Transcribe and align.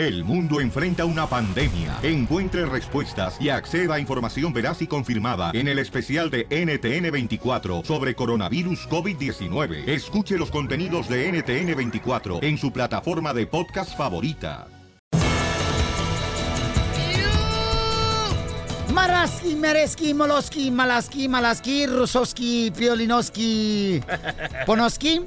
El 0.00 0.24
mundo 0.24 0.62
enfrenta 0.62 1.04
una 1.04 1.26
pandemia. 1.26 1.98
Encuentre 2.02 2.64
respuestas 2.64 3.36
y 3.38 3.50
acceda 3.50 3.96
a 3.96 4.00
información 4.00 4.50
veraz 4.50 4.80
y 4.80 4.86
confirmada 4.86 5.50
en 5.52 5.68
el 5.68 5.78
especial 5.78 6.30
de 6.30 6.48
NTN24 6.48 7.84
sobre 7.84 8.14
coronavirus 8.14 8.88
COVID-19. 8.88 9.86
Escuche 9.86 10.38
los 10.38 10.50
contenidos 10.50 11.06
de 11.06 11.30
NTN24 11.30 12.42
en 12.42 12.56
su 12.56 12.72
plataforma 12.72 13.34
de 13.34 13.46
podcast 13.46 13.94
favorita. 13.94 14.68
Maraski, 18.94 19.54
Mereski, 19.54 20.14
Moloski, 20.14 20.70
Malaski, 20.70 21.28
Malaski, 21.28 21.86
Rusoski, 21.86 22.72
Piolinoski, 22.74 24.00
Ponoski, 24.66 25.20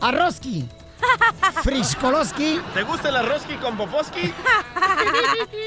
Arroski, 0.00 0.68
Friskoloski. 1.62 2.60
¿Te 2.74 2.82
gusta 2.82 3.08
el 3.08 3.16
arrozki 3.16 3.54
con 3.56 3.76
poposki? 3.76 4.32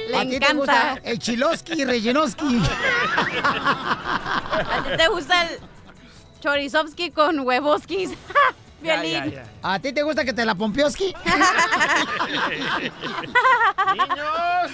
Le 0.09 0.17
¿A 0.17 0.21
ti 0.21 0.39
te 0.39 0.53
gusta 0.53 0.99
el 1.03 1.19
chiloski, 1.19 1.85
rellenoski? 1.85 2.61
¿A 3.43 4.83
ti 4.83 4.97
te 4.97 5.07
gusta 5.07 5.43
el 5.43 5.59
chorizovsky 6.39 7.11
con 7.11 7.39
huevoskis? 7.39 8.11
Violín. 8.81 9.35
¿A 9.61 9.79
ti 9.79 9.93
te 9.93 10.01
gusta 10.01 10.25
que 10.25 10.33
te 10.33 10.43
la 10.43 10.55
pompioski? 10.55 11.13
¡Niños! 13.93 14.71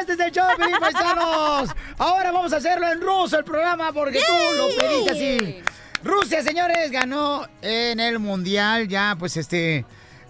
Este 0.00 0.12
es 0.12 0.20
el 0.20 0.30
show, 0.30 0.46
de 0.58 0.78
paisanos. 0.78 1.70
Ahora 1.96 2.32
vamos 2.32 2.52
a 2.52 2.56
hacerlo 2.56 2.86
en 2.86 3.00
ruso 3.00 3.38
el 3.38 3.44
programa 3.44 3.92
porque 3.92 4.20
tú 4.20 4.34
lo 4.56 4.68
pediste 4.76 5.10
así. 5.10 5.62
Rusia, 6.02 6.42
señores, 6.42 6.90
ganó 6.90 7.46
en 7.62 8.00
el 8.00 8.18
mundial. 8.18 8.88
Ya, 8.88 9.16
pues 9.18 9.36
este, 9.36 9.84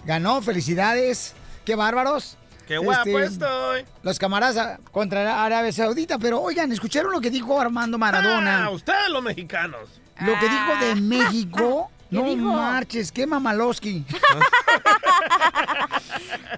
ganó. 0.05 0.43
Felicidades. 0.43 1.35
Qué 1.65 1.75
bárbaros. 1.75 2.37
¡Qué 2.67 2.79
guapo 2.79 3.19
Este, 3.19 3.25
estoy! 3.25 3.85
Los 4.03 4.19
camaradas 4.19 4.79
contra 4.93 5.45
Arabia 5.45 5.73
Saudita. 5.73 6.19
Pero 6.19 6.41
oigan, 6.41 6.71
¿escucharon 6.73 7.13
lo 7.13 7.21
que 7.21 7.31
dijo 7.31 7.61
Armando 7.61 7.99
Maradona? 7.99 8.67
Ah, 8.67 8.71
ustedes 8.71 9.09
los 9.11 9.23
mexicanos. 9.23 9.89
Lo 10.21 10.39
que 10.39 10.49
dijo 10.49 10.85
de 10.85 10.95
México. 11.01 11.91
¿Qué 12.11 12.17
No 12.17 12.25
dijo? 12.25 12.53
marches, 12.53 13.13
qué 13.13 13.25
mamalowski. 13.25 14.05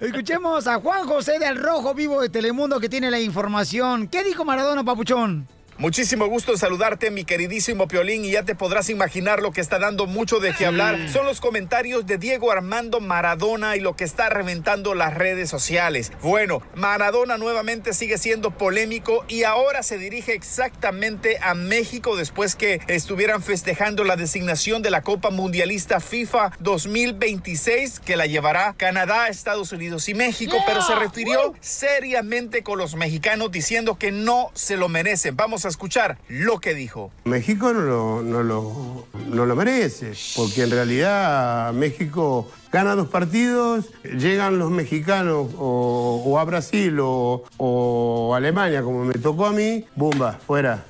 Escuchemos 0.01 0.67
a 0.67 0.79
Juan 0.79 1.07
José 1.07 1.39
del 1.39 1.57
Rojo 1.57 1.93
Vivo 1.93 2.21
de 2.21 2.29
Telemundo 2.29 2.79
que 2.79 2.89
tiene 2.89 3.09
la 3.11 3.19
información. 3.19 4.07
¿Qué 4.07 4.23
dijo 4.23 4.43
Maradona, 4.43 4.83
papuchón? 4.83 5.47
Muchísimo 5.83 6.27
gusto 6.27 6.53
en 6.53 6.57
saludarte, 6.57 7.11
mi 7.11 7.25
queridísimo 7.25 7.89
Piolín, 7.89 8.23
y 8.23 8.31
ya 8.31 8.43
te 8.43 8.55
podrás 8.55 8.89
imaginar 8.89 9.41
lo 9.41 9.51
que 9.51 9.59
está 9.59 9.79
dando 9.79 10.05
mucho 10.05 10.39
de 10.39 10.53
qué 10.53 10.65
hablar. 10.65 11.09
Son 11.09 11.25
los 11.25 11.41
comentarios 11.41 12.05
de 12.05 12.17
Diego 12.17 12.53
Armando 12.53 13.01
Maradona 13.01 13.75
y 13.75 13.81
lo 13.81 13.93
que 13.97 14.05
está 14.05 14.29
reventando 14.29 14.95
las 14.95 15.13
redes 15.13 15.49
sociales. 15.49 16.13
Bueno, 16.21 16.61
Maradona 16.73 17.37
nuevamente 17.37 17.91
sigue 17.91 18.17
siendo 18.17 18.51
polémico 18.51 19.25
y 19.27 19.43
ahora 19.43 19.83
se 19.83 19.97
dirige 19.97 20.33
exactamente 20.33 21.37
a 21.41 21.53
México 21.53 22.15
después 22.15 22.55
que 22.55 22.79
estuvieran 22.87 23.43
festejando 23.43 24.05
la 24.05 24.15
designación 24.15 24.83
de 24.83 24.89
la 24.89 25.01
Copa 25.01 25.31
Mundialista 25.31 25.99
FIFA 25.99 26.53
2026 26.61 27.99
que 27.99 28.15
la 28.15 28.25
llevará 28.25 28.73
Canadá, 28.77 29.27
Estados 29.27 29.73
Unidos 29.73 30.07
y 30.07 30.13
México, 30.13 30.55
pero 30.65 30.81
se 30.81 30.95
refirió 30.95 31.53
seriamente 31.59 32.63
con 32.63 32.77
los 32.77 32.95
mexicanos 32.95 33.51
diciendo 33.51 33.97
que 33.99 34.13
no 34.13 34.49
se 34.53 34.77
lo 34.77 34.87
merecen. 34.87 35.35
Vamos 35.35 35.65
a 35.65 35.72
escuchar 35.73 36.17
lo 36.29 36.59
que 36.59 36.73
dijo. 36.73 37.11
México 37.25 37.73
no 37.73 37.81
lo, 37.81 38.21
no, 38.21 38.43
lo, 38.43 39.07
no 39.27 39.45
lo 39.45 39.55
merece, 39.55 40.13
porque 40.35 40.63
en 40.63 40.71
realidad 40.71 41.73
México 41.73 42.49
gana 42.71 42.95
dos 42.95 43.09
partidos, 43.09 43.85
llegan 44.03 44.59
los 44.59 44.71
mexicanos 44.71 45.49
o, 45.57 46.23
o 46.25 46.39
a 46.39 46.43
Brasil 46.45 46.97
o, 47.01 47.43
o 47.57 48.33
Alemania, 48.35 48.81
como 48.83 49.03
me 49.03 49.15
tocó 49.15 49.47
a 49.47 49.51
mí, 49.51 49.85
¡bumba! 49.95 50.39
Fuera. 50.45 50.85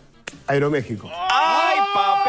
Aeroméxico. 0.48 1.10
¡Ay, 1.32 1.78
papel! 1.94 2.23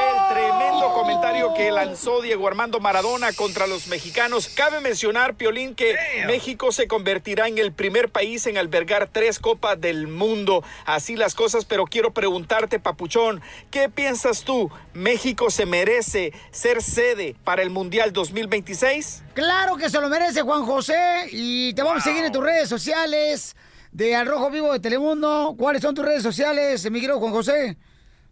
Tremendo 0.44 0.92
comentario 0.92 1.54
que 1.54 1.70
lanzó 1.70 2.20
Diego 2.20 2.46
Armando 2.46 2.78
Maradona 2.78 3.32
contra 3.32 3.66
los 3.66 3.86
mexicanos. 3.86 4.48
Cabe 4.48 4.80
mencionar, 4.80 5.36
Piolín, 5.36 5.74
que 5.74 5.96
México 6.26 6.70
se 6.70 6.86
convertirá 6.86 7.48
en 7.48 7.56
el 7.56 7.72
primer 7.72 8.10
país 8.10 8.46
en 8.46 8.58
albergar 8.58 9.08
tres 9.10 9.38
copas 9.38 9.80
del 9.80 10.06
mundo. 10.06 10.62
Así 10.84 11.16
las 11.16 11.34
cosas, 11.34 11.64
pero 11.64 11.86
quiero 11.86 12.12
preguntarte, 12.12 12.78
Papuchón, 12.78 13.40
¿qué 13.70 13.88
piensas 13.88 14.44
tú? 14.44 14.70
¿México 14.92 15.48
se 15.48 15.64
merece 15.64 16.34
ser 16.50 16.82
sede 16.82 17.36
para 17.42 17.62
el 17.62 17.70
Mundial 17.70 18.12
2026? 18.12 19.22
Claro 19.32 19.76
que 19.76 19.88
se 19.88 19.98
lo 19.98 20.10
merece 20.10 20.42
Juan 20.42 20.66
José 20.66 21.26
y 21.32 21.72
te 21.72 21.82
vamos 21.82 22.02
a 22.02 22.04
seguir 22.04 22.22
en 22.22 22.32
tus 22.32 22.44
redes 22.44 22.68
sociales 22.68 23.56
de 23.92 24.14
Al 24.14 24.26
Rojo 24.26 24.50
Vivo 24.50 24.74
de 24.74 24.80
Telemundo. 24.80 25.54
¿Cuáles 25.56 25.80
son 25.80 25.94
tus 25.94 26.04
redes 26.04 26.22
sociales, 26.22 26.84
mi 26.90 27.00
querido 27.00 27.18
Juan 27.18 27.32
José? 27.32 27.78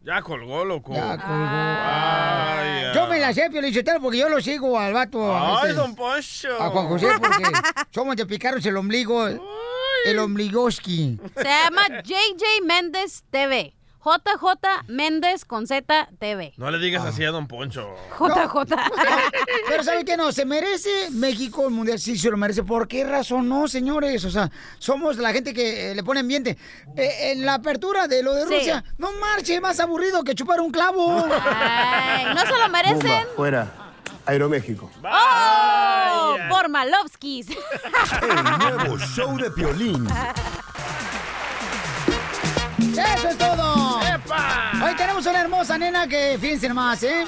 Ya 0.04 0.20
colgó, 0.20 0.64
loco. 0.64 0.92
Ya 0.94 1.16
colgó. 1.16 1.46
Ay, 1.48 2.92
Yo 2.94 3.06
me 3.06 3.20
la 3.20 3.32
sé, 3.32 3.48
Piolichotero, 3.50 4.00
porque 4.00 4.18
yo 4.18 4.28
lo 4.28 4.40
sigo 4.40 4.78
al 4.78 4.92
vato. 4.92 5.32
a 5.32 5.58
Ay, 5.60 5.62
veces. 5.62 5.76
don 5.76 5.94
Poncho. 5.94 6.60
A 6.60 6.70
Juan 6.70 6.88
José, 6.88 7.08
porque 7.20 7.44
somos 7.90 8.16
de 8.16 8.26
picaros 8.26 8.64
el 8.66 8.76
ombligo, 8.76 9.26
el 9.28 10.18
ombligoski. 10.18 11.20
Se 11.36 11.44
llama 11.44 11.82
JJ 12.02 12.64
Méndez 12.66 13.22
TV. 13.30 13.74
JJ 14.04 14.88
Méndez 14.88 15.44
con 15.44 15.66
Z 15.66 16.08
TV. 16.18 16.52
No 16.56 16.70
le 16.70 16.78
digas 16.78 17.04
así 17.04 17.24
a 17.24 17.30
don 17.30 17.46
Poncho. 17.46 17.94
JJ. 18.18 18.74
Pero 19.68 19.84
¿sabe 19.84 20.04
qué 20.04 20.16
no? 20.16 20.32
¿Se 20.32 20.44
merece 20.44 21.08
México 21.12 21.64
el 21.66 21.70
Mundial? 21.70 21.98
Sí, 22.00 22.18
se 22.18 22.30
lo 22.30 22.36
merece. 22.36 22.64
¿Por 22.64 22.88
qué 22.88 23.04
razón 23.04 23.48
no, 23.48 23.68
señores? 23.68 24.24
O 24.24 24.30
sea, 24.30 24.50
somos 24.78 25.18
la 25.18 25.32
gente 25.32 25.54
que 25.54 25.92
eh, 25.92 25.94
le 25.94 26.02
pone 26.02 26.20
ambiente. 26.20 26.58
Eh, 26.96 27.32
en 27.32 27.46
la 27.46 27.54
apertura 27.54 28.08
de 28.08 28.22
lo 28.22 28.34
de 28.34 28.42
Sí. 28.46 28.54
Rusia, 28.54 28.84
no 28.98 29.12
marche, 29.20 29.60
más 29.60 29.78
aburrido 29.78 30.24
que 30.24 30.34
chupar 30.34 30.60
un 30.60 30.72
clavo. 30.72 31.24
Ay, 31.30 32.26
¿no 32.34 32.40
se 32.40 32.46
lo 32.48 32.52
¡Bumba! 32.54 32.68
merecen? 32.68 33.26
Fuera. 33.36 33.72
Aeroméxico. 34.26 34.90
¡Oh! 35.04 36.36
Por 36.48 36.68
Malovskis. 36.68 37.48
El 37.50 38.58
nuevo 38.58 38.98
show 38.98 39.36
de 39.38 39.50
Piolín. 39.50 40.06
¡Eso 42.90 43.28
es 43.28 43.38
todo! 43.38 44.00
¡Epa! 44.02 44.72
Hoy 44.84 44.94
tenemos 44.96 45.24
una 45.26 45.40
hermosa 45.40 45.78
nena 45.78 46.06
que, 46.08 46.36
fíjense 46.40 46.68
nomás, 46.68 47.02
¿eh? 47.04 47.24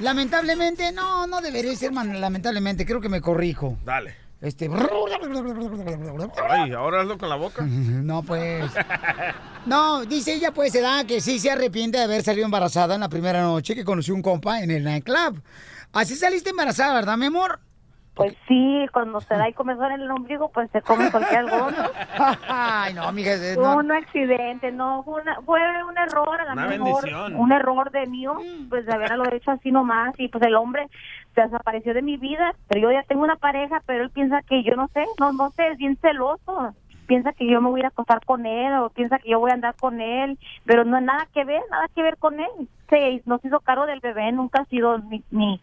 Lamentablemente, 0.00 0.92
no, 0.92 1.26
no 1.26 1.40
debería 1.40 1.74
ser 1.74 1.90
man- 1.92 2.20
lamentablemente, 2.20 2.84
creo 2.84 3.00
que 3.00 3.08
me 3.08 3.20
corrijo. 3.20 3.78
Dale. 3.84 4.14
Este... 4.40 4.70
Ay, 6.48 6.72
ahora 6.72 7.00
hazlo 7.02 7.18
con 7.18 7.28
la 7.28 7.36
boca. 7.36 7.62
No, 7.66 8.22
pues. 8.22 8.70
No, 9.66 10.04
dice 10.06 10.32
ella, 10.34 10.52
pues, 10.52 10.72
se 10.72 10.80
da 10.80 11.04
que 11.04 11.20
sí 11.20 11.38
se 11.38 11.50
arrepiente 11.50 11.98
de 11.98 12.04
haber 12.04 12.22
salido 12.22 12.44
embarazada 12.44 12.94
en 12.94 13.00
la 13.00 13.08
primera 13.08 13.42
noche 13.42 13.74
que 13.74 13.84
conoció 13.84 14.14
un 14.14 14.22
compa 14.22 14.60
en 14.62 14.70
el 14.70 14.84
nightclub. 14.84 15.42
Así 15.92 16.14
saliste 16.16 16.50
embarazada, 16.50 16.94
¿verdad, 16.94 17.16
mi 17.16 17.26
amor? 17.26 17.60
Pues 18.20 18.36
sí, 18.46 18.86
cuando 18.92 19.20
se 19.22 19.34
da 19.34 19.48
y 19.48 19.52
comezón 19.54 19.92
en 19.92 20.02
el 20.02 20.10
ombligo, 20.10 20.50
pues 20.50 20.70
se 20.72 20.82
come 20.82 21.10
cualquier 21.10 21.38
algodón. 21.40 21.74
¿no? 21.74 21.84
Ay, 22.48 22.92
no, 22.92 23.10
mija. 23.12 23.30
Fue 23.54 23.62
No. 23.62 23.76
un 23.76 23.90
accidente, 23.92 24.70
no, 24.72 25.02
fue, 25.04 25.22
una- 25.22 25.40
fue 25.42 25.60
un 25.88 25.96
error, 25.96 26.40
a 26.40 26.44
lo 26.44 26.52
Una 26.52 26.66
mejor, 26.66 27.02
bendición. 27.02 27.36
un 27.36 27.52
error 27.52 27.90
de 27.90 28.06
mío, 28.06 28.36
pues 28.68 28.84
de 28.84 28.92
haberlo 28.92 29.24
hecho 29.32 29.52
así 29.52 29.70
nomás, 29.72 30.14
y 30.18 30.28
pues 30.28 30.42
el 30.44 30.54
hombre 30.54 30.88
se 31.34 31.40
desapareció 31.42 31.94
de 31.94 32.02
mi 32.02 32.16
vida, 32.18 32.54
pero 32.68 32.80
yo 32.82 32.92
ya 32.92 33.02
tengo 33.04 33.22
una 33.22 33.36
pareja, 33.36 33.82
pero 33.86 34.02
él 34.04 34.10
piensa 34.10 34.42
que 34.42 34.62
yo 34.64 34.74
no 34.76 34.88
sé, 34.88 35.06
no, 35.18 35.32
no 35.32 35.50
sé, 35.50 35.68
es 35.68 35.78
bien 35.78 35.96
celoso, 36.02 36.74
piensa 37.06 37.32
que 37.32 37.46
yo 37.46 37.60
me 37.62 37.70
voy 37.70 37.82
a 37.82 37.88
acostar 37.88 38.24
con 38.26 38.44
él, 38.46 38.74
o 38.74 38.90
piensa 38.90 39.18
que 39.18 39.30
yo 39.30 39.38
voy 39.40 39.50
a 39.50 39.54
andar 39.54 39.74
con 39.80 40.00
él, 40.00 40.38
pero 40.64 40.84
no 40.84 40.96
hay 40.98 41.04
nada 41.04 41.26
que 41.32 41.44
ver, 41.44 41.62
nada 41.70 41.86
que 41.94 42.02
ver 42.02 42.16
con 42.18 42.38
él, 42.38 42.50
se, 42.88 43.22
no 43.24 43.38
se 43.38 43.48
hizo 43.48 43.60
cargo 43.60 43.86
del 43.86 44.00
bebé, 44.00 44.30
nunca 44.32 44.60
ha 44.62 44.64
sido 44.66 44.98
mi, 44.98 45.22
mi 45.30 45.60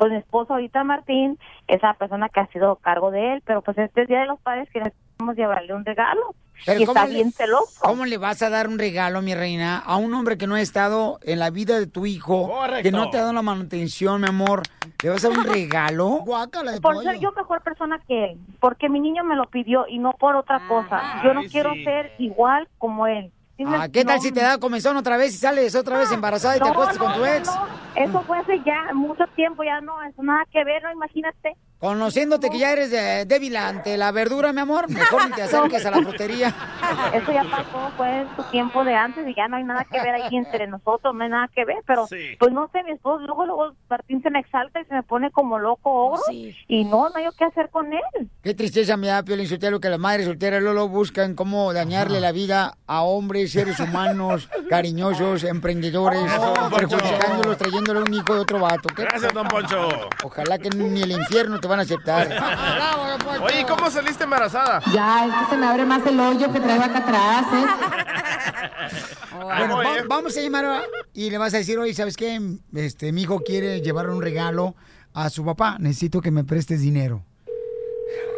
pues 0.00 0.10
mi 0.12 0.16
esposo 0.16 0.54
ahorita 0.54 0.82
Martín, 0.82 1.38
esa 1.68 1.92
persona 1.92 2.30
que 2.30 2.40
ha 2.40 2.46
sido 2.46 2.76
cargo 2.76 3.10
de 3.10 3.34
él, 3.34 3.42
pero 3.44 3.60
pues 3.60 3.76
este 3.76 4.00
es 4.02 4.08
Día 4.08 4.20
de 4.20 4.26
los 4.26 4.40
Padres 4.40 4.66
que 4.72 4.78
necesitamos 4.80 5.36
llevarle 5.36 5.74
un 5.74 5.84
regalo. 5.84 6.34
Pero 6.64 6.80
y 6.80 6.82
está 6.84 6.94
¿cómo 6.94 7.06
le- 7.08 7.14
bien 7.14 7.32
celoso. 7.32 7.80
¿Cómo 7.82 8.06
le 8.06 8.16
vas 8.16 8.40
a 8.42 8.48
dar 8.48 8.68
un 8.68 8.78
regalo, 8.78 9.20
mi 9.20 9.34
reina, 9.34 9.78
a 9.78 9.96
un 9.96 10.14
hombre 10.14 10.38
que 10.38 10.46
no 10.46 10.54
ha 10.54 10.60
estado 10.62 11.18
en 11.22 11.38
la 11.38 11.50
vida 11.50 11.78
de 11.78 11.86
tu 11.86 12.06
hijo, 12.06 12.48
Correcto. 12.48 12.82
que 12.82 12.90
no 12.92 13.10
te 13.10 13.18
ha 13.18 13.20
dado 13.22 13.34
la 13.34 13.42
manutención, 13.42 14.22
mi 14.22 14.28
amor? 14.28 14.62
¿Le 15.02 15.10
vas 15.10 15.22
a 15.24 15.28
dar 15.28 15.38
un 15.38 15.44
regalo? 15.52 16.08
Guácala 16.24 16.72
de 16.72 16.80
Por 16.80 16.94
pollo. 16.94 17.10
ser 17.10 17.20
yo 17.20 17.32
mejor 17.32 17.60
persona 17.62 18.00
que 18.08 18.24
él, 18.32 18.38
porque 18.58 18.88
mi 18.88 19.00
niño 19.00 19.22
me 19.24 19.36
lo 19.36 19.44
pidió 19.50 19.86
y 19.86 19.98
no 19.98 20.12
por 20.12 20.34
otra 20.36 20.66
cosa. 20.66 21.20
Yo 21.24 21.34
no 21.34 21.40
Ay, 21.40 21.48
quiero 21.50 21.74
sí. 21.74 21.84
ser 21.84 22.12
igual 22.18 22.68
como 22.78 23.06
él. 23.06 23.30
¿Sí 23.60 23.66
me- 23.66 23.76
Ah, 23.76 23.88
¿Qué 23.92 24.06
tal 24.06 24.16
no, 24.16 24.22
si 24.22 24.32
te 24.32 24.40
da 24.40 24.56
comezón 24.56 24.96
otra 24.96 25.18
vez 25.18 25.34
y 25.34 25.36
sales 25.36 25.74
otra 25.74 25.98
vez 25.98 26.10
embarazada 26.10 26.56
y 26.56 26.60
te 26.60 26.68
acuestas 26.70 26.96
no, 26.98 27.04
con 27.04 27.12
tu 27.14 27.24
ex? 27.26 27.46
Eso 27.94 28.22
fue 28.22 28.38
hace 28.38 28.58
ya 28.64 28.94
mucho 28.94 29.26
tiempo, 29.36 29.62
ya 29.62 29.82
no, 29.82 30.02
eso 30.02 30.22
nada 30.22 30.44
que 30.50 30.64
ver, 30.64 30.82
no, 30.82 30.90
imagínate. 30.92 31.54
Conociéndote 31.80 32.50
que 32.50 32.58
ya 32.58 32.72
eres 32.72 32.92
eh, 32.92 33.24
débil 33.26 33.56
ante 33.56 33.96
la 33.96 34.12
verdura, 34.12 34.52
mi 34.52 34.60
amor, 34.60 34.90
mejor 34.90 35.24
ni 35.28 35.32
te 35.34 35.42
acerques 35.42 35.84
a 35.86 35.90
la 35.90 36.02
frutería. 36.02 36.54
Eso 37.14 37.32
ya 37.32 37.42
pasó, 37.44 37.90
fue 37.96 38.26
su 38.36 38.42
tiempo 38.50 38.84
de 38.84 38.94
antes 38.94 39.26
y 39.26 39.34
ya 39.34 39.48
no 39.48 39.56
hay 39.56 39.64
nada 39.64 39.84
que 39.90 39.98
ver 40.00 40.14
ahí 40.14 40.36
entre 40.36 40.66
nosotros, 40.66 41.14
no 41.14 41.24
hay 41.24 41.30
nada 41.30 41.48
que 41.54 41.64
ver, 41.64 41.78
pero 41.86 42.06
Sí. 42.06 42.36
pues 42.38 42.52
no 42.52 42.68
sé, 42.70 42.82
mi 42.84 42.90
esposo, 42.92 43.24
luego, 43.24 43.46
luego 43.46 43.72
Martín 43.88 44.22
se 44.22 44.28
me 44.30 44.40
exalta 44.40 44.78
y 44.80 44.84
se 44.84 44.94
me 44.94 45.02
pone 45.02 45.30
como 45.30 45.58
loco 45.58 45.90
ogro 45.90 46.22
y 46.30 46.84
no, 46.84 47.08
no 47.08 47.16
hay 47.16 47.24
qué 47.38 47.44
hacer 47.44 47.70
con 47.70 47.90
él. 47.92 48.28
Qué 48.42 48.52
tristeza 48.54 48.98
me 48.98 49.06
da, 49.06 49.22
Piolín 49.22 49.46
Sotelo, 49.46 49.80
que 49.80 49.88
las 49.88 49.98
madres 49.98 50.26
solteras 50.26 50.62
Lolo 50.62 50.86
buscan 50.88 51.34
cómo 51.34 51.72
dañarle 51.72 52.20
la 52.20 52.32
vida 52.32 52.74
a 52.86 53.02
hombres, 53.02 53.52
seres 53.52 53.80
humanos, 53.80 54.50
cariñosos, 54.68 55.44
emprendedores, 55.44 56.20
Poncho. 56.30 56.76
perjudicándolos, 56.76 57.56
trayéndole 57.56 58.00
un 58.00 58.12
hijo 58.12 58.34
de 58.34 58.40
otro 58.40 58.58
vato. 58.60 58.88
¿Qué 58.94 59.02
Gracias, 59.02 59.32
don 59.32 59.48
Poncho. 59.48 59.88
Ojalá 60.24 60.58
que 60.58 60.68
ni 60.70 61.02
el 61.02 61.12
infierno 61.12 61.58
te 61.58 61.69
van 61.70 61.78
a 61.80 61.82
aceptar. 61.82 62.28
Oye, 63.42 63.60
¿y 63.62 63.64
¿cómo 63.64 63.88
saliste 63.90 64.24
embarazada? 64.24 64.80
Ya, 64.92 65.26
es 65.26 65.34
que 65.34 65.44
se 65.54 65.56
me 65.56 65.66
abre 65.66 65.84
más 65.86 66.04
el 66.06 66.18
hoyo 66.20 66.52
que 66.52 66.60
traigo 66.60 66.84
acá 66.84 66.98
atrás, 66.98 67.46
¿eh? 67.54 67.66
Bueno, 69.32 69.76
va- 69.78 70.02
vamos 70.08 70.36
a 70.36 70.40
llamar 70.40 70.64
a- 70.64 70.82
y 71.14 71.30
le 71.30 71.38
vas 71.38 71.54
a 71.54 71.58
decir, 71.58 71.78
oye, 71.78 71.94
¿sabes 71.94 72.16
qué? 72.16 72.38
Este, 72.74 73.12
mi 73.12 73.22
hijo 73.22 73.40
quiere 73.40 73.80
llevar 73.80 74.08
un 74.10 74.20
regalo 74.22 74.74
a 75.14 75.30
su 75.30 75.44
papá. 75.44 75.76
Necesito 75.80 76.20
que 76.20 76.30
me 76.30 76.44
prestes 76.44 76.80
dinero. 76.82 77.22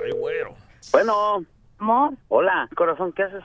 Ay, 0.05 0.13
güero. 0.13 0.55
Bueno. 0.93 1.45
Amor. 1.79 2.13
Hola, 2.29 2.69
corazón, 2.77 3.13
¿qué 3.13 3.25
haces? 3.25 3.43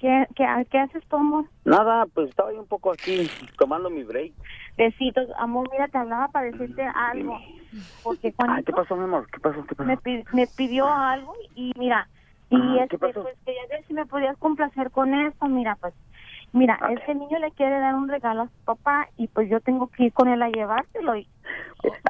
¿Qué, 0.00 0.26
qué, 0.34 0.44
qué 0.70 0.78
haces 0.78 1.02
tú, 1.10 1.16
amor? 1.16 1.44
Nada, 1.64 2.06
pues 2.14 2.30
estaba 2.30 2.52
yo 2.52 2.60
un 2.60 2.66
poco 2.66 2.90
aquí 2.92 3.30
tomando 3.58 3.90
mi 3.90 4.02
break. 4.02 4.32
Besitos, 4.78 5.28
amor, 5.38 5.68
mira, 5.70 5.88
te 5.88 5.98
hablaba 5.98 6.28
para 6.28 6.46
decirte 6.50 6.82
algo. 6.82 7.38
Porque 8.02 8.32
cuando 8.32 8.56
Ay, 8.56 8.64
¿qué 8.64 8.72
pasó, 8.72 8.96
mi 8.96 9.04
amor? 9.04 9.28
¿Qué 9.30 9.40
pasó? 9.40 9.64
¿Qué 9.66 9.74
pasó? 9.74 9.86
me, 9.88 9.96
pi- 9.98 10.24
me 10.32 10.46
pidió 10.48 10.86
algo 10.86 11.34
y 11.54 11.72
mira, 11.76 12.08
y 12.48 12.56
Ajá, 12.78 12.84
este, 12.84 12.98
pues 12.98 13.36
quería 13.44 13.62
ver 13.70 13.84
si 13.86 13.94
me 13.94 14.06
podías 14.06 14.36
complacer 14.38 14.90
con 14.90 15.14
esto, 15.14 15.46
mira, 15.46 15.76
pues, 15.80 15.94
mira, 16.52 16.78
este 16.90 17.14
niño 17.14 17.38
le 17.38 17.52
quiere 17.52 17.78
dar 17.78 17.94
un 17.94 18.08
regalo 18.08 18.42
a 18.42 18.46
su 18.48 18.64
papá 18.64 19.08
y 19.16 19.28
pues 19.28 19.48
yo 19.48 19.60
tengo 19.60 19.88
que 19.88 20.04
ir 20.04 20.12
con 20.12 20.28
él 20.28 20.42
a 20.42 20.48
llevárselo 20.48 21.16
y... 21.16 21.28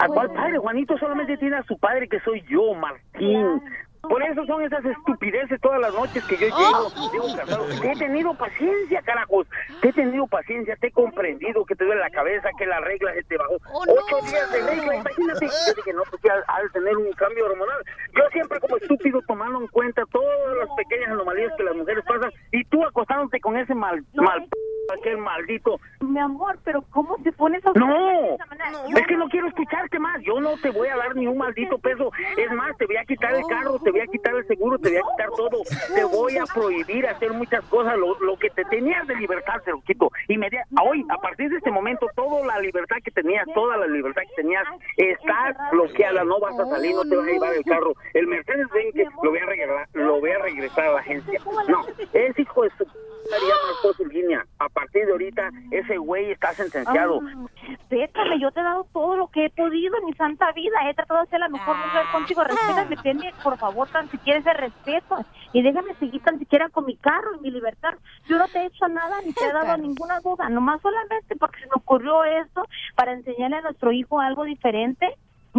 ¿A 0.00 0.06
cuál 0.08 0.32
padre? 0.32 0.58
Juanito 0.58 0.96
solamente 0.98 1.36
tiene 1.36 1.56
a 1.56 1.62
su 1.64 1.78
padre 1.78 2.08
que 2.08 2.20
soy 2.20 2.42
yo, 2.48 2.74
Martín. 2.74 3.62
Por 4.02 4.23
eso 4.23 4.44
son 4.47 4.62
esas 4.62 4.85
estupideces 4.85 5.61
todas 5.61 5.81
las 5.81 5.93
noches 5.93 6.25
que 6.25 6.37
yo 6.37 6.47
llego, 6.47 7.11
llego 7.12 7.37
cansado. 7.37 7.67
Te 7.81 7.93
he 7.93 7.97
tenido 7.97 8.35
paciencia, 8.35 9.02
carajos. 9.02 9.47
Te 9.81 9.88
he 9.88 9.93
tenido 9.93 10.26
paciencia, 10.26 10.76
te 10.76 10.88
he 10.88 10.93
comprendido 10.93 11.64
que 11.64 11.76
te 11.76 11.85
duele 11.85 12.00
la 12.00 12.11
cabeza, 12.11 12.49
que 12.58 12.67
la 12.67 12.81
regla 12.81 13.12
se 13.14 13.23
te 13.25 13.37
bajó. 13.37 13.56
Ocho 13.73 14.26
días 14.26 14.52
de 14.52 14.62
regla, 14.62 14.97
imagínate. 14.97 15.47
Yo 15.47 15.75
dije, 15.76 15.93
no, 15.93 16.02
pues 16.11 16.23
al 16.47 16.73
tener 16.73 16.97
un 16.97 17.12
cambio 17.12 17.47
hormonal. 17.47 17.82
Yo 18.14 18.23
siempre 18.32 18.58
como 18.61 18.76
estúpido 18.76 19.20
tomando 19.26 19.61
en 19.61 19.69
cuenta 19.69 20.02
todas 20.11 20.56
las 20.56 20.69
pequeñas 20.76 21.11
anomalías 21.11 21.52
que 21.56 21.64
las 21.64 21.76
mujeres 21.76 22.05
pasan 22.06 22.32
y 22.52 22.64
tú 22.64 22.85
acostándote 22.85 23.41
con 23.41 23.56
ese 23.56 23.75
mal, 23.75 24.02
mal 24.14 24.47
aquel 24.92 25.19
maldito. 25.19 25.81
Mi 26.00 26.19
amor, 26.19 26.58
pero 26.64 26.82
¿cómo 26.90 27.16
te 27.22 27.32
pones 27.32 27.64
a... 27.66 27.72
No, 27.75 28.10
es 28.96 29.06
que 29.06 29.16
no 29.16 29.28
quiero 29.28 29.48
escucharte 29.48 29.98
más. 29.98 30.20
Yo 30.22 30.40
no 30.40 30.56
te 30.62 30.70
voy 30.70 30.88
a 30.88 30.96
dar 30.96 31.14
ni 31.14 31.26
un 31.26 31.38
maldito 31.38 31.78
peso. 31.78 32.10
Es 32.37 32.50
más, 32.52 32.76
te 32.76 32.87
voy 32.87 32.96
a 32.96 33.04
quitar 33.04 33.34
el 33.34 33.44
carro, 33.46 33.78
te 33.78 33.90
voy 33.90 34.00
a 34.00 34.06
quitar 34.06 34.34
el 34.34 34.46
seguro, 34.46 34.78
te 34.78 34.88
voy 34.90 34.98
a 34.98 35.02
quitar 35.02 35.28
todo. 35.37 35.62
Te 35.94 36.04
voy 36.04 36.38
a 36.38 36.44
prohibir 36.46 37.06
hacer 37.06 37.32
muchas 37.32 37.64
cosas. 37.66 37.96
Lo, 37.98 38.19
lo 38.20 38.37
que 38.37 38.50
te 38.50 38.64
tenías 38.64 39.06
de 39.06 39.16
libertad 39.16 39.60
te 39.64 39.70
lo 39.70 39.81
quito. 39.82 40.10
Inmedia- 40.28 40.66
hoy, 40.82 41.04
a 41.08 41.16
partir 41.19 41.50
de 41.50 41.56
este 41.58 41.70
momento, 41.70 42.06
toda 42.16 42.44
la 42.46 42.58
libertad 42.60 42.96
que 43.04 43.10
tenías, 43.10 43.46
toda 43.54 43.76
la 43.76 43.87
libertad 43.87 44.22
que 44.22 44.42
tenías, 44.42 44.64
está 44.96 45.69
bloqueada. 45.72 46.25
No 46.25 46.40
vas 46.40 46.58
a 46.58 46.66
salir, 46.66 46.94
no 46.94 47.02
te 47.04 47.16
vas 47.16 47.26
a 47.26 47.31
llevar 47.31 47.54
el 47.54 47.64
carro. 47.64 47.94
El 48.14 48.26
Mercedes 48.26 48.66
Benz 48.70 48.94
lo 49.22 49.31
voy 49.31 49.38
a 49.38 49.46
regresar, 49.46 49.88
lo 49.94 50.20
voy 50.20 50.31
a 50.31 50.38
regresar 50.38 50.84
a 50.87 50.92
la 50.94 51.00
agencia. 51.00 51.40
No, 51.69 51.84
es 52.12 52.38
hijo 52.38 52.62
de 52.62 52.70
su 52.70 52.87
estaría 53.25 53.54
marcó 53.66 53.92
su 53.92 54.06
línea. 54.06 54.44
A 54.58 54.69
partir 54.80 55.06
de 55.06 55.12
ahorita, 55.12 55.50
ese 55.70 55.98
güey 55.98 56.30
está 56.30 56.52
sentenciado. 56.54 57.20
Respétame, 57.68 58.40
yo 58.40 58.50
te 58.50 58.60
he 58.60 58.62
dado 58.62 58.86
todo 58.92 59.16
lo 59.16 59.28
que 59.28 59.46
he 59.46 59.50
podido 59.50 59.96
en 59.98 60.06
mi 60.06 60.12
santa 60.14 60.50
vida. 60.52 60.88
He 60.88 60.94
tratado 60.94 61.20
de 61.20 61.26
ser 61.26 61.40
la 61.40 61.48
mejor 61.48 61.76
mujer 61.76 62.06
contigo. 62.12 62.44
Respétame, 62.44 62.96
tenme, 62.96 63.32
por 63.42 63.58
favor, 63.58 63.88
tan 63.88 64.08
siquiera 64.10 64.38
ese 64.38 64.54
respeto. 64.54 65.24
Y 65.52 65.62
déjame 65.62 65.94
seguir 65.96 66.22
tan 66.22 66.38
siquiera 66.38 66.68
con 66.68 66.86
mi 66.86 66.96
carro 66.96 67.36
y 67.36 67.40
mi 67.40 67.50
libertad. 67.50 67.94
Yo 68.28 68.38
no 68.38 68.48
te 68.48 68.60
he 68.60 68.66
hecho 68.66 68.88
nada 68.88 69.20
ni 69.24 69.32
te 69.32 69.44
he 69.44 69.52
dado 69.52 69.76
ninguna 69.76 70.20
duda. 70.20 70.48
Nomás 70.48 70.80
solamente 70.80 71.36
porque 71.36 71.60
se 71.60 71.66
me 71.66 71.72
ocurrió 71.74 72.24
esto 72.24 72.62
para 72.94 73.12
enseñarle 73.12 73.56
a 73.56 73.62
nuestro 73.62 73.92
hijo 73.92 74.20
algo 74.20 74.44
diferente. 74.44 75.16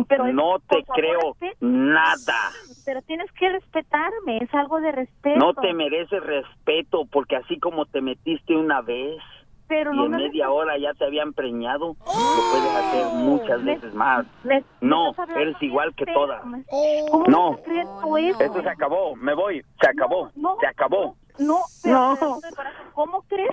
Pero 0.07 0.31
No 0.31 0.59
te 0.59 0.83
favor, 0.83 0.95
creo 1.01 1.19
respeta- 1.39 1.57
nada. 1.59 2.51
Pero 2.85 3.01
tienes 3.01 3.31
que 3.33 3.49
respetarme. 3.49 4.37
Es 4.37 4.53
algo 4.53 4.79
de 4.79 4.91
respeto. 4.91 5.37
No 5.39 5.53
te 5.53 5.73
mereces 5.73 6.23
respeto 6.23 7.05
porque 7.11 7.35
así 7.35 7.59
como 7.59 7.85
te 7.85 8.01
metiste 8.01 8.55
una 8.55 8.81
vez 8.81 9.17
Pero 9.67 9.93
y 9.93 9.97
no 9.97 10.05
en 10.05 10.11
me- 10.11 10.17
media 10.17 10.49
hora 10.49 10.77
ya 10.77 10.93
te 10.93 11.05
habían 11.05 11.33
preñado, 11.33 11.87
lo 11.99 12.51
puedes 12.51 12.75
hacer 12.75 13.05
muchas 13.15 13.61
Me- 13.63 13.73
veces 13.75 13.93
más. 13.93 14.25
me- 14.43 14.63
No, 14.79 15.13
me 15.33 15.41
eres 15.41 15.55
igual 15.61 15.93
que 15.95 16.05
todas. 16.05 16.41
¿Cómo 16.41 17.25
No, 17.27 17.57
eso? 18.17 18.39
esto 18.39 18.61
se 18.61 18.69
acabó, 18.69 19.15
me 19.17 19.33
voy, 19.33 19.61
se 19.81 19.89
acabó, 19.89 20.29
no, 20.35 20.57
se 20.59 20.67
acabó. 20.67 21.15
No, 21.39 21.61
pero, 21.83 21.95
No. 22.19 22.39
¿cómo 22.93 23.21
crees? 23.23 23.49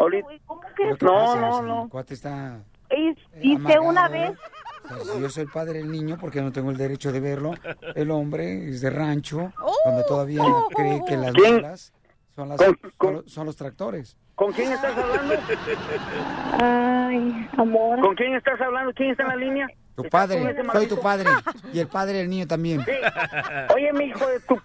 ¿Cómo 0.46 0.60
crees? 0.74 1.02
No, 1.02 1.36
no, 1.36 1.62
no. 1.62 1.82
El 1.84 1.88
cuate 1.90 2.14
está 2.14 2.60
hice 3.40 3.78
una 3.78 4.06
amargado. 4.06 4.30
vez, 4.32 4.38
Si 5.12 5.20
yo 5.20 5.28
soy 5.30 5.42
el 5.44 5.50
padre 5.50 5.74
del 5.78 5.90
niño, 5.90 6.16
porque 6.20 6.40
no 6.42 6.52
tengo 6.52 6.70
el 6.70 6.76
derecho 6.76 7.12
de 7.12 7.20
verlo. 7.20 7.54
El 7.94 8.10
hombre 8.10 8.68
es 8.68 8.80
de 8.80 8.90
rancho, 8.90 9.52
donde 9.84 10.04
todavía 10.04 10.42
cree 10.74 11.00
que 11.06 11.16
las 11.16 11.32
¿Quién? 11.32 11.56
mulas 11.56 11.92
son, 12.34 12.48
las, 12.48 12.58
¿Con- 12.58 12.76
son 12.98 13.14
los- 13.14 13.32
son 13.32 13.46
los 13.46 13.56
tractores. 13.56 14.16
¿Con 14.34 14.52
quién 14.52 14.70
estás 14.72 14.96
hablando? 14.96 15.34
ay, 16.60 17.48
amor, 17.56 18.00
¿Con 18.00 18.14
quién 18.14 18.34
estás 18.36 18.60
hablando? 18.60 18.92
¿Quién 18.94 19.10
está 19.10 19.24
en 19.24 19.28
la 19.30 19.36
línea? 19.36 19.66
Tu 19.96 20.04
¿Estás 20.04 20.28
con 20.28 20.38
padre, 20.44 20.62
soy 20.72 20.86
tu 20.86 21.00
padre. 21.00 21.30
Y 21.72 21.80
el 21.80 21.88
padre 21.88 22.18
del 22.18 22.30
niño 22.30 22.46
también. 22.46 22.80
Sí. 22.84 22.92
Oye, 23.74 23.92
mi 23.94 24.04
hijo 24.04 24.26
de 24.28 24.38
tu... 24.40 24.54
¿De 24.54 24.60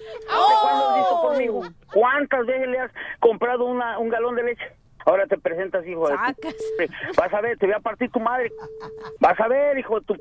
cuándo 0.62 0.90
has 0.90 0.96
visto 0.98 1.22
conmigo? 1.22 1.62
¿Cuántas 1.92 2.46
veces 2.46 2.68
le 2.68 2.80
has 2.80 2.92
comprado 3.20 3.66
una, 3.66 3.98
un 3.98 4.10
galón 4.10 4.36
de 4.36 4.44
leche? 4.44 4.64
Ahora 5.06 5.28
te 5.28 5.38
presentas, 5.38 5.86
hijo 5.86 6.08
de 6.08 6.16
tu... 6.16 6.52
Vas 7.18 7.34
a 7.34 7.42
ver, 7.42 7.58
te 7.58 7.66
voy 7.66 7.76
a 7.76 7.80
partir 7.80 8.10
tu 8.12 8.20
madre. 8.20 8.52
Vas 9.20 9.40
a 9.40 9.48
ver, 9.48 9.78
hijo 9.78 10.00
de 10.00 10.06
tu... 10.06 10.18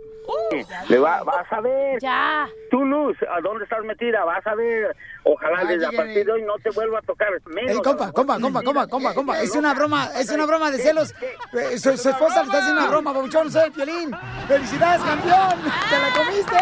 Le 0.88 0.99
va, 0.99 1.23
vas 1.25 1.50
a 1.52 1.61
ver. 1.61 2.00
Ya. 2.00 2.49
Tu 2.70 2.84
luz, 2.84 3.17
¿a 3.29 3.40
dónde 3.40 3.64
estás 3.64 3.84
metida? 3.84 4.25
Vas 4.25 4.46
a 4.46 4.55
ver. 4.55 4.94
Ojalá 5.25 5.58
Ay, 5.61 5.67
desde 5.69 5.87
a 5.87 5.93
partir 5.93 6.25
de 6.26 6.32
hoy 6.32 6.43
no 6.43 6.55
te 6.62 6.70
vuelva 6.70 6.99
a 6.99 7.02
tocar. 7.02 7.29
Menos 7.46 7.73
Ey, 7.73 7.79
compa, 7.82 8.12
compa, 8.12 8.38
compa, 8.40 8.62
compa, 8.62 8.87
compa, 8.87 9.14
compa. 9.14 9.40
Es 9.40 9.55
una 9.56 9.75
broma, 9.75 10.08
es 10.17 10.31
una 10.31 10.46
broma 10.46 10.70
de 10.70 10.79
celos. 10.79 11.14
Eh, 11.52 11.79
Su, 11.79 11.96
su 11.96 12.08
esposa 12.11 12.40
le 12.40 12.46
está 12.46 12.58
haciendo 12.58 12.81
una 12.82 12.90
broma, 12.90 13.12
Pabuchón, 13.14 13.50
soy 13.50 13.70
Piolín. 13.70 14.11
¡Felicidades, 14.49 15.02
campeón! 15.02 15.58
¡Te 15.90 15.99
la 15.99 16.25
comiste! 16.25 16.56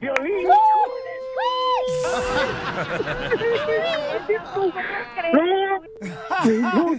Violín. 0.00 0.48
No. 5.32 6.90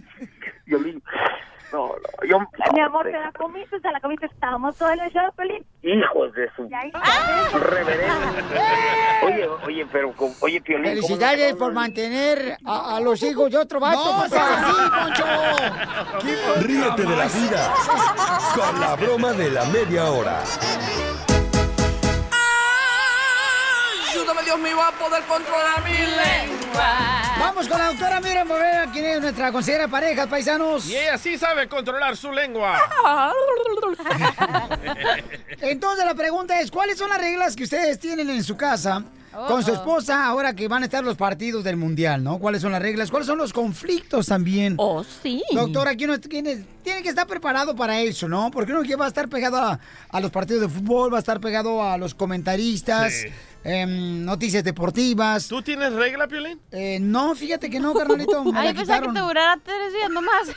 Violín. 0.66 1.04
No, 1.72 1.88
no, 1.88 2.28
yo... 2.28 2.38
mi 2.74 2.82
amor, 2.82 3.06
te 3.06 3.14
la 3.14 3.32
comiste, 3.32 3.80
te 3.80 3.92
la 3.94 4.02
comiste, 4.02 4.26
estábamos 4.26 4.76
todos 4.76 4.92
en 4.92 5.00
el 5.00 5.12
show, 5.12 5.24
Pelín. 5.38 5.66
Hijos 5.84 6.34
de 6.34 6.50
su... 6.54 6.70
Reverendo. 7.60 8.28
Oye, 9.24 9.48
oye, 9.66 9.88
pero, 9.90 10.12
con- 10.12 10.34
oye, 10.42 10.60
Piolín... 10.60 10.96
¿cómo 10.96 11.08
Felicidades 11.08 11.56
por 11.56 11.72
mantener 11.72 12.58
a, 12.66 12.98
a 12.98 13.00
los 13.00 13.24
hijos 13.24 13.50
de 13.52 13.58
otro 13.58 13.80
vato. 13.80 14.04
No, 14.04 14.22
así, 14.24 14.36
Poncho! 15.00 16.62
Ríete 16.68 17.04
de 17.04 17.16
la 17.16 17.28
vida 17.28 17.74
con 18.54 18.80
la 18.82 18.96
broma 18.98 19.32
de 19.32 19.52
la 19.52 19.64
media 19.66 20.12
hora. 20.12 20.44
Dios 24.44 24.60
mío, 24.60 24.82
a 24.82 24.92
poder 24.92 25.24
controlar 25.24 25.84
mi 25.84 25.98
lengua. 25.98 27.31
Vamos 27.42 27.68
con 27.68 27.78
la 27.80 27.88
doctora 27.88 28.20
Miriam 28.22 28.48
Movera, 28.48 28.92
quien 28.92 29.04
es 29.06 29.22
nuestra 29.22 29.52
consejera 29.52 29.86
de 29.86 29.90
parejas, 29.90 30.28
paisanos. 30.28 30.88
Y 30.88 30.96
ella 30.96 31.18
sí 31.18 31.38
sabe 31.40 31.68
controlar 31.68 32.16
su 32.16 32.32
lengua. 32.32 32.78
Entonces 35.62 36.06
la 36.06 36.14
pregunta 36.14 36.60
es, 36.62 36.70
¿cuáles 36.70 36.98
son 36.98 37.10
las 37.10 37.20
reglas 37.20 37.56
que 37.56 37.64
ustedes 37.64 38.00
tienen 38.00 38.30
en 38.30 38.44
su 38.44 38.56
casa 38.56 39.04
con 39.48 39.64
su 39.64 39.72
esposa 39.72 40.26
ahora 40.26 40.54
que 40.54 40.68
van 40.68 40.82
a 40.84 40.86
estar 40.86 41.04
los 41.06 41.16
partidos 41.16 41.64
del 41.64 41.78
mundial, 41.78 42.22
¿no? 42.22 42.38
¿Cuáles 42.38 42.62
son 42.62 42.74
las 42.74 42.82
reglas? 42.82 43.10
¿Cuáles 43.10 43.28
son 43.28 43.38
los 43.38 43.54
conflictos 43.54 44.26
también? 44.28 44.76
Oh, 44.78 45.04
sí. 45.04 45.42
Doctora, 45.54 45.92
aquí 45.92 46.04
uno 46.04 46.20
tiene, 46.20 46.66
tiene 46.84 47.02
que 47.02 47.10
estar 47.10 47.26
preparado 47.28 47.74
para 47.76 48.02
eso, 48.02 48.28
¿no? 48.28 48.52
Porque 48.52 48.74
uno 48.74 48.84
que 48.84 48.96
va 48.98 49.06
a 49.06 49.08
estar 49.08 49.30
pegado 49.30 49.58
a, 49.58 49.80
a 50.10 50.20
los 50.20 50.32
partidos 50.32 50.64
de 50.64 50.70
fútbol, 50.70 51.14
va 51.14 51.18
a 51.18 51.20
estar 51.20 51.40
pegado 51.40 51.82
a 51.82 51.98
los 51.98 52.14
comentaristas. 52.14 53.14
Sí. 53.14 53.28
em, 53.64 54.26
noticias 54.26 54.66
deportivas. 54.66 55.48
¿Tú 55.48 55.62
tienes 55.62 55.94
regla, 55.94 56.28
Piolín? 56.28 56.60
Eh, 56.72 56.98
no, 57.00 57.31
fíjate 57.36 57.70
que 57.70 57.80
no, 57.80 57.94
carnalito. 57.94 58.44
Me 58.46 58.60
Ay, 58.60 58.74
pensaba 58.74 59.02
que 59.02 59.14
te 59.14 59.20
durara 59.20 59.58
tres 59.64 59.94
días 59.94 60.10
nomás. 60.10 60.50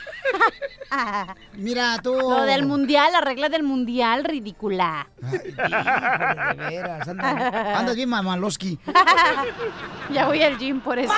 Mira, 1.53 1.97
tú. 2.01 2.13
Lo 2.13 2.43
del 2.43 2.65
mundial, 2.65 3.11
la 3.11 3.21
regla 3.21 3.49
del 3.49 3.63
mundial, 3.63 4.23
ridícula. 4.23 5.07
De 5.17 6.65
veras, 6.69 7.07
andas, 7.07 7.77
andas 7.77 7.95
bien 7.95 8.09
mamaloski. 8.09 8.79
ya 10.11 10.25
voy 10.27 10.41
al 10.43 10.57
gym 10.57 10.81
por 10.81 10.99
eso. 10.99 11.13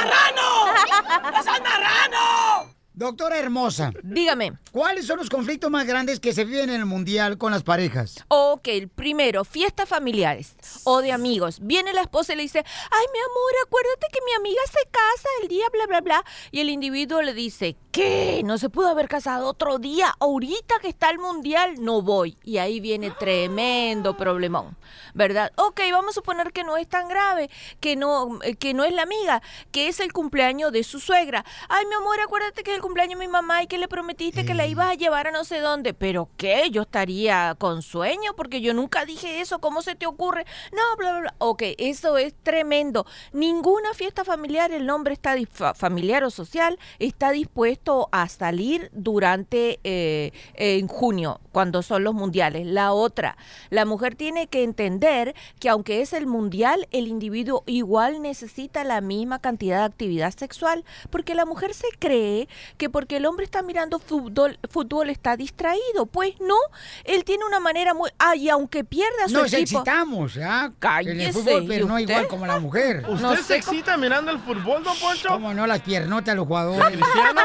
Doctora 2.98 3.38
hermosa. 3.38 3.94
Dígame. 4.02 4.54
¿Cuáles 4.72 5.06
son 5.06 5.20
los 5.20 5.30
conflictos 5.30 5.70
más 5.70 5.86
grandes 5.86 6.20
que 6.20 6.34
se 6.34 6.46
viven 6.46 6.72
en 6.72 6.78
el 6.78 6.86
mundial 6.88 7.38
con 7.38 7.52
las 7.52 7.62
parejas? 7.62 8.26
Ok, 8.28 8.70
el 8.70 8.88
primero, 8.88 9.46
fiestas 9.46 9.88
familiares 9.88 10.56
o 10.84 11.04
de 11.04 11.12
amigos. 11.12 11.60
Viene 11.62 11.94
la 11.94 12.02
esposa 12.02 12.34
y 12.34 12.38
le 12.38 12.42
dice, 12.42 12.58
ay, 12.58 13.06
mi 13.14 13.20
amor, 13.20 13.68
acuérdate 13.68 14.08
que 14.12 14.20
mi 14.26 14.34
amiga 14.34 14.62
se 14.66 14.90
casa 14.90 15.30
el 15.44 15.48
día, 15.48 15.68
bla, 15.72 15.86
bla, 15.86 16.02
bla. 16.02 16.26
Y 16.50 16.62
el 16.62 16.72
individuo 16.72 17.22
le 17.22 17.36
dice, 17.36 17.76
¿qué? 17.98 18.44
¿No 18.46 18.60
se 18.60 18.70
pudo 18.70 18.90
haber 18.90 19.08
casado 19.08 19.48
otro 19.48 19.80
día? 19.80 20.14
Ahorita 20.20 20.76
que 20.80 20.88
está 20.88 21.10
el 21.10 21.18
mundial, 21.18 21.78
no 21.80 22.04
voy. 22.04 22.38
Y 22.44 22.60
ahí 22.60 22.80
viene 22.80 23.10
tremendo 23.10 24.16
problemón, 24.16 24.78
¿verdad? 25.16 25.52
Ok, 25.56 25.82
vamos 25.92 26.12
a 26.12 26.14
suponer 26.14 26.54
que 26.54 26.64
no 26.64 26.78
es 26.78 26.88
tan 26.88 27.08
grave, 27.08 27.50
que 27.80 27.96
no, 27.96 28.38
eh, 28.44 28.56
que 28.56 28.76
no 28.76 28.84
es 28.84 28.94
la 28.94 29.02
amiga, 29.02 29.42
que 29.72 29.88
es 29.88 30.00
el 30.00 30.14
cumpleaños 30.14 30.72
de 30.72 30.84
su 30.84 31.00
suegra. 31.00 31.44
Ay, 31.70 31.88
mi 31.88 31.96
amor, 31.96 32.20
acuérdate 32.20 32.62
que 32.62 32.70
es 32.70 32.76
el 32.76 32.84
cumpleaños 32.84 33.18
de 33.18 33.26
mi 33.26 33.32
mamá 33.32 33.64
y 33.64 33.68
que 33.68 33.80
le 33.80 33.88
prometiste 33.88 34.46
que 34.46 34.54
la 34.54 34.68
ibas 34.68 34.92
a 34.92 34.94
llevar 34.94 35.26
a 35.26 35.32
no 35.32 35.44
sé 35.44 35.60
dónde. 35.60 35.96
¿Pero 35.96 36.30
qué? 36.38 36.70
Yo 36.70 36.84
estaría 36.84 37.56
con 37.58 37.82
sueño 37.82 38.36
porque 38.36 38.62
yo 38.62 38.76
nunca 38.76 39.06
dije 39.06 39.42
eso. 39.42 39.58
¿Cómo 39.58 39.82
se 39.82 39.96
te 39.96 40.06
ocurre? 40.06 40.46
No, 40.72 40.84
bla, 40.98 41.14
bla, 41.14 41.20
bla. 41.22 41.36
Ok, 41.40 41.64
eso 41.80 42.20
es 42.20 42.36
tremendo. 42.44 43.08
Ninguna 43.34 43.96
fiesta 43.96 44.24
familiar, 44.24 44.72
el 44.72 44.86
nombre 44.86 45.16
está 45.16 45.36
familiar 45.74 46.24
o 46.24 46.30
social, 46.30 46.78
está 47.00 47.32
dispuesto 47.32 47.87
a 48.12 48.28
salir 48.28 48.90
durante 48.94 49.80
eh, 49.84 50.32
en 50.56 50.88
junio, 50.88 51.40
cuando 51.52 51.82
son 51.82 52.04
los 52.04 52.14
mundiales. 52.14 52.66
La 52.66 52.92
otra, 52.92 53.38
la 53.70 53.86
mujer 53.86 54.16
tiene 54.16 54.48
que 54.48 54.64
entender 54.64 55.36
que 55.60 55.70
aunque 55.70 56.02
es 56.02 56.14
el 56.14 56.28
mundial, 56.28 56.88
el 56.92 57.08
individuo 57.08 57.64
igual 57.66 58.22
necesita 58.22 58.84
la 58.84 59.02
misma 59.02 59.40
cantidad 59.40 59.80
de 59.80 59.86
actividad 59.86 60.34
sexual, 60.36 60.84
porque 61.10 61.34
la 61.34 61.46
mujer 61.46 61.74
se 61.74 61.88
cree 62.00 62.48
que 62.78 62.90
porque 62.90 63.18
el 63.18 63.26
hombre 63.26 63.46
está 63.46 63.62
mirando 63.62 64.00
fútbol, 64.00 64.60
fútbol 64.70 65.10
está 65.10 65.38
distraído. 65.38 66.06
Pues 66.12 66.34
no, 66.40 66.58
él 67.06 67.24
tiene 67.24 67.46
una 67.46 67.60
manera 67.60 67.94
muy... 67.94 68.10
Ah, 68.20 68.36
y 68.36 68.50
aunque 68.50 68.84
pierda 68.84 69.28
su 69.28 69.34
Nos 69.34 69.54
equipo... 69.54 69.80
excitamos, 69.80 70.34
¿ya? 70.34 70.74
En 71.02 71.22
el 71.22 71.34
fútbol, 71.34 71.64
¿y 71.64 71.68
pero 71.68 71.88
no 71.88 72.00
igual 72.00 72.28
como 72.28 72.46
la 72.46 72.60
mujer. 72.60 73.06
¿Usted 73.08 73.22
No 73.22 73.36
se 73.36 73.56
excita 73.56 73.98
mirando 73.98 74.32
el 74.32 74.40
fútbol, 74.40 74.84
don 74.84 74.98
Poncho? 74.98 75.30
¿Cómo 75.30 75.54
no? 75.54 75.66
Las 75.66 75.82
piernotas 75.82 76.36
los 76.36 76.48
jugadores. 76.48 76.98
¿Cristiano? 76.98 77.42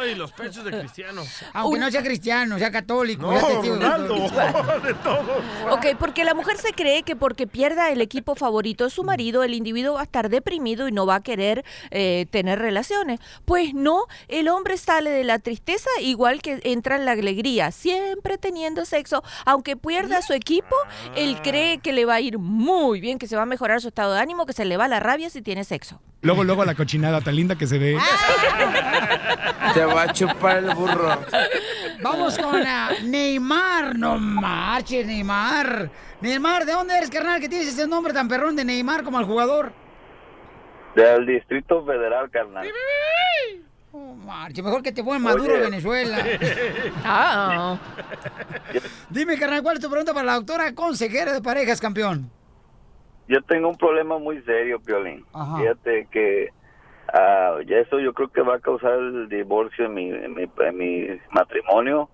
¡Ay, 0.00 0.14
los 0.14 0.32
pechos 0.32 0.64
de 0.64 0.70
Cristiano! 0.70 1.22
Aunque 1.52 1.78
no 1.78 1.90
sea 1.90 2.02
cristiano, 2.02 2.58
sea 2.58 2.70
católico, 2.70 3.32
No, 3.32 3.38
sea 3.38 3.48
testigo 3.48 3.76
de 3.76 3.80
Ronaldo, 3.80 4.14
todo. 4.14 4.80
de 4.82 4.94
todo. 4.94 5.32
Ok, 5.70 5.86
porque 5.98 6.24
la 6.24 6.34
mujer 6.34 6.56
se 6.58 6.72
cree 6.72 7.02
que 7.02 7.16
porque 7.16 7.46
pierda 7.46 7.90
el 7.90 8.00
equipo 8.00 8.34
favorito 8.34 8.84
de 8.84 8.90
su 8.90 9.04
marido, 9.04 9.42
el 9.42 9.54
individuo 9.54 9.94
va 9.94 10.00
a 10.00 10.04
estar 10.04 10.28
deprimido 10.28 10.88
y 10.88 10.92
no 10.92 11.06
va 11.06 11.16
a 11.16 11.22
querer 11.22 11.64
eh, 11.90 12.26
tener 12.30 12.58
relaciones. 12.58 13.20
Pues 13.44 13.74
no, 13.74 14.04
el 14.28 14.48
hombre 14.48 14.76
sale 14.76 15.10
de 15.10 15.24
la 15.24 15.38
tristeza 15.38 15.90
igual 16.00 16.42
que 16.42 16.60
entra 16.64 16.96
en 16.96 17.04
la 17.04 17.12
alegría, 17.12 17.70
siempre 17.70 18.38
teniendo 18.38 18.84
sexo. 18.84 19.22
Aunque 19.44 19.76
pierda 19.76 20.22
su 20.22 20.32
equipo, 20.32 20.76
él 21.16 21.40
cree 21.42 21.78
que 21.78 21.92
le 21.92 22.04
va 22.04 22.14
a 22.14 22.20
ir 22.20 22.38
muy 22.38 23.00
bien, 23.00 23.18
que 23.18 23.26
se 23.26 23.36
va 23.36 23.42
a 23.42 23.46
mejorar 23.46 23.80
su 23.80 23.88
estado 23.88 24.14
de 24.14 24.20
ánimo, 24.20 24.46
que 24.46 24.52
se 24.52 24.64
le 24.64 24.76
va 24.76 24.88
la 24.88 25.00
rabia 25.00 25.30
si 25.30 25.42
tiene 25.42 25.64
sexo. 25.64 26.00
Luego, 26.22 26.42
luego 26.42 26.64
la 26.64 26.74
cochinada 26.74 27.20
tan 27.20 27.36
linda 27.36 27.56
que 27.56 27.66
se 27.66 27.78
ve. 27.78 27.98
Te 29.74 29.84
va 29.84 30.02
a 30.02 30.12
chupar 30.12 30.58
el 30.58 30.74
burro. 30.74 31.18
Vamos 32.02 32.38
con 32.38 32.62
ah, 32.66 32.90
Neymar, 33.02 33.96
no 33.98 34.18
marches, 34.18 35.06
Neymar. 35.06 35.90
Neymar, 36.20 36.64
¿de 36.64 36.72
dónde 36.72 36.96
eres, 36.96 37.10
carnal, 37.10 37.40
que 37.40 37.48
tienes 37.48 37.68
ese 37.68 37.86
nombre 37.86 38.12
tan 38.12 38.28
perrón 38.28 38.56
de 38.56 38.64
Neymar 38.64 39.04
como 39.04 39.18
el 39.20 39.26
jugador? 39.26 39.72
Del 40.94 41.26
Distrito 41.26 41.84
Federal, 41.84 42.30
carnal. 42.30 42.66
No 43.92 44.14
marches, 44.24 44.64
mejor 44.64 44.82
que 44.82 44.92
te 44.92 45.04
pongan 45.04 45.22
Maduro, 45.22 45.54
Oye. 45.54 45.62
Venezuela. 45.62 46.18
Ah. 47.04 47.78
Dime, 49.10 49.38
carnal, 49.38 49.62
¿cuál 49.62 49.76
es 49.76 49.82
tu 49.82 49.90
pregunta 49.90 50.12
para 50.12 50.26
la 50.26 50.34
doctora 50.34 50.74
consejera 50.74 51.32
de 51.32 51.42
parejas, 51.42 51.80
campeón? 51.80 52.30
Yo 53.28 53.40
tengo 53.42 53.68
un 53.68 53.76
problema 53.76 54.18
muy 54.18 54.42
serio, 54.42 54.80
Piolín. 54.80 55.24
Ajá. 55.32 55.58
Fíjate 55.58 56.08
que 56.10 56.50
ah, 57.14 57.58
ya 57.66 57.78
eso 57.78 57.98
yo 58.00 58.12
creo 58.12 58.28
que 58.28 58.42
va 58.42 58.56
a 58.56 58.60
causar 58.60 58.92
el 58.92 59.28
divorcio 59.28 59.86
en 59.86 59.94
mi, 59.94 60.10
en 60.10 60.34
mi, 60.34 60.50
en 60.58 60.76
mi 60.76 61.20
matrimonio, 61.30 62.10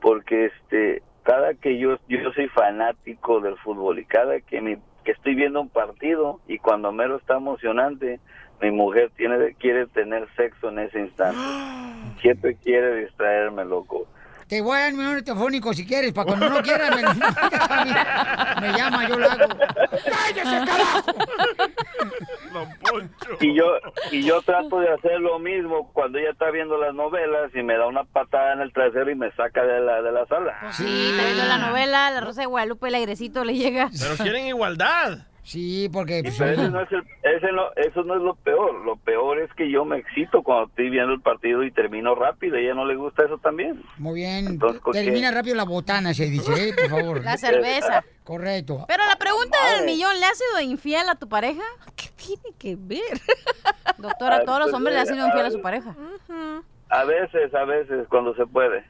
porque 0.00 0.46
este 0.46 1.02
cada 1.24 1.54
que 1.54 1.78
yo 1.78 1.96
yo 2.08 2.32
soy 2.34 2.48
fanático 2.48 3.40
del 3.40 3.56
fútbol 3.58 3.98
y 3.98 4.04
cada 4.04 4.40
que 4.40 4.60
mi, 4.60 4.76
que 5.04 5.12
estoy 5.12 5.34
viendo 5.34 5.60
un 5.60 5.70
partido 5.70 6.40
y 6.46 6.58
cuando 6.58 6.92
mero 6.92 7.16
está 7.16 7.36
emocionante, 7.36 8.20
mi 8.60 8.70
mujer 8.70 9.10
tiene 9.16 9.54
quiere 9.54 9.86
tener 9.88 10.28
sexo 10.36 10.68
en 10.68 10.80
ese 10.80 11.00
instante. 11.00 11.40
Siempre 12.20 12.56
quiere 12.56 13.04
distraerme, 13.04 13.64
loco. 13.64 14.06
Te 14.48 14.60
voy 14.60 14.76
a 14.76 14.80
dar 14.80 14.92
mi 14.92 15.02
número 15.02 15.24
telefónico 15.24 15.72
si 15.72 15.86
quieres, 15.86 16.12
para 16.12 16.26
cuando 16.26 16.50
no 16.50 16.60
quieras 16.62 16.90
me, 16.94 17.02
me 18.60 18.78
llama, 18.78 19.08
yo 19.08 19.18
lo 19.18 19.30
hago. 19.30 19.56
¡Cállese, 19.56 20.64
carajo! 20.66 21.12
Y 23.40 23.54
yo 23.54 23.73
y 24.10 24.22
yo 24.22 24.42
trato 24.42 24.80
de 24.80 24.90
hacer 24.92 25.20
lo 25.20 25.38
mismo 25.38 25.90
cuando 25.92 26.18
ella 26.18 26.30
está 26.30 26.50
viendo 26.50 26.76
las 26.76 26.94
novelas 26.94 27.50
y 27.54 27.62
me 27.62 27.76
da 27.76 27.86
una 27.86 28.04
patada 28.04 28.52
en 28.52 28.60
el 28.60 28.72
trasero 28.72 29.10
y 29.10 29.14
me 29.14 29.30
saca 29.32 29.64
de 29.64 29.80
la 29.80 30.02
de 30.02 30.12
la 30.12 30.26
sala. 30.26 30.72
Sí, 30.72 31.10
está 31.10 31.24
viendo 31.24 31.44
la 31.44 31.58
novela, 31.58 32.10
La 32.10 32.20
Rosa 32.20 32.42
de 32.42 32.46
Guadalupe, 32.46 32.88
el 32.88 32.94
airecito 32.94 33.44
le 33.44 33.54
llega. 33.54 33.90
Pero 33.98 34.16
quieren 34.16 34.46
igualdad. 34.46 35.26
Sí, 35.44 35.90
porque... 35.92 36.20
Y 36.20 36.22
pero 36.38 36.52
ese 36.52 36.70
no 36.70 36.80
es 36.80 36.90
el- 36.90 37.04
ese 37.22 37.52
no- 37.52 37.70
eso 37.76 38.02
no 38.02 38.16
es 38.16 38.22
lo 38.22 38.34
peor. 38.34 38.74
Lo 38.84 38.96
peor 38.96 39.38
es 39.40 39.52
que 39.52 39.70
yo 39.70 39.84
me 39.84 39.98
excito 39.98 40.42
cuando 40.42 40.68
estoy 40.68 40.88
viendo 40.88 41.12
el 41.12 41.20
partido 41.20 41.62
y 41.62 41.70
termino 41.70 42.14
rápido. 42.14 42.56
A 42.56 42.60
ella 42.60 42.72
no 42.74 42.86
le 42.86 42.96
gusta 42.96 43.24
eso 43.24 43.36
también. 43.38 43.82
Muy 43.98 44.20
bien. 44.20 44.46
Entonces, 44.46 44.80
¿por 44.80 44.94
qué? 44.94 45.04
Termina 45.04 45.30
rápido 45.30 45.54
la 45.54 45.64
botana, 45.64 46.14
se 46.14 46.30
dice, 46.30 46.70
¿eh? 46.70 46.72
por 46.74 46.88
favor. 46.88 47.22
La 47.22 47.36
cerveza. 47.36 48.02
Correcto. 48.24 48.86
Pero 48.88 49.04
la 49.06 49.16
pregunta 49.16 49.58
del 49.76 49.84
millón, 49.84 50.18
¿le 50.18 50.24
has 50.24 50.38
sido 50.38 50.60
infiel 50.62 51.06
a 51.10 51.14
tu 51.14 51.28
pareja? 51.28 51.62
¿Qué 51.94 52.08
tiene 52.16 52.56
que 52.58 52.76
ver? 52.78 53.20
Doctora, 53.98 54.44
todos 54.46 54.60
los 54.60 54.66
pues, 54.68 54.74
hombres 54.74 54.94
le 54.94 55.00
han 55.00 55.06
sido 55.06 55.26
infiel 55.26 55.44
a 55.46 55.50
su 55.50 55.60
pareja. 55.60 55.94
A 56.90 57.04
veces, 57.04 57.52
a 57.54 57.64
veces, 57.64 58.06
cuando 58.08 58.34
se 58.34 58.46
puede. 58.46 58.84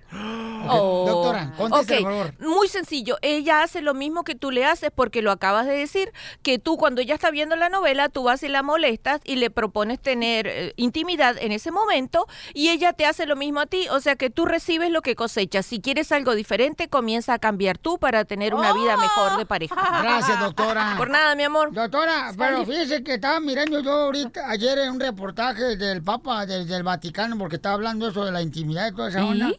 Oh. 0.68 1.04
Doctora, 1.06 1.52
contéstale, 1.56 2.00
Ok, 2.00 2.04
por 2.04 2.12
favor. 2.12 2.34
Muy 2.40 2.68
sencillo. 2.68 3.16
Ella 3.22 3.62
hace 3.62 3.82
lo 3.82 3.94
mismo 3.94 4.24
que 4.24 4.34
tú 4.34 4.50
le 4.50 4.64
haces 4.64 4.90
porque 4.94 5.22
lo 5.22 5.30
acabas 5.30 5.66
de 5.66 5.72
decir, 5.72 6.12
que 6.42 6.58
tú 6.58 6.76
cuando 6.76 7.00
ella 7.00 7.14
está 7.14 7.30
viendo 7.30 7.56
la 7.56 7.68
novela, 7.68 8.08
tú 8.08 8.24
vas 8.24 8.42
y 8.42 8.48
la 8.48 8.62
molestas 8.62 9.20
y 9.24 9.36
le 9.36 9.50
propones 9.50 10.00
tener 10.00 10.46
eh, 10.46 10.72
intimidad 10.76 11.36
en 11.38 11.52
ese 11.52 11.70
momento 11.70 12.26
y 12.52 12.70
ella 12.70 12.92
te 12.92 13.06
hace 13.06 13.26
lo 13.26 13.36
mismo 13.36 13.60
a 13.60 13.66
ti. 13.66 13.86
O 13.90 14.00
sea 14.00 14.16
que 14.16 14.30
tú 14.30 14.44
recibes 14.44 14.90
lo 14.90 15.02
que 15.02 15.14
cosechas. 15.14 15.66
Si 15.66 15.80
quieres 15.80 16.12
algo 16.12 16.34
diferente, 16.34 16.88
comienza 16.88 17.34
a 17.34 17.38
cambiar 17.38 17.78
tú 17.78 17.98
para 17.98 18.24
tener 18.24 18.54
una 18.54 18.72
vida 18.72 18.96
mejor 18.96 19.36
de 19.38 19.46
pareja. 19.46 19.74
Gracias, 20.02 20.40
doctora. 20.40 20.94
Por 20.96 21.10
nada, 21.10 21.34
mi 21.34 21.42
amor. 21.42 21.72
Doctora, 21.72 22.32
pero 22.36 22.64
fíjese 22.64 23.02
que 23.02 23.14
estaba 23.14 23.40
mirando 23.40 23.80
yo 23.80 23.92
ahorita, 23.92 24.48
ayer 24.50 24.78
en 24.78 24.92
un 24.92 25.00
reportaje 25.00 25.76
del 25.76 26.02
Papa 26.02 26.46
desde 26.46 26.76
el 26.76 26.82
Vaticano, 26.82 27.38
porque 27.38 27.56
estaba 27.56 27.74
hablando 27.74 27.83
eso 28.08 28.24
de 28.24 28.32
la 28.32 28.42
intimidad 28.42 28.88
y 28.90 28.94
toda 28.94 29.08
esa 29.08 29.20
¿Sí? 29.20 29.24
onda. 29.26 29.50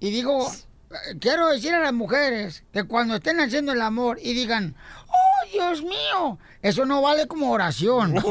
Y 0.00 0.10
digo, 0.10 0.50
quiero 1.20 1.48
decir 1.48 1.74
a 1.74 1.80
las 1.80 1.92
mujeres 1.92 2.64
que 2.72 2.84
cuando 2.84 3.16
estén 3.16 3.40
haciendo 3.40 3.72
el 3.72 3.80
amor 3.82 4.18
y 4.22 4.32
digan, 4.34 4.74
¡Oh, 5.08 5.46
Dios 5.52 5.82
mío! 5.82 6.38
Eso 6.62 6.86
no 6.86 7.02
vale 7.02 7.26
como 7.26 7.50
oración. 7.50 8.14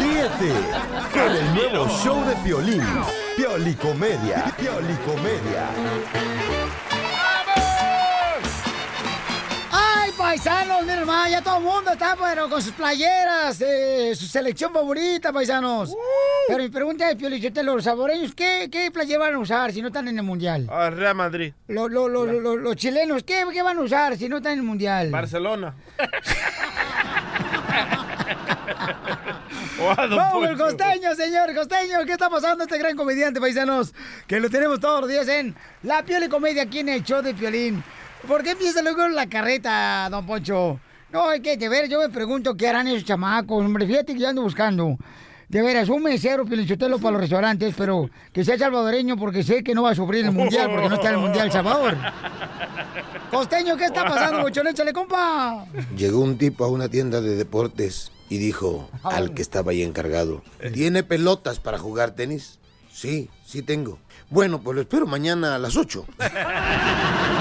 Ríete 0.00 0.52
con 1.12 1.36
el 1.36 1.54
nuevo 1.54 1.88
show 1.88 2.24
de 2.24 2.34
Piolín. 2.36 2.82
Piolicomedia. 3.36 4.44
Piolicomedia. 4.56 5.68
Paisanos, 10.28 10.84
mi 10.84 10.92
hermano, 10.92 11.30
ya 11.30 11.40
todo 11.40 11.56
el 11.56 11.64
mundo 11.64 11.90
está 11.90 12.14
pero 12.14 12.50
con 12.50 12.60
sus 12.60 12.74
playeras, 12.74 13.62
eh, 13.62 14.12
su 14.14 14.26
selección 14.26 14.70
favorita, 14.74 15.32
paisanos. 15.32 15.96
Pero 16.46 16.62
mi 16.64 16.68
pregunta 16.68 17.08
es, 17.08 17.16
Piolichotelo, 17.16 17.76
¿los 17.76 17.84
saboreños 17.84 18.34
qué, 18.34 18.68
qué 18.70 18.90
playera 18.90 19.20
van 19.20 19.36
a 19.36 19.38
usar 19.38 19.72
si 19.72 19.80
no 19.80 19.86
están 19.86 20.06
en 20.06 20.18
el 20.18 20.24
Mundial? 20.24 20.68
Ah, 20.70 20.90
Real 20.90 21.14
Madrid. 21.14 21.54
Lo, 21.68 21.88
lo, 21.88 22.06
los 22.08 22.76
chilenos, 22.76 23.22
¿qué, 23.22 23.46
¿qué 23.50 23.62
van 23.62 23.78
a 23.78 23.80
usar 23.80 24.18
si 24.18 24.28
no 24.28 24.36
están 24.36 24.52
en 24.52 24.58
el 24.58 24.64
Mundial? 24.66 25.10
Barcelona. 25.10 25.74
Vamos, 29.78 30.46
el 30.46 30.58
costeño, 30.58 31.14
señor, 31.14 31.54
costeño. 31.54 32.04
¿Qué 32.04 32.12
está 32.12 32.28
pasando 32.28 32.64
este 32.64 32.76
gran 32.76 32.94
comediante, 32.96 33.40
paisanos? 33.40 33.94
Que 34.26 34.40
lo 34.40 34.50
tenemos 34.50 34.78
todos 34.78 35.00
los 35.00 35.08
días 35.08 35.26
en 35.28 35.54
La 35.84 36.02
Piel 36.02 36.24
y 36.24 36.28
Comedia, 36.28 36.64
aquí 36.64 36.80
en 36.80 36.90
el 36.90 37.02
show 37.02 37.22
de 37.22 37.32
Piolín. 37.32 37.82
¿Por 38.26 38.42
qué 38.42 38.50
empieza 38.50 38.82
luego 38.82 39.06
la 39.08 39.28
carreta, 39.28 40.08
don 40.10 40.26
Poncho? 40.26 40.80
No, 41.12 41.28
hay 41.28 41.40
que, 41.40 41.56
de 41.56 41.68
ver, 41.68 41.88
yo 41.88 42.00
me 42.00 42.08
pregunto 42.10 42.56
qué 42.56 42.68
harán 42.68 42.88
esos 42.88 43.04
chamacos. 43.04 43.64
Hombre, 43.64 43.86
fíjate 43.86 44.14
que 44.14 44.20
yo 44.20 44.28
ando 44.28 44.42
buscando. 44.42 44.98
De 45.48 45.62
veras, 45.62 45.88
un 45.88 46.02
mesero, 46.02 46.44
Piolichotelo 46.44 46.98
para 46.98 47.12
los 47.12 47.22
restaurantes, 47.22 47.74
pero 47.76 48.10
que 48.34 48.44
sea 48.44 48.58
salvadoreño 48.58 49.16
porque 49.16 49.42
sé 49.42 49.64
que 49.64 49.74
no 49.74 49.82
va 49.84 49.92
a 49.92 49.94
sufrir 49.94 50.26
el 50.26 50.32
mundial, 50.32 50.68
porque 50.70 50.90
no 50.90 50.96
está 50.96 51.08
en 51.08 51.14
el 51.14 51.20
mundial 51.20 51.50
Salvador. 51.50 51.96
Costeño, 53.30 53.74
¿qué 53.78 53.86
está 53.86 54.04
pasando, 54.04 54.40
muchachos? 54.40 54.72
Échale, 54.72 54.92
compa. 54.92 55.64
Llegó 55.96 56.20
un 56.20 56.36
tipo 56.36 56.66
a 56.66 56.68
una 56.68 56.90
tienda 56.90 57.22
de 57.22 57.34
deportes 57.34 58.12
y 58.28 58.36
dijo 58.36 58.90
al 59.04 59.32
que 59.32 59.40
estaba 59.40 59.72
ahí 59.72 59.82
encargado, 59.82 60.42
¿tiene 60.74 61.02
pelotas 61.02 61.60
para 61.60 61.78
jugar 61.78 62.10
tenis? 62.10 62.58
Sí, 62.92 63.30
sí 63.46 63.62
tengo. 63.62 63.98
Bueno, 64.28 64.60
pues 64.60 64.74
lo 64.74 64.82
espero 64.82 65.06
mañana 65.06 65.54
a 65.54 65.58
las 65.58 65.76
8. 65.78 66.04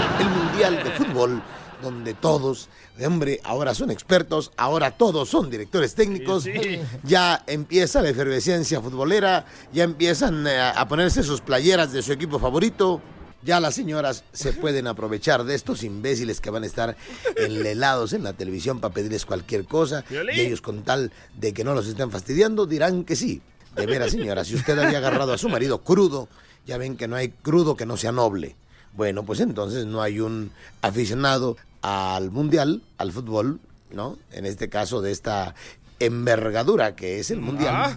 Mundial 0.58 0.84
de 0.84 0.92
Fútbol, 0.92 1.44
donde 1.84 2.14
todos, 2.16 2.70
hombre, 3.06 3.40
ahora 3.44 3.76
son 3.76 3.92
expertos, 3.92 4.52
ahora 4.58 4.90
todos 4.90 5.30
son 5.30 5.52
directores 5.52 5.94
técnicos, 5.94 6.44
Sí, 6.46 6.54
sí. 6.60 6.80
ya 7.04 7.44
empieza 7.46 8.02
la 8.02 8.10
efervescencia 8.10 8.82
futbolera, 8.82 9.46
ya 9.72 9.84
empiezan 9.84 10.48
eh, 10.48 10.60
a 10.60 10.88
ponerse 10.88 11.22
sus 11.22 11.42
playeras 11.42 11.94
de 11.94 12.02
su 12.02 12.12
equipo 12.12 12.40
favorito. 12.40 13.02
Ya 13.44 13.60
las 13.60 13.76
señoras 13.76 14.24
se 14.34 14.52
pueden 14.52 14.88
aprovechar 14.88 15.44
de 15.44 15.54
estos 15.54 15.84
imbéciles 15.84 16.42
que 16.42 16.50
van 16.50 16.64
a 16.64 16.66
estar 16.66 16.98
enlelados 17.36 18.14
en 18.14 18.24
la 18.24 18.34
televisión 18.34 18.80
para 18.80 18.96
pedirles 18.96 19.28
cualquier 19.28 19.66
cosa 19.66 20.04
y 20.10 20.40
ellos 20.42 20.62
con 20.62 20.82
tal 20.84 21.12
de 21.36 21.54
que 21.54 21.64
no 21.64 21.76
los 21.76 21.88
estén 21.88 22.10
fastidiando 22.10 22.66
dirán 22.66 23.04
que 23.04 23.16
sí. 23.16 23.42
De 23.76 23.86
veras, 23.86 24.10
señora, 24.12 24.44
si 24.44 24.56
usted 24.56 24.78
había 24.80 24.98
agarrado 24.98 25.34
a 25.34 25.38
su 25.38 25.50
marido 25.50 25.84
crudo, 25.84 26.28
ya 26.66 26.80
ven 26.80 26.98
que 26.98 27.08
no 27.08 27.16
hay 27.16 27.30
crudo 27.30 27.76
que 27.78 27.86
no 27.86 27.96
sea 27.96 28.12
noble. 28.12 28.56
Bueno, 28.98 29.24
pues 29.24 29.40
entonces 29.40 29.86
no 29.86 30.02
hay 30.02 30.20
un 30.20 30.52
aficionado 30.82 31.56
al 31.84 32.32
mundial, 32.32 32.82
al 32.98 33.12
fútbol, 33.12 33.60
¿no? 33.92 34.18
En 34.32 34.48
este 34.48 34.70
caso 34.70 35.02
de 35.02 35.12
esta 35.12 35.54
envergadura 36.00 36.96
que 36.96 37.20
es 37.20 37.30
el 37.30 37.40
mundial, 37.40 37.96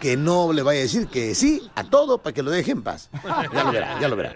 que 0.00 0.16
no 0.16 0.52
le 0.52 0.62
vaya 0.62 0.80
a 0.80 0.82
decir 0.82 1.06
que 1.06 1.36
sí 1.36 1.62
a 1.76 1.84
todo 1.84 2.18
para 2.18 2.34
que 2.34 2.42
lo 2.42 2.50
deje 2.50 2.72
en 2.72 2.82
paz. 2.82 3.08
Ya 3.52 3.64
lo 3.64 3.72
verá, 3.72 4.00
ya 4.00 4.08
lo 4.08 4.16
verá. 4.16 4.34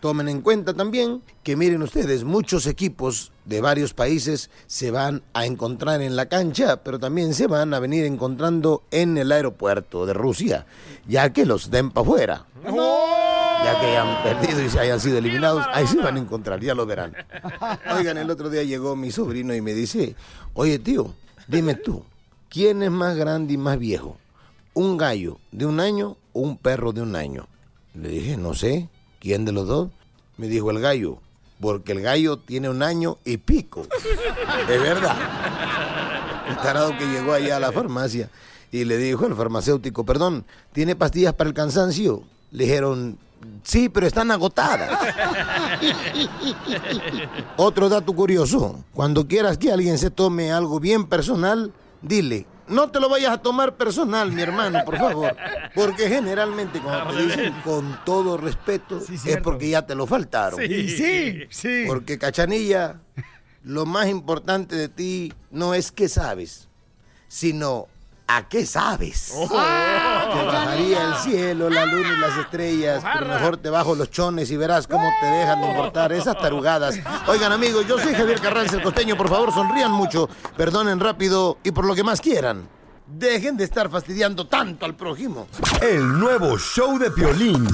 Tomen 0.00 0.28
en 0.28 0.40
cuenta 0.40 0.74
también 0.74 1.22
que 1.44 1.54
miren 1.54 1.82
ustedes, 1.82 2.24
muchos 2.24 2.66
equipos 2.66 3.30
de 3.44 3.60
varios 3.60 3.94
países 3.94 4.50
se 4.66 4.90
van 4.90 5.22
a 5.34 5.46
encontrar 5.46 6.02
en 6.02 6.16
la 6.16 6.26
cancha, 6.26 6.82
pero 6.82 6.98
también 6.98 7.34
se 7.34 7.46
van 7.46 7.74
a 7.74 7.78
venir 7.78 8.04
encontrando 8.06 8.82
en 8.90 9.16
el 9.18 9.30
aeropuerto 9.30 10.04
de 10.04 10.14
Rusia, 10.14 10.66
ya 11.06 11.32
que 11.32 11.46
los 11.46 11.70
den 11.70 11.90
para 11.90 12.02
afuera. 12.02 12.46
Que 13.80 13.86
hayan 13.86 14.22
perdido 14.22 14.62
y 14.62 14.68
se 14.68 14.78
hayan 14.78 15.00
sido 15.00 15.18
eliminados, 15.18 15.64
ahí 15.72 15.86
se 15.86 15.96
van 15.96 16.16
a 16.16 16.20
encontrar, 16.20 16.60
ya 16.60 16.74
lo 16.74 16.86
verán. 16.86 17.16
Oigan, 17.96 18.18
el 18.18 18.30
otro 18.30 18.48
día 18.48 18.62
llegó 18.62 18.94
mi 18.94 19.10
sobrino 19.10 19.54
y 19.54 19.60
me 19.60 19.72
dice, 19.72 20.14
oye 20.54 20.78
tío, 20.78 21.14
dime 21.48 21.74
tú, 21.74 22.04
¿quién 22.48 22.82
es 22.82 22.90
más 22.90 23.16
grande 23.16 23.54
y 23.54 23.56
más 23.56 23.78
viejo? 23.78 24.18
¿Un 24.74 24.96
gallo 24.96 25.38
de 25.50 25.66
un 25.66 25.80
año 25.80 26.16
o 26.32 26.40
un 26.40 26.58
perro 26.58 26.92
de 26.92 27.02
un 27.02 27.16
año? 27.16 27.48
Le 27.94 28.08
dije, 28.08 28.36
no 28.36 28.54
sé, 28.54 28.88
¿quién 29.20 29.44
de 29.44 29.52
los 29.52 29.66
dos? 29.66 29.90
Me 30.36 30.46
dijo 30.46 30.70
el 30.70 30.80
gallo, 30.80 31.18
porque 31.60 31.92
el 31.92 32.02
gallo 32.02 32.36
tiene 32.36 32.68
un 32.68 32.82
año 32.82 33.18
y 33.24 33.38
pico. 33.38 33.86
Es 34.68 34.80
verdad. 34.80 35.16
El 36.48 36.56
tarado 36.56 36.96
que 36.98 37.06
llegó 37.06 37.32
allá 37.32 37.56
a 37.56 37.60
la 37.60 37.72
farmacia 37.72 38.30
y 38.70 38.84
le 38.84 38.96
dijo 38.96 39.26
al 39.26 39.34
farmacéutico, 39.34 40.04
perdón, 40.04 40.44
¿tiene 40.72 40.94
pastillas 40.94 41.34
para 41.34 41.48
el 41.48 41.54
cansancio? 41.54 42.24
Le 42.52 42.64
dijeron, 42.64 43.18
sí, 43.62 43.88
pero 43.88 44.06
están 44.06 44.30
agotadas. 44.30 44.90
Otro 47.56 47.88
dato 47.88 48.12
curioso, 48.14 48.84
cuando 48.92 49.26
quieras 49.26 49.58
que 49.58 49.72
alguien 49.72 49.98
se 49.98 50.10
tome 50.10 50.52
algo 50.52 50.78
bien 50.78 51.06
personal, 51.06 51.72
dile, 52.02 52.46
no 52.68 52.90
te 52.90 53.00
lo 53.00 53.08
vayas 53.08 53.32
a 53.32 53.38
tomar 53.38 53.76
personal, 53.76 54.32
mi 54.32 54.42
hermano, 54.42 54.84
por 54.84 54.98
favor. 54.98 55.36
Porque 55.74 56.08
generalmente 56.08 56.80
cuando 56.80 57.14
te 57.14 57.26
dicen 57.26 57.54
con 57.64 57.98
todo 58.04 58.36
respeto 58.36 58.98
es 58.98 59.36
porque 59.42 59.70
ya 59.70 59.86
te 59.86 59.94
lo 59.94 60.06
faltaron. 60.06 60.60
Sí, 60.60 60.88
sí, 60.88 61.40
sí. 61.50 61.84
Porque 61.86 62.18
Cachanilla, 62.18 63.00
lo 63.62 63.86
más 63.86 64.08
importante 64.08 64.76
de 64.76 64.88
ti 64.88 65.32
no 65.50 65.74
es 65.74 65.92
qué 65.92 66.08
sabes, 66.08 66.68
sino 67.28 67.88
a 68.36 68.48
qué 68.48 68.64
sabes. 68.64 69.32
Te 69.48 70.44
bajaría 70.44 71.04
el 71.04 71.14
cielo, 71.16 71.68
la 71.68 71.86
luna 71.86 72.14
y 72.16 72.20
las 72.20 72.38
estrellas, 72.38 73.04
pero 73.12 73.26
mejor 73.26 73.56
te 73.58 73.70
bajo 73.70 73.94
los 73.94 74.10
chones 74.10 74.50
y 74.50 74.56
verás 74.56 74.86
cómo 74.86 75.08
te 75.20 75.26
dejan 75.26 75.60
de 75.60 75.68
importar 75.68 76.12
esas 76.12 76.38
tarugadas. 76.38 76.98
Oigan 77.26 77.52
amigos, 77.52 77.86
yo 77.86 77.98
soy 77.98 78.14
Javier 78.14 78.40
Carranza, 78.40 78.76
el 78.76 78.82
costeño, 78.82 79.16
por 79.16 79.28
favor 79.28 79.52
sonrían 79.52 79.92
mucho, 79.92 80.28
perdonen 80.56 81.00
rápido 81.00 81.58
y 81.62 81.72
por 81.72 81.84
lo 81.84 81.94
que 81.94 82.04
más 82.04 82.20
quieran. 82.20 82.68
Dejen 83.06 83.56
de 83.56 83.64
estar 83.64 83.90
fastidiando 83.90 84.46
tanto 84.46 84.86
al 84.86 84.94
prójimo. 84.94 85.46
El 85.82 86.18
nuevo 86.18 86.56
show 86.58 86.98
de 86.98 87.10
Piolín. 87.10 87.66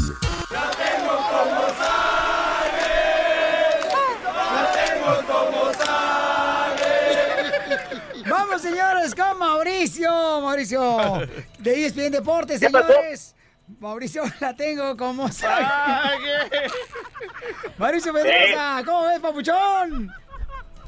Señores, 8.70 9.14
con 9.14 9.38
Mauricio. 9.38 10.40
Mauricio, 10.40 11.22
de 11.58 11.86
ESPN 11.86 12.10
Deportes, 12.10 12.60
señores. 12.60 13.34
Mauricio, 13.80 14.22
la 14.40 14.56
tengo 14.56 14.96
como 14.96 15.30
sabe. 15.30 15.66
Mauricio 17.78 18.12
Pedrosa, 18.12 18.82
¿cómo 18.84 19.06
ves, 19.06 19.20
papuchón? 19.20 20.12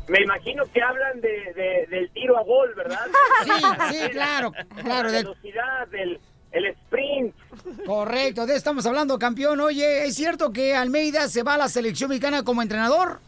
Me 0.09 0.19
imagino 0.25 0.65
que 0.73 0.83
hablan 0.83 1.21
de, 1.21 1.53
de- 1.55 1.87
del 1.89 2.11
tiro 2.13 2.37
a 2.39 2.43
gol, 2.43 2.73
¿verdad? 2.75 3.07
Sí, 3.45 3.51
sí, 3.91 4.09
claro, 4.11 4.51
claro, 4.83 5.09
La 5.09 5.19
velocidad, 5.19 5.87
del 5.89 6.21
el 6.53 6.67
sprint. 6.67 7.33
Correcto, 7.87 8.45
de 8.45 8.55
eso 8.55 8.59
estamos 8.59 8.85
hablando, 8.87 9.21
campeón. 9.21 9.61
Oye, 9.61 10.07
¿es 10.07 10.17
cierto 10.17 10.53
que 10.53 10.75
Almeida 10.75 11.29
se 11.29 11.45
va 11.45 11.55
a 11.55 11.59
la 11.59 11.69
selección 11.69 12.09
mexicana 12.09 12.43
como 12.43 12.61
entrenador? 12.61 13.21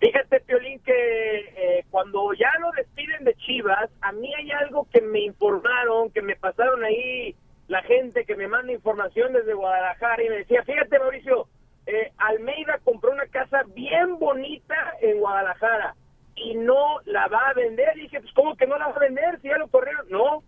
Fíjate, 0.00 0.40
Piolín, 0.40 0.80
que 0.80 1.38
eh, 1.56 1.84
cuando 1.90 2.32
ya 2.34 2.50
lo 2.60 2.70
despiden 2.72 3.24
de 3.24 3.34
Chivas, 3.34 3.90
a 4.00 4.12
mí 4.12 4.32
hay 4.34 4.50
algo 4.52 4.86
que 4.92 5.00
me 5.00 5.20
informaron, 5.20 6.10
que 6.10 6.22
me 6.22 6.36
pasaron 6.36 6.84
ahí 6.84 7.34
la 7.66 7.82
gente 7.82 8.24
que 8.24 8.36
me 8.36 8.48
manda 8.48 8.72
información 8.72 9.32
desde 9.32 9.54
Guadalajara 9.54 10.22
y 10.22 10.28
me 10.28 10.36
decía, 10.38 10.62
fíjate, 10.62 10.98
Mauricio, 10.98 11.48
eh, 11.86 12.12
Almeida 12.16 12.78
compró 12.84 13.10
una 13.10 13.26
casa 13.26 13.64
bien 13.74 14.18
bonita 14.18 14.76
en 15.00 15.18
Guadalajara 15.18 15.96
y 16.36 16.54
no 16.54 17.00
la 17.04 17.26
va 17.26 17.48
a 17.48 17.54
vender. 17.54 17.96
Y 17.96 18.02
dije, 18.02 18.20
pues, 18.20 18.32
¿cómo 18.34 18.56
que 18.56 18.66
no 18.66 18.78
la 18.78 18.88
va 18.88 18.96
a 18.96 19.00
vender 19.00 19.40
si 19.40 19.48
ya 19.48 19.58
lo 19.58 19.68
corrieron? 19.68 20.06
No, 20.08 20.44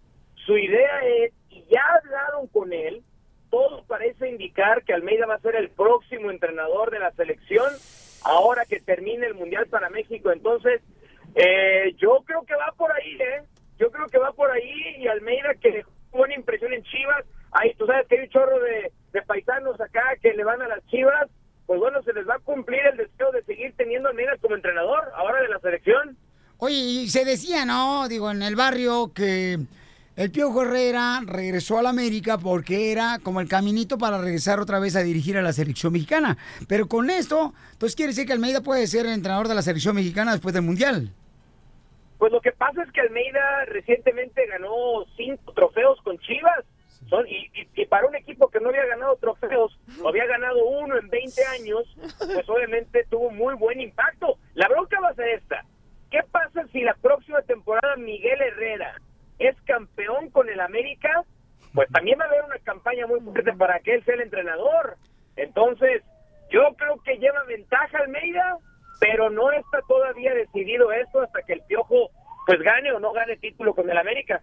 su 0.47 0.57
idea 0.57 1.01
es, 1.05 1.33
y 1.51 1.65
ya 1.71 1.83
hablaron 1.97 2.47
con 2.49 2.73
él, 2.73 3.03
todo 3.51 3.83
parece 3.85 4.29
indicar 4.29 4.85
que 4.85 4.95
Almeida 4.95 5.27
va 5.27 5.35
a 5.35 5.41
ser 5.41 5.57
el 5.57 5.71
próximo 5.71 6.31
entrenador 6.31 6.91
de 6.91 7.01
la 7.01 7.11
selección 7.13 7.73
ahora 8.23 8.65
que 8.65 8.81
termine 8.81 9.27
el 9.27 9.35
Mundial 9.35 9.67
para 9.67 9.91
México. 9.91 10.31
Entonces, 10.33 10.81
eh, 11.35 11.95
yo 11.99 12.23
creo 12.27 12.43
que 12.45 12.55
va 12.55 12.73
por 12.77 12.93
ahí, 12.93 13.17
¿eh? 13.21 13.43
Yo 13.79 13.91
creo 13.91 14.07
que 14.07 14.19
va 14.19 14.33
por 14.33 14.51
ahí 14.51 14.97
y 14.99 15.09
Almeida 15.09 15.55
que 15.61 15.73
dejó 15.73 15.91
buena 16.13 16.35
impresión 16.35 16.73
en 16.73 16.83
Chivas. 16.83 17.25
Ahí 17.53 17.75
tú 17.75 17.87
sabes 17.87 18.07
que 18.07 18.17
hay 18.17 18.25
un 18.25 18.31
chorro 18.31 18.61
de, 18.61 18.93
de 19.13 19.23
paisanos 19.23 19.81
acá 19.81 20.03
que 20.21 20.33
le 20.35 20.45
van 20.45 20.61
a 20.63 20.69
las 20.69 20.85
Chivas. 20.87 21.29
Pues 21.67 21.79
bueno, 21.79 22.03
se 22.03 22.13
les 22.13 22.29
va 22.29 22.35
a 22.35 22.41
cumplir 22.41 22.81
el 22.85 22.97
deseo 22.97 23.31
de 23.33 23.43
seguir 23.45 23.73
teniendo 23.77 24.09
a 24.09 24.11
Almeida 24.11 24.37
como 24.41 24.57
entrenador 24.57 25.11
ahora 25.15 25.41
de 25.41 25.49
la 25.49 25.61
selección. 25.61 26.17
Oye, 26.59 26.75
y 26.75 27.09
se 27.09 27.25
decía, 27.25 27.65
¿no? 27.65 28.07
Digo, 28.09 28.31
en 28.31 28.43
el 28.43 28.55
barrio 28.55 29.13
que 29.15 29.59
el 30.21 30.31
Piojo 30.31 30.63
Herrera 30.63 31.21
regresó 31.25 31.79
a 31.79 31.83
la 31.83 31.89
América 31.91 32.37
porque 32.37 32.93
era 32.93 33.19
como 33.23 33.41
el 33.41 33.49
caminito 33.49 33.97
para 33.97 34.19
regresar 34.21 34.61
otra 34.61 34.79
vez 34.79 34.95
a 34.95 35.01
dirigir 35.03 35.39
a 35.39 35.43
la 35.43 35.53
selección 35.55 35.93
mexicana. 35.95 36.37
Pero 36.69 36.89
con 36.89 37.09
esto, 37.09 37.55
entonces 37.73 37.97
quiere 37.97 38.11
decir 38.13 38.27
que 38.27 38.35
Almeida 38.35 38.61
puede 38.61 38.87
ser 38.87 39.07
el 39.07 39.13
entrenador 39.13 39.49
de 39.49 39.55
la 39.55 39.63
selección 39.63 39.95
mexicana 39.97 40.33
después 40.33 40.53
del 40.53 40.63
Mundial. 40.65 41.11
Pues 42.19 42.33
lo 42.33 42.41
que 42.43 42.53
pasa 42.53 42.83
es 42.83 42.93
que 42.93 43.01
Almeida 43.01 43.65
recientemente 43.67 44.47
ganó 44.47 45.07
cinco 45.17 45.53
trofeos 45.55 45.99
con 46.03 46.19
Chivas. 46.19 46.65
Son, 47.09 47.27
y, 47.27 47.47
y- 47.59 47.69
y 47.83 47.87
para 47.87 48.07
un 48.07 48.15
equipo 48.15 48.49
que 48.51 48.61
no 48.61 48.69
había 48.69 48.85
ganado 48.85 49.17
trofeos, 49.17 49.77
o 50.03 50.09
había 50.11 50.27
ganado 50.27 50.63
uno 50.67 50.99
en 50.99 51.09
20 51.09 51.45
años, 51.47 51.83
pues 52.19 52.47
obviamente 52.47 53.07
tuvo 53.11 53.31
muy 53.31 53.55
buen 53.55 53.81
impacto. 53.81 54.37
La 54.53 54.69
bronca 54.69 55.01
va 55.01 55.09
a 55.09 55.15
ser 55.15 55.29
esta. 55.31 55.65
¿Qué 56.11 56.21
pasa 56.31 56.67
si 56.73 56.83
la 56.83 56.93
próxima 56.95 57.41
temporada 57.41 57.97
Miguel 57.97 58.39
Herrera 58.43 59.01
es 59.41 59.57
campeón 59.67 60.31
con 60.31 60.49
el 60.49 60.61
América? 60.61 61.25
Pues 61.75 61.89
también 61.91 62.19
va 62.21 62.25
a 62.25 62.29
haber 62.29 62.45
una 62.45 62.59
campaña 62.59 63.07
muy 63.07 63.21
fuerte 63.21 63.53
para 63.55 63.81
que 63.81 63.95
él 63.95 64.05
sea 64.05 64.15
el 64.15 64.23
entrenador. 64.23 64.97
Entonces, 65.37 66.03
yo 66.51 66.61
creo 66.77 67.01
que 67.03 67.17
lleva 67.17 67.43
ventaja 67.45 67.99
Almeida, 67.99 68.59
pero 69.01 69.31
no 69.31 69.51
está 69.53 69.81
todavía 69.89 70.35
decidido 70.35 70.93
esto 70.93 71.23
hasta 71.23 71.43
que 71.43 71.55
el 71.55 71.63
Piojo 71.63 72.11
pues 72.47 72.61
gane 72.61 72.93
o 72.93 73.01
no 73.01 73.13
gane 73.13 73.37
título 73.37 73.75
con 73.75 73.89
el 73.89 73.97
América. 73.97 74.43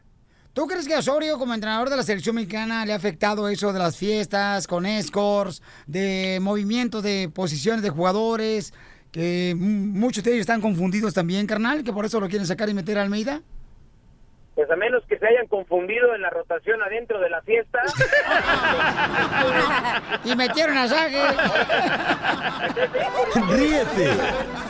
¿Tú 0.54 0.66
crees 0.66 0.88
que 0.88 0.96
a 0.96 1.00
Osorio, 1.00 1.38
como 1.38 1.54
entrenador 1.54 1.90
de 1.90 1.98
la 1.98 2.02
selección 2.02 2.36
mexicana, 2.36 2.84
le 2.84 2.94
ha 2.94 2.96
afectado 2.96 3.48
eso 3.48 3.74
de 3.74 3.80
las 3.80 3.96
fiestas 3.96 4.66
con 4.66 4.88
escorts, 4.88 5.62
de 5.86 6.40
movimientos 6.42 7.04
de 7.04 7.30
posiciones 7.30 7.84
de 7.84 7.92
jugadores, 7.92 8.74
que 9.12 9.54
muchos 9.56 10.24
de 10.24 10.32
ellos 10.32 10.42
están 10.42 10.62
confundidos 10.62 11.14
también, 11.14 11.46
carnal, 11.46 11.84
que 11.84 11.94
por 11.94 12.06
eso 12.06 12.20
lo 12.20 12.28
quieren 12.28 12.48
sacar 12.48 12.70
y 12.70 12.74
meter 12.74 12.98
a 12.98 13.04
Almeida? 13.04 13.44
Pues 14.58 14.72
a 14.72 14.76
menos 14.76 15.04
que 15.08 15.20
se 15.20 15.28
hayan 15.28 15.46
confundido 15.46 16.16
en 16.16 16.22
la 16.24 16.32
rotación 16.32 16.82
adentro 16.82 17.20
de 17.20 17.30
la 17.30 17.44
fiesta. 17.44 17.80
Y 20.24 20.36
metieron 20.36 20.76
a 20.76 20.88
Sague. 20.88 21.22
Ríete 23.50 24.18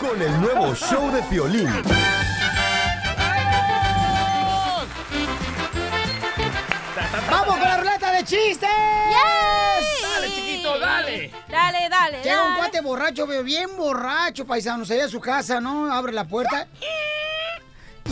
con 0.02 0.22
el 0.22 0.42
nuevo 0.42 0.76
show 0.76 1.10
de 1.14 1.22
Piolín. 1.24 1.72
¡Vamos 7.32 7.58
con 7.58 7.70
la 7.70 7.78
ruleta 7.78 8.12
de 8.12 8.24
chistes! 8.26 8.70
Dale, 10.02 10.28
chiquito, 10.28 10.78
dale. 10.80 11.32
Dale, 11.48 11.88
dale, 11.90 12.22
Llega 12.24 12.44
un 12.44 12.56
cuate 12.58 12.82
borracho, 12.82 13.26
veo 13.26 13.42
bien 13.42 13.70
borracho, 13.78 14.46
paisanos, 14.46 14.92
allá 14.92 15.06
a 15.06 15.08
su 15.10 15.22
casa, 15.22 15.62
¿no? 15.62 15.90
Abre 15.94 16.12
la 16.12 16.26
puerta 16.26 16.68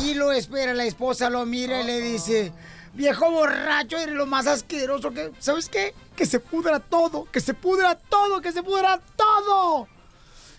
y 0.04 0.14
lo 0.14 0.32
espera. 0.32 0.74
La 0.74 0.86
esposa 0.86 1.30
lo 1.30 1.46
mira 1.46 1.82
y 1.82 1.86
le 1.86 2.02
dice, 2.02 2.52
viejo 2.94 3.30
borracho, 3.30 3.98
eres 3.98 4.16
lo 4.16 4.26
más 4.26 4.48
asqueroso 4.48 5.12
que... 5.12 5.32
¿Sabes 5.40 5.70
qué? 5.70 5.94
Que 6.16 6.26
se 6.26 6.40
pudra 6.40 6.80
todo, 6.80 7.26
que 7.32 7.40
se 7.40 7.54
pudra 7.54 7.96
todo, 7.96 8.42
que 8.42 8.52
se 8.52 8.64
pudra 8.64 9.00
todo. 9.16 9.88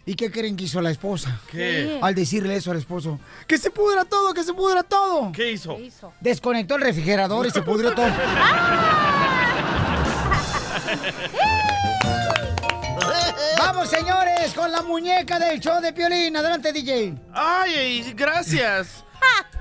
¿Y 0.09 0.15
qué 0.15 0.31
creen 0.31 0.57
que 0.57 0.65
hizo 0.65 0.81
la 0.81 0.91
esposa? 0.91 1.41
¿Qué? 1.51 1.99
Al 2.01 2.15
decirle 2.15 2.55
eso 2.55 2.71
al 2.71 2.77
esposo. 2.77 3.19
¡Que 3.49 3.59
se 3.59 3.71
pudra 3.71 4.05
todo, 4.05 4.33
que 4.33 4.45
se 4.45 4.55
pudra 4.55 4.85
todo! 4.85 5.33
¿Qué 5.33 5.51
hizo? 5.51 5.77
Desconectó 6.21 6.77
el 6.77 6.83
refrigerador 6.83 7.45
y 7.47 7.51
se 7.51 7.63
pudrió 7.63 7.93
todo. 7.93 8.07
Vamos, 13.59 13.89
señores, 13.89 14.55
con 14.55 14.71
la 14.71 14.83
muñeca 14.83 15.41
del 15.41 15.59
show 15.59 15.81
de 15.81 15.93
Piolín. 15.93 16.37
Adelante, 16.37 16.73
DJ. 16.73 17.15
Ay, 17.33 18.13
gracias. 18.15 19.06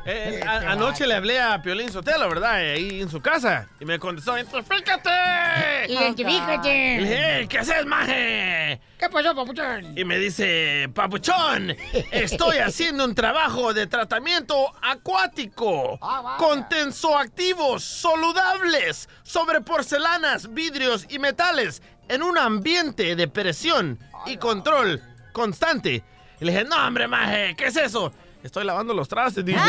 Eh, 0.08 0.40
a- 0.46 0.72
anoche 0.74 1.08
le 1.08 1.16
hablé 1.16 1.40
a 1.42 1.60
Piolín 1.64 1.92
Sotelo, 1.92 2.30
¿verdad? 2.30 2.64
Eh, 2.64 2.74
Ahí 2.74 3.02
en 3.02 3.10
su 3.10 3.22
casa. 3.22 3.68
Y 3.80 3.86
me 3.86 3.98
contestó, 3.98 4.38
¡identifícate! 4.38 5.10
Identifícate. 5.90 6.98
Le 6.98 7.04
dije, 7.04 7.40
"Eh, 7.42 7.48
¿qué 7.48 7.58
haces, 7.58 7.86
maje? 7.88 8.80
¿Qué 9.00 9.10
pasó, 9.10 9.36
papuchón? 9.36 9.98
Y 9.98 10.06
me 10.06 10.20
dice, 10.20 10.90
papuchón, 10.94 11.76
estoy 12.12 12.58
haciendo 12.60 13.04
un 13.04 13.16
trabajo 13.16 13.74
de 13.74 13.88
tratamiento 13.88 14.72
acuático 14.82 16.00
con 16.38 16.70
tensoactivos 16.70 17.84
soludables 17.84 19.10
sobre 19.24 19.62
porcelanas, 19.62 20.54
vidrios 20.54 21.06
y 21.10 21.20
metales 21.20 21.82
en 22.10 22.22
un 22.22 22.38
ambiente 22.38 23.16
de 23.16 23.28
presión 23.28 23.98
y 24.28 24.38
control 24.38 25.02
constante. 25.34 26.04
Y 26.40 26.46
le 26.46 26.52
dije, 26.52 26.64
no, 26.66 26.76
hombre, 26.88 27.08
maje, 27.08 27.56
¿qué 27.58 27.66
es 27.68 27.76
eso? 27.78 28.14
Estoy 28.46 28.64
lavando 28.64 28.94
los 28.94 29.08
trastes, 29.08 29.44
dije. 29.44 29.60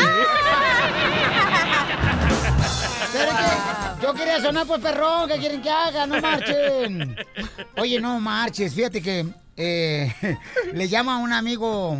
Pero 3.11 3.31
es 3.31 3.37
que 3.37 4.03
yo 4.05 4.13
quería 4.13 4.39
sonar 4.39 4.67
por 4.67 4.79
perrón, 4.79 5.27
¿qué 5.27 5.37
quieren 5.39 5.63
que 5.63 5.69
haga? 5.71 6.05
No 6.05 6.21
marchen. 6.21 7.15
Oye, 7.77 7.99
no 7.99 8.19
marches, 8.19 8.75
fíjate 8.75 9.01
que 9.01 9.25
eh, 9.55 10.13
le 10.73 10.87
llama 10.87 11.17
un 11.17 11.33
amigo 11.33 11.97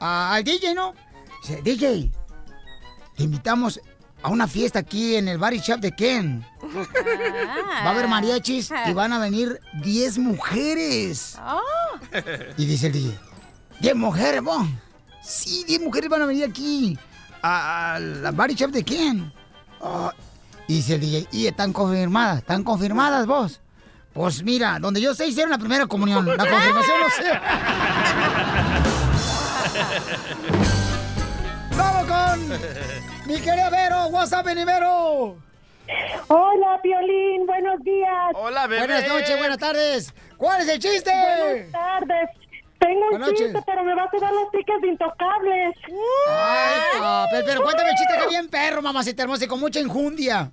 a- 0.00 0.32
al 0.34 0.42
DJ, 0.42 0.74
¿no? 0.74 0.94
Dice, 1.42 1.60
DJ, 1.62 2.10
te 3.16 3.24
invitamos 3.24 3.78
a 4.22 4.30
una 4.30 4.48
fiesta 4.48 4.78
aquí 4.78 5.16
en 5.16 5.28
el 5.28 5.36
Body 5.36 5.58
Shop 5.58 5.80
de 5.80 5.92
Ken. 5.94 6.42
Va 6.64 7.88
a 7.88 7.90
haber 7.90 8.08
mariachis 8.08 8.72
y 8.86 8.94
van 8.94 9.12
a 9.12 9.18
venir 9.18 9.60
10 9.82 10.16
mujeres. 10.18 11.38
Y 12.56 12.64
dice 12.64 12.86
el 12.86 12.92
DJ, 12.94 13.18
¿10 13.82 13.94
mujeres, 13.96 14.40
vos? 14.40 14.66
Sí, 15.24 15.64
10 15.66 15.80
mujeres 15.82 16.08
van 16.10 16.22
a 16.22 16.26
venir 16.26 16.44
aquí 16.44 16.98
a, 17.42 17.94
a 17.94 17.98
la 17.98 18.30
Body 18.30 18.54
Shop 18.54 18.70
de 18.70 18.84
Ken. 18.84 19.32
Ah, 19.80 20.12
y 20.66 20.76
dice 20.76 20.94
el 20.94 21.00
DJ, 21.00 21.26
¿y 21.32 21.46
están 21.46 21.72
confirmadas? 21.72 22.38
¿Están 22.38 22.62
confirmadas 22.62 23.26
vos? 23.26 23.60
Pues 24.12 24.42
mira, 24.42 24.78
donde 24.78 25.00
yo 25.00 25.14
sé 25.14 25.26
hicieron 25.26 25.50
la 25.50 25.58
primera 25.58 25.86
comunión. 25.86 26.24
La 26.26 26.48
confirmación 26.48 27.00
no 27.00 27.10
sé. 27.10 27.24
¡Vamos 31.76 32.04
con 32.06 32.48
mi 33.26 33.40
querida 33.40 33.70
Vero! 33.70 34.06
WhatsApp, 34.06 34.46
mi 34.54 34.64
Vero! 34.64 35.36
Hola, 36.28 36.80
Piolín, 36.82 37.46
buenos 37.46 37.82
días. 37.82 38.32
Hola, 38.34 38.66
bebé. 38.66 38.86
Buenas 38.86 39.08
noches, 39.08 39.36
buenas 39.36 39.58
tardes. 39.58 40.14
¿Cuál 40.36 40.62
es 40.62 40.68
el 40.68 40.78
chiste? 40.78 41.10
Buenas 41.10 41.72
tardes. 41.72 42.30
Tengo 42.78 43.08
un 43.12 43.34
chiste, 43.34 43.60
pero 43.66 43.84
me 43.84 43.94
vas 43.94 44.12
a 44.12 44.18
dar 44.18 44.32
los 44.32 44.50
tickets 44.50 44.80
de 44.82 44.88
intocables. 44.88 45.76
Ay, 46.28 47.00
papel, 47.00 47.42
pero 47.46 47.62
cuéntame 47.62 47.90
el 47.90 47.96
chiste 47.96 48.14
que 48.20 48.28
bien 48.28 48.48
perro, 48.48 48.82
mamacita 48.82 49.22
hermosa, 49.22 49.44
y 49.44 49.48
con 49.48 49.60
mucha 49.60 49.80
enjundia. 49.80 50.50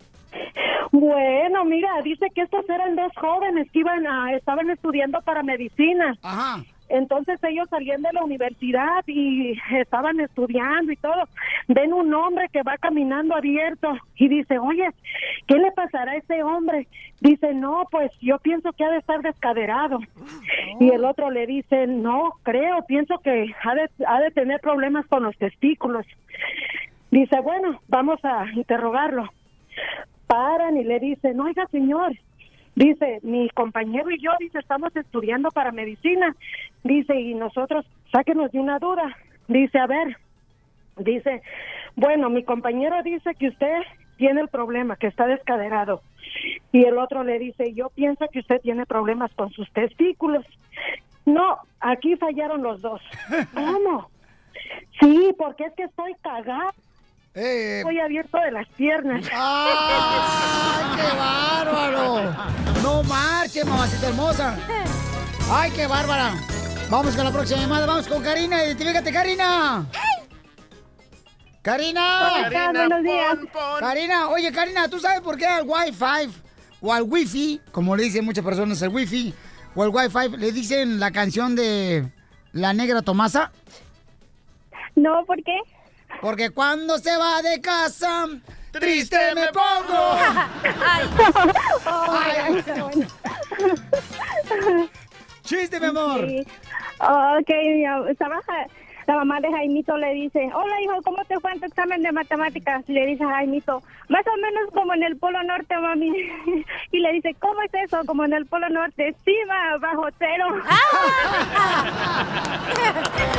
Bueno, 0.91 1.65
mira, 1.65 1.89
dice 2.03 2.27
que 2.36 2.41
estos 2.41 2.69
eran 2.69 2.95
dos 2.95 3.12
jóvenes 3.15 3.67
que 3.71 3.79
iban 3.79 4.05
a, 4.05 4.34
estaban 4.36 4.69
estudiando 4.69 5.21
para 5.21 5.41
medicina. 5.41 6.17
Ajá. 6.21 6.63
Entonces 6.91 7.41
ellos 7.43 7.69
salían 7.69 8.01
de 8.01 8.12
la 8.12 8.23
universidad 8.23 9.04
y 9.08 9.58
estaban 9.71 10.19
estudiando 10.19 10.91
y 10.91 10.97
todo. 10.97 11.23
Ven 11.69 11.93
un 11.93 12.13
hombre 12.13 12.49
que 12.51 12.63
va 12.63 12.77
caminando 12.77 13.34
abierto 13.34 13.97
y 14.17 14.27
dice, 14.27 14.60
oye, 14.60 14.89
¿qué 15.47 15.56
le 15.56 15.71
pasará 15.71 16.12
a 16.12 16.17
ese 16.17 16.43
hombre? 16.43 16.88
Dice, 17.21 17.54
no, 17.54 17.88
pues 17.89 18.12
yo 18.19 18.39
pienso 18.39 18.73
que 18.73 18.84
ha 18.84 18.91
de 18.91 18.97
estar 18.97 19.21
descaderado. 19.21 19.99
Y 20.82 20.89
el 20.89 21.06
otro 21.06 21.32
le 21.32 21.47
dice, 21.47 21.88
no, 21.88 22.34
creo, 22.43 22.84
pienso 22.86 23.19
que 23.19 23.54
ha 23.63 23.75
de, 23.75 23.89
ha 24.06 24.19
de 24.19 24.32
tener 24.32 24.60
problemas 24.60 25.06
con 25.08 25.23
los 25.23 25.38
testículos. 25.38 26.06
Dice, 27.10 27.39
bueno, 27.39 27.80
vamos 27.88 28.19
a 28.25 28.51
interrogarlo. 28.54 29.30
Paran 30.27 30.75
y 30.75 30.84
le 30.84 30.99
dicen, 30.99 31.39
oiga, 31.39 31.65
señor, 31.67 32.13
Dice, 32.75 33.19
mi 33.23 33.49
compañero 33.49 34.10
y 34.12 34.19
yo, 34.19 34.31
dice, 34.39 34.60
estamos 34.60 34.95
estudiando 34.95 35.49
para 35.51 35.71
medicina. 35.71 36.36
Dice, 36.84 37.19
y 37.19 37.34
nosotros, 37.34 37.86
sáquenos 38.12 38.51
de 38.51 38.60
una 38.60 38.79
duda. 38.79 39.15
Dice, 39.47 39.77
a 39.77 39.88
ver, 39.88 40.17
dice, 40.97 41.41
bueno, 41.95 42.29
mi 42.29 42.43
compañero 42.43 43.01
dice 43.03 43.36
que 43.36 43.49
usted 43.49 43.81
tiene 44.17 44.41
el 44.41 44.47
problema, 44.47 44.95
que 44.95 45.07
está 45.07 45.27
descaderado. 45.27 46.01
Y 46.71 46.86
el 46.86 46.97
otro 46.97 47.23
le 47.23 47.39
dice, 47.39 47.73
yo 47.73 47.89
pienso 47.89 48.27
que 48.31 48.39
usted 48.39 48.62
tiene 48.62 48.86
problemas 48.86 49.34
con 49.34 49.49
sus 49.51 49.69
testículos. 49.73 50.45
No, 51.25 51.57
aquí 51.79 52.15
fallaron 52.15 52.63
los 52.63 52.81
dos. 52.81 53.01
¿Cómo? 53.53 54.10
Sí, 54.99 55.34
porque 55.38 55.65
es 55.65 55.73
que 55.73 55.84
estoy 55.84 56.13
cagado. 57.33 57.77
Estoy 57.77 57.99
abierto 57.99 58.37
de 58.37 58.51
las 58.51 58.67
piernas. 58.69 59.25
¡Ay, 59.33 60.97
qué 60.97 61.17
bárbaro! 61.17 62.33
No 62.83 63.03
marche, 63.03 63.63
mamacita 63.63 64.07
hermosa. 64.07 64.57
¡Ay, 65.49 65.71
qué 65.71 65.87
bárbara! 65.87 66.33
Vamos 66.89 67.15
con 67.15 67.23
la 67.23 67.31
próxima 67.31 67.61
llamada. 67.61 67.85
Vamos 67.85 68.07
con 68.07 68.21
Karina. 68.21 68.65
Identifícate, 68.65 69.13
Karina. 69.13 69.85
Karina. 71.61 72.27
¿Cómo 72.27 72.45
estás? 72.47 72.73
Buenos 72.73 73.03
días. 73.03 73.37
Karina, 73.79 74.29
oye, 74.29 74.51
Karina, 74.51 74.87
¿tú 74.89 74.99
sabes 74.99 75.21
por 75.21 75.37
qué 75.37 75.45
al 75.45 75.63
Wi-Fi 75.65 76.29
o 76.81 76.91
al 76.91 77.03
Wi-Fi, 77.03 77.61
como 77.71 77.95
le 77.95 78.03
dicen 78.03 78.25
muchas 78.25 78.43
personas, 78.43 78.81
al 78.83 78.89
Wi-Fi 78.89 79.33
o 79.75 79.83
al 79.83 79.89
Wi-Fi, 79.89 80.37
le 80.37 80.51
dicen 80.51 80.99
la 80.99 81.11
canción 81.11 81.55
de 81.55 82.11
La 82.51 82.73
Negra 82.73 83.03
Tomasa? 83.03 83.51
No, 84.95 85.23
¿por 85.25 85.37
qué? 85.43 85.57
Porque 86.21 86.51
cuando 86.51 86.97
se 86.99 87.15
va 87.17 87.41
de 87.41 87.60
casa, 87.62 88.27
triste 88.71 89.17
me 89.36 89.47
pongo. 89.47 90.13
Ay, 91.86 92.63
qué 92.63 92.81
bueno. 92.81 93.07
Chiste, 95.43 95.79
mi 95.79 95.88
amor. 95.88 96.27
Sí. 96.27 96.45
Ok, 96.99 97.49
ya, 97.81 97.99
estaba 98.10 98.39
ja- 98.45 98.67
la 99.12 99.17
mamá 99.17 99.41
de 99.41 99.52
Jaimito 99.52 99.97
le 99.97 100.13
dice, 100.13 100.50
hola 100.54 100.82
hijo, 100.82 101.02
¿cómo 101.04 101.17
te 101.26 101.38
fue 101.41 101.52
en 101.52 101.60
tu 101.60 101.65
examen 101.65 102.02
de 102.02 102.13
matemáticas? 102.13 102.82
Y 102.88 102.93
le 102.93 103.06
dice 103.08 103.26
a 103.26 103.30
Jaimito, 103.30 103.84
más 104.08 104.26
o 104.26 104.38
menos 104.38 104.71
como 104.74 104.93
en 104.93 105.04
el 105.04 105.17
Polo 105.17 105.43
Norte, 105.43 105.78
mami. 105.78 106.12
Y 106.93 107.00
le 107.00 107.12
dice, 107.13 107.36
¿cómo 107.39 107.62
es 107.62 107.74
eso? 107.74 108.00
Como 108.06 108.24
en 108.24 108.32
el 108.32 108.45
Polo 108.45 108.69
Norte, 108.69 109.10
encima, 109.10 109.78
bajo 109.82 110.08
cero. 110.17 110.45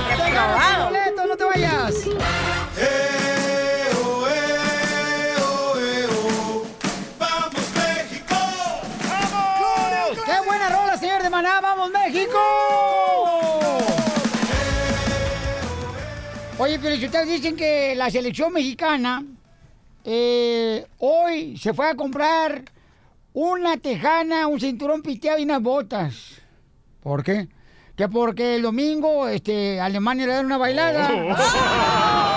¡Te 0.09 0.31
ganas 0.31 0.77
tu 0.77 0.85
boleto, 0.85 1.27
no 1.27 1.37
te 1.37 1.45
vayas! 1.45 2.09
¡Qué 10.27 10.41
buena 10.47 10.69
rola, 10.69 10.97
señor 10.99 11.23
de 11.23 11.31
Maná! 11.31 11.61
¡Vamos, 11.63 11.91
México! 11.91 13.52
Oye, 16.59 16.79
pero 16.79 16.97
si 16.97 17.07
ustedes 17.07 17.29
dicen 17.29 17.57
que 17.57 17.95
la 17.97 18.11
selección 18.11 18.53
mexicana 18.53 19.25
eh, 20.05 20.87
hoy 20.99 21.57
se 21.57 21.73
fue 21.73 21.89
a 21.89 21.95
comprar 21.95 22.63
una 23.33 23.77
tejana, 23.77 24.47
un 24.47 24.61
cinturón 24.61 25.03
piteado 25.03 25.39
y 25.39 25.45
unas 25.45 25.63
botas. 25.63 26.41
¿Por 27.03 27.25
qué? 27.25 27.49
Que 27.97 28.09
porque 28.09 28.57
el 28.57 28.63
domingo 28.63 29.29
este, 29.29 29.81
Alemania 29.81 30.27
le 30.27 30.33
da 30.35 30.41
una 30.41 30.59
bailada. 30.59 32.29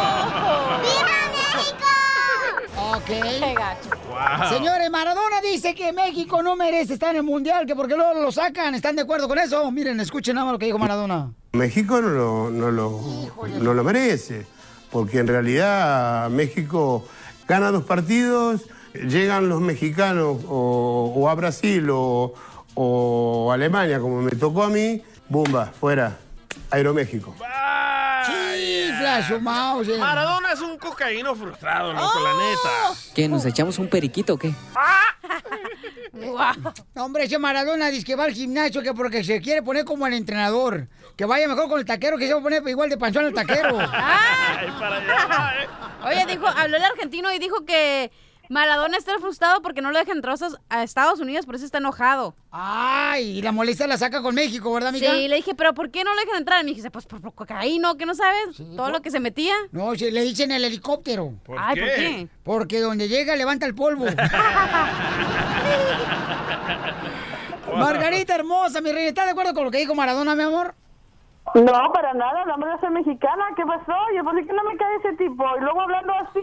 Ok. 3.06 4.50
Señores, 4.50 4.90
Maradona 4.90 5.40
dice 5.42 5.76
que 5.76 5.94
México 5.94 6.42
no 6.42 6.56
merece 6.56 6.94
estar 6.94 7.12
en 7.12 7.18
el 7.18 7.24
mundial, 7.24 7.68
que 7.68 7.76
porque 7.76 7.96
luego 7.96 8.20
lo 8.20 8.32
sacan. 8.32 8.74
¿Están 8.74 8.96
de 8.96 9.04
acuerdo 9.04 9.28
con 9.28 9.38
eso? 9.38 9.72
Miren, 9.72 10.00
escuchen 10.00 10.34
nada 10.34 10.46
más 10.46 10.54
lo 10.54 10.60
que 10.60 10.66
dijo 10.66 10.80
Maradona. 10.80 11.32
México 11.54 12.02
no 12.02 12.10
lo, 12.10 12.50
no 12.50 12.72
lo, 12.72 13.02
no 13.62 13.74
lo 13.76 13.84
merece, 13.84 14.48
porque 14.92 15.20
en 15.20 15.28
realidad 15.28 16.30
México 16.32 17.08
gana 17.48 17.70
dos 17.70 17.84
partidos, 17.84 18.64
llegan 18.94 19.50
los 19.50 19.62
mexicanos 19.62 20.38
o, 20.48 21.14
o 21.16 21.30
a 21.30 21.36
Brasil 21.36 21.88
o, 21.92 22.34
o 22.74 23.52
Alemania, 23.52 24.00
como 24.00 24.22
me 24.24 24.32
tocó 24.32 24.64
a 24.64 24.70
mí, 24.70 25.04
¡bumba! 25.30 25.68
Fuera. 25.80 26.18
Aeroméxico. 26.72 27.36
Chifla, 27.38 27.65
su 29.24 29.40
mouse. 29.40 29.98
Maradona 29.98 30.52
es 30.52 30.62
un 30.62 30.78
cocaíno 30.78 31.36
frustrado, 31.36 31.94
loco, 31.94 32.20
la 32.20 32.34
neta. 32.34 33.00
¿Qué, 33.14 33.28
nos 33.28 33.46
echamos 33.46 33.80
un 33.80 33.90
periquito 33.90 34.36
o 34.36 34.38
qué? 34.38 34.54
Hombre, 36.96 37.26
ese 37.26 37.38
Maradona 37.38 37.90
dice 37.90 38.06
que 38.06 38.16
va 38.16 38.24
al 38.26 38.34
gimnasio 38.34 38.82
que 38.82 38.94
porque 38.94 39.24
se 39.24 39.42
quiere 39.42 39.62
poner 39.62 39.86
como 39.86 40.08
el 40.08 40.14
entrenador. 40.14 40.88
Que 41.16 41.26
vaya 41.26 41.48
mejor 41.48 41.70
con 41.70 41.80
el 41.80 41.86
taquero, 41.86 42.18
que 42.18 42.28
se 42.28 42.34
va 42.34 42.40
a 42.40 42.44
poner 42.44 42.68
igual 42.68 42.90
de 42.90 42.98
panzón 42.98 43.26
el 43.26 43.34
taquero. 43.34 43.78
Ay, 43.92 44.68
para 44.80 44.98
allá, 44.98 45.64
eh. 45.64 45.68
Oye, 46.06 46.26
dijo, 46.34 46.48
habló 46.48 46.78
el 46.78 46.84
argentino 46.84 47.34
y 47.34 47.40
dijo 47.40 47.66
que 47.66 48.12
Maradona 48.50 48.98
está 48.98 49.18
frustrado 49.20 49.62
porque 49.62 49.82
no 49.82 49.92
lo 49.92 50.00
dejan 50.00 50.18
entrar 50.18 50.36
a 50.70 50.84
Estados 50.84 51.20
Unidos, 51.20 51.46
por 51.46 51.56
eso 51.56 51.66
está 51.66 51.78
enojado. 51.80 52.36
Ay, 52.52 53.40
y 53.40 53.42
la 53.42 53.52
molestia 53.52 53.88
la 53.88 53.98
saca 53.98 54.22
con 54.22 54.36
México, 54.36 54.74
¿verdad, 54.74 54.90
amiga? 54.90 55.12
Sí, 55.12 55.28
le 55.28 55.36
dije, 55.38 55.56
pero 55.56 55.74
¿por 55.74 55.92
qué 55.92 56.04
no 56.04 56.14
lo 56.14 56.22
dejan 56.22 56.38
entrar? 56.38 56.62
Y 56.62 56.66
me 56.66 56.74
dice, 56.74 56.90
pues 56.92 57.06
por, 57.06 57.22
por 57.22 57.34
cocaína, 57.34 57.96
que 57.98 58.06
no 58.06 58.16
sabes 58.16 58.58
todo 58.76 58.90
lo 58.92 59.02
que 59.02 59.12
se 59.12 59.20
metía. 59.20 59.54
No, 59.72 59.96
sí, 59.96 60.10
le 60.12 60.22
dicen 60.22 60.52
el 60.52 60.64
helicóptero. 60.64 61.34
¿Por 61.44 61.58
Ay, 61.60 61.80
¿por 61.80 61.90
qué? 61.90 61.96
qué? 61.96 62.28
Porque 62.44 62.80
donde 62.80 63.08
llega 63.08 63.36
levanta 63.36 63.66
el 63.66 63.76
polvo. 63.76 64.06
Margarita 67.76 68.36
hermosa, 68.36 68.80
mi 68.82 68.92
reina, 68.92 69.10
¿estás 69.10 69.26
de 69.26 69.32
acuerdo 69.32 69.54
con 69.54 69.66
lo 69.66 69.72
que 69.72 69.80
dijo 69.80 69.96
Maradona, 69.96 70.36
mi 70.36 70.44
amor? 70.44 70.76
No, 71.54 71.92
para 71.94 72.14
nada, 72.16 72.44
la 72.46 72.58
madre 72.58 72.76
soy 72.82 72.90
mexicana, 72.90 73.46
¿qué 73.56 73.64
pasó? 73.66 73.94
Oye, 74.10 74.24
¿por 74.24 74.36
qué 74.36 74.52
no 74.52 74.64
me 74.64 74.76
cae 74.78 74.96
ese 74.98 75.14
tipo? 75.16 75.46
Y 75.58 75.62
luego 75.62 75.80
hablando 75.82 76.12
así, 76.14 76.40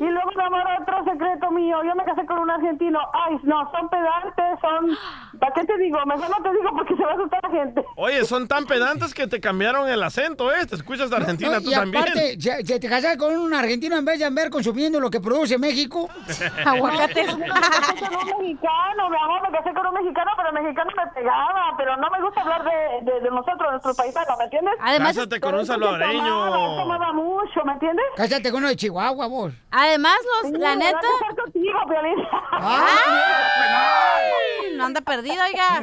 y 0.00 0.04
luego 0.04 0.30
enamora 0.32 0.78
otro 0.80 1.04
secreto 1.04 1.50
mío, 1.50 1.82
yo 1.84 1.94
me 1.96 2.04
casé 2.04 2.24
con 2.24 2.38
un 2.38 2.48
argentino, 2.50 3.00
ay, 3.12 3.36
no, 3.42 3.70
son 3.72 3.88
pedantes, 3.90 4.60
son, 4.60 4.96
¿para 5.40 5.52
qué 5.54 5.64
te 5.64 5.76
digo? 5.78 5.98
Mejor 6.06 6.30
no 6.30 6.42
te 6.42 6.56
digo 6.56 6.70
porque 6.72 6.96
se 6.96 7.04
va 7.04 7.10
a 7.10 7.14
asustar 7.14 7.40
la 7.42 7.50
gente. 7.50 7.84
Oye, 7.96 8.24
son 8.24 8.46
tan 8.48 8.64
pedantes 8.64 9.12
que 9.12 9.26
te 9.26 9.40
cambiaron 9.40 9.88
el 9.88 10.02
acento, 10.02 10.50
¿eh? 10.54 10.64
Te 10.66 10.76
escuchas 10.76 11.10
de 11.10 11.16
Argentina 11.16 11.56
No, 11.56 11.60
tú 11.60 11.70
y 11.70 11.74
también. 11.74 12.02
aparte, 12.04 12.40
¿se, 12.40 12.64
se 12.64 12.78
te 12.80 12.88
casas 12.88 13.16
con 13.16 13.36
un 13.36 13.52
argentino 13.52 13.96
en 13.96 14.04
vez 14.04 14.20
de 14.20 14.24
andar 14.24 14.48
consumiendo 14.50 15.00
lo 15.00 15.10
que 15.10 15.20
produce 15.20 15.58
México? 15.58 16.08
Aguacates. 16.64 17.36
Me 17.36 17.48
casé 17.48 18.06
con 18.06 18.14
un 18.16 18.38
mexicano, 18.40 19.10
mi 19.10 19.16
amor, 19.16 19.42
me 19.50 19.58
casé 19.58 19.74
con 19.74 19.86
un 19.88 19.94
mexicano, 19.94 20.30
pero 20.36 20.48
el 20.50 20.54
mexicano 20.62 20.90
me 20.96 21.06
pegaba, 21.12 21.74
pero 21.76 21.96
no 21.96 22.08
me 22.08 22.20
gusta 22.22 22.40
hablar 22.40 22.62
de, 22.64 23.12
de, 23.12 23.20
de 23.20 23.30
nosotros, 23.30 23.58
de 23.58 23.70
nuestros 23.72 23.96
paisanos, 24.36 24.38
¿me 24.38 24.44
entiendes? 24.44 24.74
Cásate 25.16 25.40
con 25.40 25.54
un 25.54 25.66
salvadoreño. 25.66 26.76
tomaba 26.76 27.12
mucho, 27.12 27.64
¿me 27.64 27.72
entiendes? 27.72 28.04
Cállate 28.16 28.50
con 28.50 28.58
uno 28.60 28.68
de 28.68 28.76
Chihuahua, 28.76 29.26
vos. 29.26 29.52
Además, 29.70 30.16
los, 30.42 30.52
la 30.52 30.72
Sí, 30.72 30.78
neta... 30.78 30.98
voy 31.00 31.10
a 31.10 31.18
casar 31.20 31.36
contigo. 31.44 31.78
¡Ay! 32.60 34.76
No 34.76 34.84
anda 34.86 35.00
perdido, 35.00 35.42
oiga. 35.44 35.80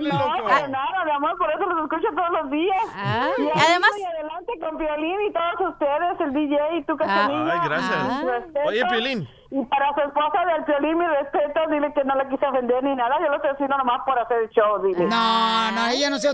No, 0.00 0.44
para 0.44 0.68
nada, 0.68 1.04
mi 1.04 1.10
amor, 1.12 1.36
por 1.38 1.50
eso 1.50 1.60
los 1.66 1.84
escucho 1.84 2.08
todos 2.14 2.30
los 2.42 2.50
días. 2.50 2.76
Ah, 2.96 3.28
y 3.38 3.42
y 3.42 3.50
además- 3.54 3.90
voy 3.92 4.02
adelante 4.04 4.52
con 4.60 4.78
Piolín 4.78 5.20
y 5.28 5.32
todos 5.32 5.72
ustedes, 5.72 6.20
el 6.20 6.32
DJ 6.32 6.76
y 6.78 6.82
tú, 6.84 6.96
Cachanilla. 6.96 7.52
Ay, 7.52 7.60
gracias. 7.68 8.24
Respeto. 8.24 8.68
Oye, 8.68 8.84
Piolín. 8.86 9.28
Y 9.50 9.64
para 9.64 9.94
su 9.94 10.00
esposa 10.00 10.44
del 10.44 10.64
Piolín, 10.64 10.98
mi 10.98 11.06
respeto, 11.06 11.60
dile 11.70 11.90
que 11.94 12.04
no 12.04 12.14
le 12.16 12.28
quise 12.28 12.44
ofender 12.44 12.84
ni 12.84 12.94
nada. 12.94 13.16
Yo 13.18 13.30
lo 13.30 13.36
estoy 13.36 13.50
haciendo 13.52 13.78
nomás 13.78 14.02
por 14.04 14.18
hacer 14.18 14.42
el 14.42 14.50
show, 14.50 14.82
dile. 14.82 15.06
No, 15.06 15.72
no, 15.72 15.88
ella 15.88 16.10
no 16.10 16.18
se, 16.18 16.28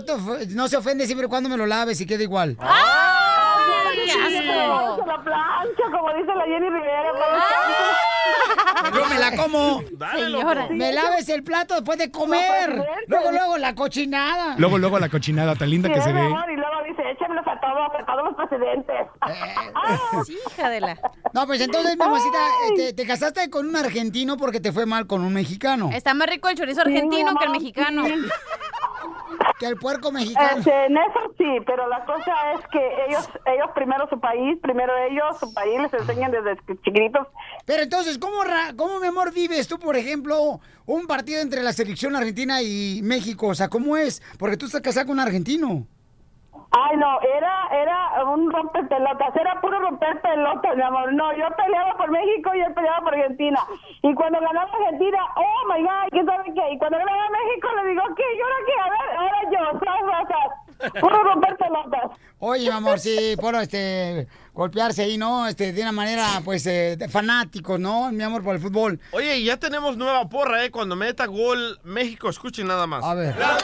no 0.53 0.67
se 0.67 0.75
ofende 0.75 1.05
siempre 1.05 1.27
y 1.27 1.29
cuando 1.29 1.47
me 1.47 1.55
lo 1.55 1.65
laves 1.65 2.01
y 2.01 2.05
queda 2.05 2.23
igual. 2.23 2.57
¡Ay, 2.59 3.99
qué 4.03 4.11
asco! 4.11 4.95
Se 5.01 5.07
la 5.07 5.23
plancha, 5.23 5.83
como 5.93 6.13
dice 6.13 6.35
la 6.35 6.43
Jenny 6.43 6.69
Rivera. 6.69 7.11
Yo 8.93 9.05
me 9.05 9.19
la 9.19 9.35
como. 9.37 9.81
Dale, 9.91 10.25
Señora. 10.25 10.67
Me 10.71 10.91
laves 10.91 11.29
el 11.29 11.43
plato 11.43 11.75
después 11.75 11.97
de 11.97 12.11
comer. 12.11 12.85
Luego, 13.07 13.31
luego 13.31 13.57
la 13.57 13.75
cochinada. 13.75 14.55
Luego, 14.57 14.77
luego 14.77 14.99
la 14.99 15.07
cochinada 15.07 15.55
tan 15.55 15.69
linda 15.69 15.89
que 15.89 16.01
se 16.01 16.11
ve. 16.11 16.35
Échamelos 17.15 17.45
a 17.47 17.59
todos, 17.59 17.89
a 17.99 18.05
todos 18.05 18.23
los 18.25 18.35
presidentes. 18.35 19.07
Sí, 20.25 20.37
hija 20.47 20.69
de 20.69 20.81
la... 20.81 20.97
No, 21.33 21.45
pues 21.45 21.61
entonces, 21.61 21.91
mi 21.91 21.97
mamacita, 21.97 22.37
este, 22.69 22.93
te 22.93 23.05
casaste 23.05 23.49
con 23.49 23.67
un 23.67 23.75
argentino 23.75 24.37
porque 24.37 24.59
te 24.59 24.71
fue 24.71 24.85
mal 24.85 25.05
con 25.07 25.21
un 25.21 25.33
mexicano. 25.33 25.89
Está 25.93 26.13
más 26.13 26.27
rico 26.29 26.47
el 26.49 26.55
chorizo 26.57 26.81
argentino 26.81 27.35
que 27.35 27.45
el 27.45 27.51
mexicano. 27.51 28.03
Que 29.59 29.67
el 29.67 29.77
puerco 29.77 30.11
mexicano. 30.11 30.57
Este, 30.59 30.85
en 30.85 30.97
eso 30.97 31.19
sí, 31.37 31.45
pero 31.65 31.87
la 31.87 32.03
cosa 32.05 32.33
es 32.55 32.67
que 32.67 33.05
ellos, 33.07 33.29
ellos 33.45 33.69
primero 33.73 34.07
su 34.09 34.19
país, 34.19 34.57
primero 34.61 34.91
ellos, 35.09 35.39
su 35.39 35.53
país, 35.53 35.79
les 35.79 35.93
enseñan 35.93 36.31
desde 36.31 36.57
chiquititos. 36.83 37.27
Pero 37.65 37.83
entonces, 37.83 38.17
¿cómo, 38.17 38.43
ra- 38.43 38.73
¿cómo, 38.75 38.99
mi 38.99 39.07
amor, 39.07 39.33
vives 39.33 39.67
tú, 39.67 39.79
por 39.79 39.95
ejemplo, 39.95 40.59
un 40.85 41.07
partido 41.07 41.41
entre 41.41 41.63
la 41.63 41.71
selección 41.71 42.15
argentina 42.17 42.61
y 42.61 42.99
México? 43.03 43.47
O 43.47 43.55
sea, 43.55 43.69
¿cómo 43.69 43.95
es? 43.95 44.21
Porque 44.37 44.57
tú 44.57 44.65
estás 44.65 44.81
casada 44.81 45.05
con 45.05 45.13
un 45.13 45.21
argentino. 45.21 45.87
Ay, 46.77 46.97
no, 46.97 47.21
era, 47.21 47.69
era 47.71 48.25
un 48.25 48.51
romper 48.51 48.85
pelotas, 48.89 49.33
era 49.33 49.61
puro 49.61 49.79
romper 49.79 50.19
pelotas, 50.21 50.75
mi 50.75 50.81
amor. 50.81 51.13
No, 51.13 51.31
yo 51.37 51.47
peleaba 51.55 51.95
por 51.95 52.11
México 52.11 52.51
y 52.53 52.59
él 52.59 52.73
peleaba 52.73 52.99
por 52.99 53.13
Argentina. 53.15 53.59
Y 54.03 54.13
cuando 54.13 54.41
ganaba 54.41 54.69
Argentina, 54.73 55.19
oh 55.37 55.73
my 55.73 55.81
God, 55.81 56.09
¿quién 56.11 56.25
sabe 56.25 56.43
qué? 56.53 56.73
Y 56.73 56.77
cuando 56.77 56.97
ganaba 56.97 57.29
México 57.29 57.69
le 57.77 57.89
digo, 57.91 58.01
¿qué? 58.17 58.23
¿Y 58.35 58.41
ahora 58.41 58.55
qué? 58.65 58.73
A 58.81 58.89
ver, 58.89 59.17
ahora 59.17 59.39
yo, 59.53 59.79
¿sabes? 59.85 60.03
O 60.03 60.27
sea, 60.27 61.01
puro 61.01 61.23
romper 61.23 61.55
pelotas. 61.55 62.11
Oye, 62.39 62.63
mi 62.63 62.75
amor, 62.75 62.99
sí, 62.99 63.37
por 63.39 63.55
este, 63.55 64.27
golpearse 64.53 65.03
ahí, 65.03 65.17
¿no? 65.17 65.47
Este, 65.47 65.71
de 65.71 65.81
una 65.81 65.93
manera, 65.93 66.25
pues, 66.43 66.67
eh, 66.67 66.97
de 66.97 67.07
fanáticos, 67.07 67.79
¿no? 67.79 68.11
Mi 68.11 68.23
amor, 68.23 68.43
por 68.43 68.53
el 68.53 68.61
fútbol. 68.61 68.99
Oye, 69.13 69.37
y 69.37 69.45
ya 69.45 69.55
tenemos 69.55 69.95
nueva 69.95 70.27
porra, 70.27 70.65
¿eh? 70.65 70.71
Cuando 70.71 70.97
meta 70.97 71.25
gol 71.25 71.79
México, 71.85 72.27
escuchen 72.27 72.67
nada 72.67 72.85
más. 72.85 73.01
A 73.05 73.13
ver. 73.13 73.33
La 73.37 73.55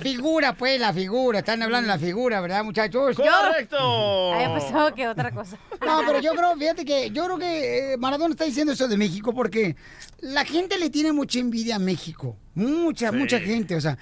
figura, 0.00 0.54
pues, 0.54 0.80
la 0.80 0.92
figura. 0.92 1.40
Están 1.40 1.62
hablando 1.62 1.90
de 1.90 1.98
la 1.98 1.98
figura, 1.98 2.40
¿verdad, 2.40 2.64
muchachos? 2.64 3.16
¡Correcto! 3.16 4.32
Había 4.34 4.54
pensado 4.54 4.94
que 4.94 5.08
otra 5.08 5.30
cosa. 5.30 5.56
No, 5.84 6.02
pero 6.06 6.20
yo 6.20 6.34
creo, 6.34 6.56
fíjate 6.56 6.84
que 6.84 7.10
yo 7.10 7.24
creo 7.24 7.38
que 7.38 7.92
eh, 7.92 7.96
Maradona 7.96 8.32
está 8.32 8.44
diciendo 8.44 8.72
eso 8.72 8.88
de 8.88 8.96
México 8.96 9.34
porque 9.34 9.76
la 10.20 10.44
gente 10.44 10.78
le 10.78 10.90
tiene 10.90 11.12
mucha 11.12 11.38
envidia 11.38 11.76
a 11.76 11.78
México. 11.78 12.36
Mucha, 12.54 13.12
mucha 13.12 13.40
gente. 13.40 13.76
O 13.76 13.80
sea, 13.80 13.98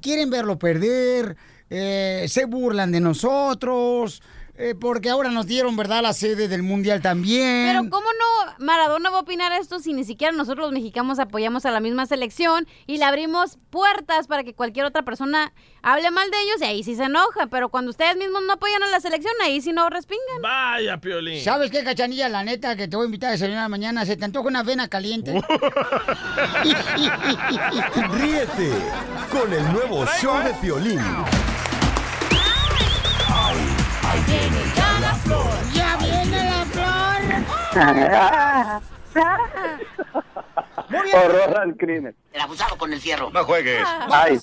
quieren 0.00 0.30
verlo 0.30 0.58
perder, 0.58 1.36
eh, 1.70 2.26
se 2.28 2.44
burlan 2.44 2.92
de 2.92 3.00
nosotros, 3.00 4.22
eh, 4.62 4.76
porque 4.76 5.10
ahora 5.10 5.30
nos 5.30 5.46
dieron, 5.46 5.76
¿verdad?, 5.76 6.02
la 6.02 6.12
sede 6.12 6.46
del 6.46 6.62
Mundial 6.62 7.02
también. 7.02 7.66
Pero 7.66 7.90
¿cómo 7.90 8.06
no 8.06 8.54
Maradona 8.64 9.10
va 9.10 9.18
a 9.18 9.22
opinar 9.22 9.50
esto 9.52 9.80
si 9.80 9.92
ni 9.92 10.04
siquiera 10.04 10.32
nosotros 10.32 10.66
los 10.66 10.72
mexicanos 10.72 11.18
apoyamos 11.18 11.66
a 11.66 11.72
la 11.72 11.80
misma 11.80 12.06
selección 12.06 12.68
y 12.86 12.98
le 12.98 13.04
abrimos 13.04 13.58
puertas 13.70 14.28
para 14.28 14.44
que 14.44 14.54
cualquier 14.54 14.86
otra 14.86 15.02
persona 15.02 15.52
hable 15.82 16.10
mal 16.12 16.30
de 16.30 16.40
ellos 16.42 16.60
y 16.60 16.64
ahí 16.64 16.84
sí 16.84 16.94
se 16.94 17.04
enoja? 17.04 17.48
Pero 17.48 17.70
cuando 17.70 17.90
ustedes 17.90 18.16
mismos 18.16 18.42
no 18.46 18.52
apoyan 18.52 18.82
a 18.84 18.88
la 18.88 19.00
selección, 19.00 19.32
ahí 19.42 19.60
sí 19.60 19.72
no 19.72 19.90
respingan. 19.90 20.42
Vaya, 20.42 20.98
Piolín. 20.98 21.42
¿Sabes 21.42 21.70
qué, 21.70 21.82
cachanilla? 21.82 22.28
La 22.28 22.44
neta, 22.44 22.76
que 22.76 22.86
te 22.86 22.96
voy 22.96 23.04
a 23.04 23.06
invitar 23.06 23.30
a 23.30 23.32
desayunar 23.32 23.68
mañana. 23.68 24.06
Se 24.06 24.16
te 24.16 24.24
antoja 24.24 24.46
una 24.48 24.60
avena 24.60 24.86
caliente. 24.88 25.32
Ríete 28.12 28.70
con 29.30 29.52
el 29.52 29.72
nuevo 29.72 30.06
show 30.20 30.38
de 30.44 30.54
Piolín. 30.54 31.00
Ahí 34.12 34.20
viene 34.26 34.60
ya 34.76 35.00
la 35.00 35.14
flor. 35.14 35.46
¡Ya 35.72 35.96
viene 35.96 36.44
la 36.44 36.64
flor! 36.66 37.22
Horror 41.14 41.58
al 41.58 41.76
crimen. 41.76 42.14
El 42.32 42.40
abusado 42.42 42.76
con 42.76 42.92
el 42.92 43.00
fierro. 43.00 43.30
No 43.30 43.44
juegues. 43.44 43.82
Ay, 44.10 44.38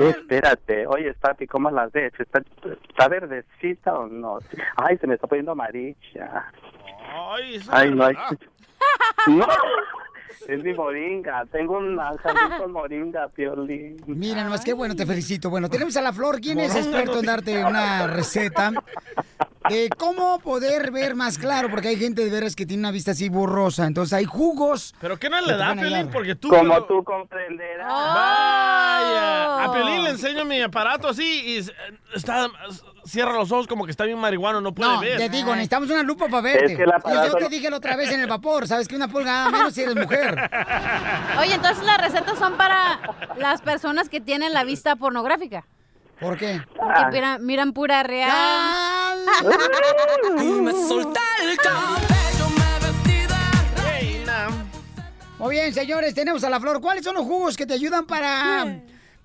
espérate. 0.00 0.86
Oye, 0.86 1.14
papi, 1.14 1.46
¿cómo 1.46 1.70
la 1.70 1.86
ves? 1.86 2.12
¿Está, 2.18 2.42
¿Está 2.88 3.08
verdecita 3.08 3.94
o 3.94 4.06
no? 4.06 4.40
Ay, 4.76 4.98
se 4.98 5.06
me 5.06 5.14
está 5.14 5.26
poniendo 5.26 5.52
amarilla. 5.52 6.52
Ay, 7.30 7.62
Ay, 7.70 7.90
no 7.92 8.04
hay... 8.04 8.14
No. 9.26 9.46
Es 10.48 10.62
mi 10.62 10.74
moringa. 10.74 11.44
Tengo 11.50 11.78
un 11.78 11.96
jardín 11.98 12.58
con 12.58 12.72
moringa, 12.72 13.28
Piolín. 13.28 13.96
Mira, 14.06 14.44
nomás 14.44 14.64
qué 14.64 14.72
bueno, 14.72 14.94
te 14.94 15.06
felicito. 15.06 15.50
Bueno, 15.50 15.68
tenemos 15.68 15.96
a 15.96 16.02
la 16.02 16.12
Flor, 16.12 16.40
quien 16.40 16.60
es 16.60 16.74
experto 16.74 17.20
en 17.20 17.26
darte 17.26 17.64
una 17.64 18.06
receta 18.06 18.72
de 19.70 19.88
cómo 19.96 20.38
poder 20.40 20.90
ver 20.90 21.14
más 21.14 21.38
claro, 21.38 21.70
porque 21.70 21.88
hay 21.88 21.96
gente 21.96 22.22
de 22.22 22.30
veras 22.30 22.54
que 22.54 22.66
tiene 22.66 22.82
una 22.82 22.90
vista 22.90 23.12
así 23.12 23.28
borrosa. 23.30 23.86
Entonces 23.86 24.12
hay 24.12 24.24
jugos. 24.26 24.94
¿Pero 25.00 25.18
qué 25.18 25.30
no 25.30 25.40
le 25.40 25.56
da, 25.56 25.70
a 25.70 25.74
Piolín? 25.74 25.94
ayudar. 25.94 26.12
Porque 26.12 26.34
tú... 26.34 26.48
Como 26.50 26.82
tú 26.84 27.02
comprenderás. 27.02 27.88
Vaya. 27.88 29.64
A 29.64 29.72
Piolín 29.72 30.04
le 30.04 30.10
enseño 30.10 30.44
mi 30.44 30.60
aparato 30.60 31.08
así 31.08 31.42
y 31.46 31.56
s- 31.58 31.72
está... 32.14 32.48
Cierra 33.06 33.32
los 33.34 33.52
ojos 33.52 33.66
como 33.66 33.84
que 33.84 33.90
está 33.90 34.04
bien 34.04 34.18
marihuano, 34.18 34.60
no 34.62 34.74
puede 34.74 34.90
No, 34.90 35.00
ver. 35.00 35.18
te 35.18 35.28
digo, 35.28 35.50
necesitamos 35.52 35.90
una 35.90 36.02
lupa 36.02 36.26
para 36.28 36.40
verte. 36.40 36.72
Es 36.72 36.76
que 36.78 36.84
Y 36.84 36.86
aparato- 36.90 37.26
yo 37.26 37.34
te 37.34 37.48
dije 37.50 37.68
la 37.70 37.76
otra 37.76 37.96
vez 37.96 38.10
en 38.10 38.20
el 38.20 38.26
vapor, 38.26 38.66
¿sabes 38.66 38.88
que 38.88 38.96
una 38.96 39.08
pulgada 39.08 39.50
menos 39.50 39.74
si 39.74 39.82
eres 39.82 39.94
mujer? 39.94 40.50
Oye, 41.38 41.54
entonces 41.54 41.84
las 41.84 41.98
recetas 41.98 42.38
son 42.38 42.56
para 42.56 42.98
las 43.36 43.60
personas 43.60 44.08
que 44.08 44.20
tienen 44.20 44.52
la 44.54 44.64
vista 44.64 44.96
pornográfica. 44.96 45.66
¿Por 46.18 46.38
qué? 46.38 46.62
Porque 46.76 47.06
miran, 47.12 47.44
miran 47.44 47.72
pura 47.72 48.02
real. 48.04 49.18
Muy 55.38 55.56
bien, 55.56 55.74
señores, 55.74 56.14
tenemos 56.14 56.42
a 56.44 56.50
la 56.50 56.60
Flor. 56.60 56.80
¿Cuáles 56.80 57.04
son 57.04 57.14
los 57.16 57.24
jugos 57.24 57.56
que 57.56 57.66
te 57.66 57.74
ayudan 57.74 58.06
para, 58.06 58.64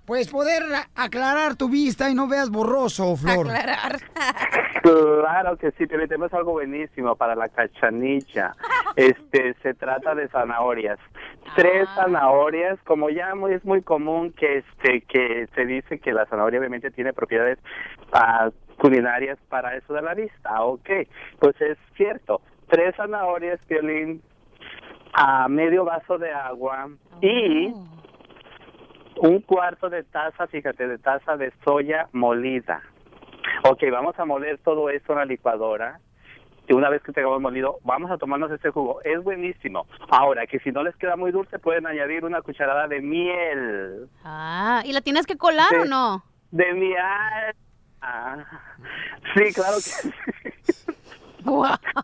pues, 0.10 0.28
poder 0.28 0.63
aclarar 0.95 1.56
tu 1.56 1.69
vista 1.69 2.10
y 2.10 2.15
no 2.15 2.28
veas 2.28 2.50
borroso, 2.50 3.15
Flor? 3.15 3.45
Claro 4.82 5.56
que 5.58 5.69
sí, 5.72 5.86
pero 5.86 6.08
tenemos 6.08 6.34
algo 6.34 6.54
buenísimo 6.54 7.15
para 7.15 7.36
la 7.36 7.48
cachanilla. 7.50 8.56
Este, 8.95 9.54
se 9.62 9.76
trata 9.76 10.15
de 10.15 10.28
zanahorias. 10.30 10.98
Tres 11.56 11.88
zanahorias, 11.95 12.80
como 12.86 13.10
ya 13.12 13.36
muy, 13.36 13.54
es 13.54 13.63
muy 13.63 13.84
común 13.84 14.34
que 14.34 14.58
este 14.58 15.02
que 15.02 15.48
se 15.54 15.65
dice 15.65 16.00
que 16.00 16.12
la 16.12 16.26
zanahoria 16.26 16.60
obviamente 16.60 16.89
tiene 16.89 17.13
propiedades 17.13 17.60
ah, 18.12 18.50
culinarias 18.78 19.38
para 19.48 19.76
eso 19.76 19.93
de 19.93 20.02
la 20.02 20.15
vista. 20.15 20.63
Ok, 20.63 20.89
pues 21.39 21.62
es 21.62 21.78
cierto. 21.95 22.41
Tres 22.67 22.95
zanahorias, 22.95 23.60
violín, 23.67 24.22
a 25.13 25.48
medio 25.48 25.86
vaso 25.86 26.17
de 26.17 26.32
agua 26.32 26.89
y 27.22 27.72
un 29.19 29.41
cuarto 29.41 29.89
de 29.89 30.03
taza, 30.03 30.47
fíjate, 30.47 30.88
de 30.88 30.97
taza 30.97 31.38
de 31.38 31.51
soya 31.63 32.08
molida. 32.13 32.82
Ok, 33.63 33.84
vamos 33.91 34.17
a 34.19 34.25
moler 34.25 34.58
todo 34.60 34.89
esto 34.89 35.13
en 35.13 35.19
la 35.19 35.25
licuadora. 35.25 35.99
Y 36.67 36.73
una 36.73 36.89
vez 36.89 37.01
que 37.01 37.12
tengamos 37.12 37.41
molido, 37.41 37.79
vamos 37.84 38.12
a 38.12 38.17
tomarnos 38.17 38.51
este 38.51 38.69
jugo. 38.69 39.01
Es 39.03 39.23
buenísimo. 39.23 39.88
Ahora, 40.10 40.45
que 40.45 40.60
si 40.60 40.71
no 40.71 40.84
les 40.84 40.95
queda 40.97 41.15
muy 41.15 41.32
dulce, 41.32 41.58
pueden 41.58 41.88
añadir 41.88 42.23
una 42.23 42.41
cucharada 42.43 42.88
de 42.88 43.01
miel. 43.01 44.08
Ah, 44.23 44.84
¿y 44.86 44.93
la 44.93 45.01
tienes 45.01 45.25
que 45.25 45.36
colar 45.36 45.73
o 45.82 45.86
no? 45.86 46.23
De 46.51 46.71
miel. 46.73 47.55
Ah, 48.01 48.45
Sí, 49.36 49.51
claro 49.53 49.75
que 49.77 49.82
sí. 49.82 50.12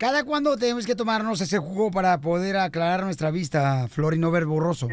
¿Cada 0.00 0.24
cuándo 0.24 0.56
tenemos 0.56 0.86
que 0.86 0.94
tomarnos 0.96 1.40
ese 1.40 1.58
jugo 1.58 1.90
para 1.90 2.18
poder 2.20 2.56
aclarar 2.56 3.04
nuestra 3.04 3.30
vista, 3.30 3.86
Flor, 3.88 4.14
y 4.14 4.18
no 4.18 4.30
ver 4.30 4.46
borroso? 4.46 4.88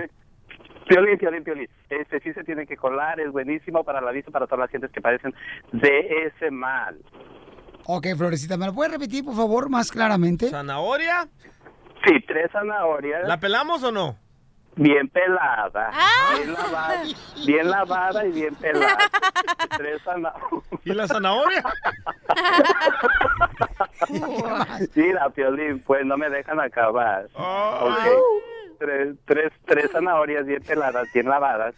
Piolín, 0.88 1.18
piolín, 1.18 1.44
piolín. 1.44 1.70
Este 1.90 2.20
sí 2.20 2.34
se 2.34 2.44
tiene 2.44 2.66
que 2.68 2.76
colar, 2.78 3.20
es 3.20 3.32
buenísimo 3.32 3.84
para 3.84 4.02
la 4.02 4.12
vista, 4.12 4.32
para 4.32 4.46
todas 4.48 4.60
las 4.62 4.70
gentes 4.72 4.92
que 4.92 5.02
padecen 5.02 5.34
de 5.72 6.26
ese 6.28 6.52
mal. 6.52 6.98
Ok, 7.86 8.08
Florecita, 8.18 8.58
¿me 8.58 8.66
lo 8.68 8.74
puedes 8.74 8.94
repetir, 8.94 9.24
por 9.26 9.36
favor, 9.36 9.70
más 9.70 9.92
claramente? 9.92 10.50
¿Zanahoria? 10.50 11.28
Sí, 12.06 12.20
tres 12.28 12.52
zanahorias. 12.52 13.28
¿La 13.28 13.40
pelamos 13.40 13.84
o 13.84 13.92
no? 13.92 14.18
Bien 14.76 15.08
pelada, 15.08 15.92
Ah. 15.94 16.34
bien 16.36 16.52
lavada, 16.54 17.04
bien 17.46 17.70
lavada 17.70 18.26
y 18.26 18.32
bien 18.32 18.56
pelada. 18.56 18.98
Tres 19.78 20.02
zanahorias. 20.04 20.64
¿Y 20.84 20.94
la 20.94 21.08
zanahoria? 21.08 21.64
Mira, 24.96 25.30
Piolín, 25.30 25.80
pues 25.82 26.06
no 26.06 26.18
me 26.18 26.30
dejan 26.30 26.60
acabar. 26.60 27.26
Ok. 27.36 28.00
Tres, 28.80 29.16
tres, 29.26 29.52
tres 29.66 29.92
zanahorias 29.92 30.46
bien 30.46 30.62
peladas, 30.62 31.08
bien 31.14 31.28
lavadas, 31.28 31.76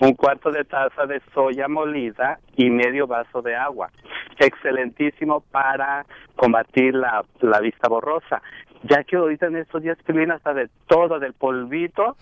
un 0.00 0.14
cuarto 0.14 0.50
de 0.50 0.64
taza 0.64 1.06
de 1.06 1.20
soya 1.34 1.68
molida 1.68 2.38
y 2.56 2.70
medio 2.70 3.06
vaso 3.06 3.42
de 3.42 3.54
agua. 3.56 3.90
Excelentísimo 4.38 5.40
para 5.40 6.06
combatir 6.36 6.94
la, 6.94 7.24
la 7.40 7.60
vista 7.60 7.88
borrosa. 7.88 8.42
Ya 8.84 9.02
que 9.04 9.16
ahorita 9.16 9.46
en 9.46 9.56
estos 9.56 9.82
días, 9.82 9.98
Piolín, 10.06 10.30
hasta 10.30 10.54
de 10.54 10.68
todo, 10.86 11.18
del 11.18 11.32
polvito, 11.34 12.16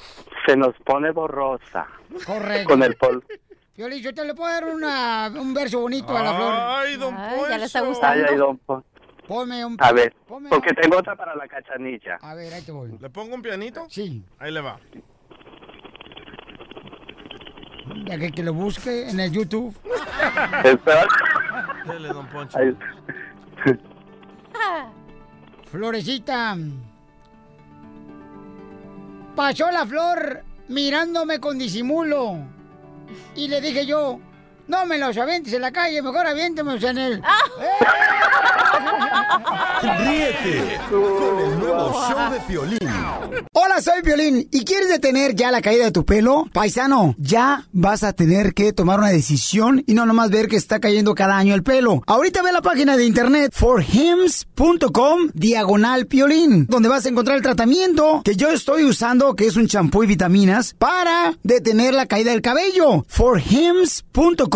se 0.47 0.57
nos 0.57 0.75
pone 0.85 1.11
borrosa. 1.11 1.87
Correcto. 2.27 2.69
Con 2.71 2.83
el 2.83 2.95
polvo. 2.97 3.23
Yo 3.77 4.15
te 4.15 4.25
le 4.25 4.35
puedo 4.35 4.51
dar 4.51 4.65
una- 4.65 5.31
un 5.39 5.53
verso 5.53 5.81
bonito 5.81 6.17
a 6.17 6.23
la 6.23 6.33
Flor. 6.35 6.55
Ay, 6.57 6.97
don 6.97 7.15
ya 7.51 7.59
le 7.59 7.65
está 7.67 7.81
Ay, 7.81 7.87
gustando. 7.87 8.25
ay, 8.31 8.37
don 8.37 8.57
Pon- 8.59 8.85
Ponme 9.27 9.65
un... 9.65 9.77
A 9.81 9.93
ver, 9.93 10.15
ponme- 10.29 10.49
porque 10.51 10.73
tengo 10.75 10.99
otra 10.99 11.17
para 11.17 11.35
la 11.35 11.49
cachanilla. 11.49 12.17
A 12.23 12.35
ver, 12.35 12.53
ahí 12.55 12.63
te 12.63 12.73
voy. 12.73 12.97
¿Le 13.01 13.11
pongo 13.11 13.35
un 13.35 13.43
pianito? 13.43 13.87
Sí. 13.89 14.25
Ahí 14.39 14.53
le 14.53 14.61
va. 14.61 14.79
Ya 18.07 18.19
que, 18.19 18.31
que 18.31 18.43
lo 18.43 18.55
busque 18.55 19.09
en 19.11 19.19
el 19.21 19.33
YouTube. 19.33 19.75
Dele, 21.87 22.09
don 22.09 22.27
Poncho. 22.29 22.59
Florecita. 25.71 26.57
Pasó 29.35 29.71
la 29.71 29.85
flor 29.87 30.43
mirándome 30.69 31.41
con 31.41 31.59
disimulo. 31.59 32.39
Y 33.35 33.49
le 33.49 33.61
dije 33.61 33.87
yo, 33.87 34.21
no 34.69 34.87
me 34.87 34.99
los 34.99 35.17
avientes 35.17 35.53
en 35.53 35.61
la 35.61 35.73
calle, 35.73 36.03
mejor 36.03 36.27
aviéntemelos 36.27 36.83
en 36.83 36.99
el... 36.99 37.23
Ríete 39.83 40.81
con 40.91 41.39
el 41.39 41.59
nuevo 41.59 41.93
show 42.09 42.33
de 42.33 42.41
Piolín. 42.41 42.79
Hola, 43.53 43.81
soy 43.81 44.03
Violín. 44.03 44.49
¿Y 44.51 44.65
quieres 44.65 44.89
detener 44.89 45.35
ya 45.35 45.51
la 45.51 45.63
caída 45.63 45.85
de 45.85 45.93
tu 45.93 46.05
pelo? 46.05 46.47
Paisano, 46.53 47.15
ya 47.19 47.67
vas 47.73 48.03
a 48.03 48.13
tener 48.13 48.55
que 48.55 48.73
tomar 48.73 48.99
una 48.99 49.11
decisión 49.11 49.85
y 49.87 49.95
no 49.95 50.07
nomás 50.07 50.31
ver 50.31 50.49
que 50.49 50.57
está 50.57 50.81
cayendo 50.81 51.15
cada 51.15 51.37
año 51.37 51.55
el 51.55 51.63
pelo. 51.63 52.03
Ahorita 52.07 52.43
ve 52.43 52.53
la 52.53 52.63
página 52.63 52.97
de 52.97 53.05
internet 53.05 53.53
forhims.com 53.55 55.31
diagonal 55.35 56.07
piolín, 56.07 56.67
donde 56.67 56.89
vas 56.89 57.07
a 57.07 57.09
encontrar 57.09 57.37
el 57.37 57.43
tratamiento 57.43 58.23
que 58.25 58.37
yo 58.37 58.51
estoy 58.51 58.85
usando, 58.85 59.35
que 59.35 59.47
es 59.47 59.57
un 59.57 59.69
champú 59.69 60.03
y 60.03 60.07
vitaminas, 60.07 60.75
para 60.79 61.35
detener 61.43 61.95
la 61.95 62.07
caída 62.07 62.33
del 62.33 62.43
cabello. 62.43 63.05
forhims.com 63.09 64.56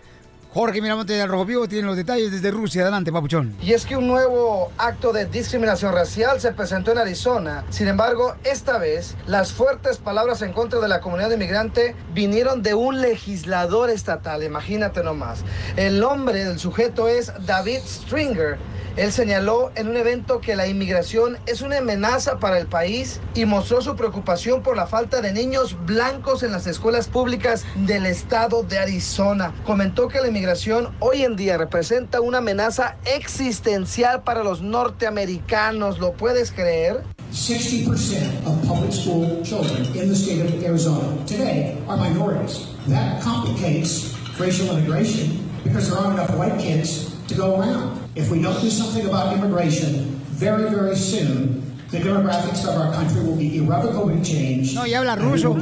Jorge 0.56 0.80
Miramonte 0.80 1.12
del 1.12 1.28
Rojo 1.28 1.44
Vivo 1.44 1.68
tiene 1.68 1.86
los 1.86 1.98
detalles 1.98 2.32
desde 2.32 2.50
Rusia. 2.50 2.80
Adelante, 2.80 3.12
papuchón. 3.12 3.54
Y 3.60 3.74
es 3.74 3.84
que 3.84 3.94
un 3.94 4.06
nuevo 4.06 4.72
acto 4.78 5.12
de 5.12 5.26
discriminación 5.26 5.92
racial 5.92 6.40
se 6.40 6.50
presentó 6.52 6.92
en 6.92 6.96
Arizona. 6.96 7.66
Sin 7.68 7.88
embargo, 7.88 8.36
esta 8.42 8.78
vez, 8.78 9.16
las 9.26 9.52
fuertes 9.52 9.98
palabras 9.98 10.40
en 10.40 10.54
contra 10.54 10.80
de 10.80 10.88
la 10.88 11.02
comunidad 11.02 11.30
inmigrante 11.30 11.94
vinieron 12.14 12.62
de 12.62 12.72
un 12.72 13.02
legislador 13.02 13.90
estatal. 13.90 14.42
Imagínate 14.44 15.02
nomás. 15.02 15.44
El 15.76 16.00
nombre 16.00 16.42
del 16.46 16.58
sujeto 16.58 17.06
es 17.06 17.34
David 17.44 17.80
Stringer. 17.84 18.56
Él 18.96 19.12
señaló 19.12 19.72
en 19.74 19.88
un 19.88 19.96
evento 19.98 20.40
que 20.40 20.56
la 20.56 20.66
inmigración 20.68 21.36
es 21.44 21.60
una 21.60 21.78
amenaza 21.78 22.38
para 22.38 22.58
el 22.58 22.66
país 22.66 23.20
y 23.34 23.44
mostró 23.44 23.82
su 23.82 23.94
preocupación 23.94 24.62
por 24.62 24.74
la 24.74 24.86
falta 24.86 25.20
de 25.20 25.34
niños 25.34 25.76
blancos 25.84 26.42
en 26.42 26.52
las 26.52 26.66
escuelas 26.66 27.06
públicas 27.06 27.66
del 27.74 28.06
estado 28.06 28.62
de 28.62 28.78
Arizona. 28.78 29.52
Comentó 29.66 30.08
que 30.08 30.22
la 30.22 30.28
inmigración 30.28 30.94
hoy 31.00 31.24
en 31.24 31.36
día 31.36 31.58
representa 31.58 32.22
una 32.22 32.38
amenaza 32.38 32.96
existencial 33.04 34.22
para 34.22 34.42
los 34.42 34.62
norteamericanos. 34.62 35.98
¿Lo 35.98 36.14
puedes 36.14 36.50
creer? 36.50 37.02
60% 37.32 38.46
of 38.46 38.66
public 38.66 38.92
school 38.92 39.42
children 39.42 39.84
in 39.94 40.08
the 40.08 40.14
state 40.16 40.40
of 40.40 40.64
Arizona 40.64 41.06
today 41.26 41.76
are 41.86 41.98
minorities. 41.98 42.68
That 42.88 43.22
complicates 43.22 44.16
racial 44.38 44.74
integration 44.74 45.46
because 45.64 45.90
there 45.90 45.98
aren't 45.98 46.18
enough 46.18 46.34
white 46.38 46.58
kids 46.58 47.15
to 47.28 47.34
go 47.34 47.58
around. 47.60 47.98
If 48.14 48.30
we 48.30 48.40
don't 48.42 48.60
do 48.60 48.70
something 48.70 49.06
about 49.06 49.32
immigration 49.36 50.06
very, 50.36 50.68
very 50.70 50.96
soon, 50.96 51.62
the 51.90 51.98
demographics 51.98 52.64
of 52.68 52.74
our 52.80 52.92
country 52.92 53.22
will 53.22 53.36
be 53.36 53.58
irrevocably 53.58 54.22
changed. 54.22 54.74
No, 54.74 54.82
y 54.82 54.94
habla 54.94 55.16
ruso. 55.16 55.54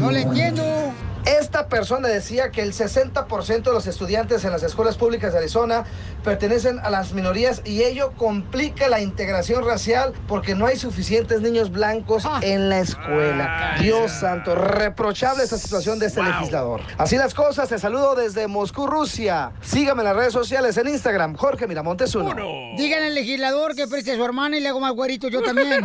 No 0.00 0.10
le 0.10 0.22
entiendo. 0.22 0.85
Esta 1.26 1.66
persona 1.66 2.06
decía 2.06 2.52
que 2.52 2.62
el 2.62 2.72
60% 2.72 3.62
de 3.62 3.72
los 3.72 3.88
estudiantes 3.88 4.44
en 4.44 4.52
las 4.52 4.62
escuelas 4.62 4.96
públicas 4.96 5.32
de 5.32 5.40
Arizona 5.40 5.84
pertenecen 6.22 6.78
a 6.78 6.88
las 6.88 7.12
minorías 7.14 7.62
y 7.64 7.82
ello 7.82 8.12
complica 8.16 8.86
la 8.86 9.00
integración 9.00 9.64
racial 9.64 10.12
porque 10.28 10.54
no 10.54 10.66
hay 10.66 10.76
suficientes 10.76 11.40
niños 11.40 11.72
blancos 11.72 12.22
en 12.42 12.68
la 12.68 12.78
escuela. 12.78 13.74
Dios 13.80 14.12
santo, 14.12 14.54
reprochable 14.54 15.42
esta 15.42 15.58
situación 15.58 15.98
de 15.98 16.06
este 16.06 16.22
legislador. 16.22 16.80
Así 16.96 17.16
las 17.16 17.34
cosas, 17.34 17.68
te 17.68 17.78
saludo 17.80 18.14
desde 18.14 18.46
Moscú, 18.46 18.86
Rusia. 18.86 19.50
Sígame 19.62 20.02
en 20.02 20.08
las 20.08 20.16
redes 20.16 20.32
sociales 20.32 20.76
en 20.76 20.86
Instagram, 20.86 21.34
Jorge 21.34 21.66
Miramontes 21.66 22.14
uno. 22.14 22.36
Díganle 22.76 23.08
al 23.08 23.14
legislador 23.14 23.74
que 23.74 23.88
preste 23.88 24.12
a 24.12 24.14
su 24.14 24.24
hermana 24.24 24.58
y 24.58 24.60
le 24.60 24.68
hago 24.68 24.78
más 24.78 24.92
güerito 24.92 25.26
yo 25.26 25.42
también. 25.42 25.84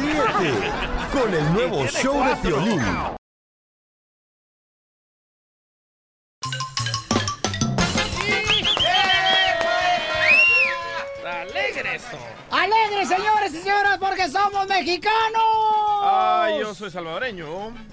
Ríete 0.00 0.54
con 1.12 1.32
el 1.32 1.52
nuevo 1.54 1.86
show 1.86 2.22
de 2.24 2.36
Piolín. 2.36 2.80
¡Alegre 11.92 11.96
esto! 11.96 12.18
¡Alegre, 12.50 13.06
señores 13.06 13.54
y 13.54 13.58
señoras, 13.58 13.98
porque 13.98 14.28
somos 14.28 14.66
mexicanos! 14.66 15.12
Ay, 16.02 16.60
yo 16.60 16.74
soy 16.74 16.90
salvadoreño. 16.90 17.46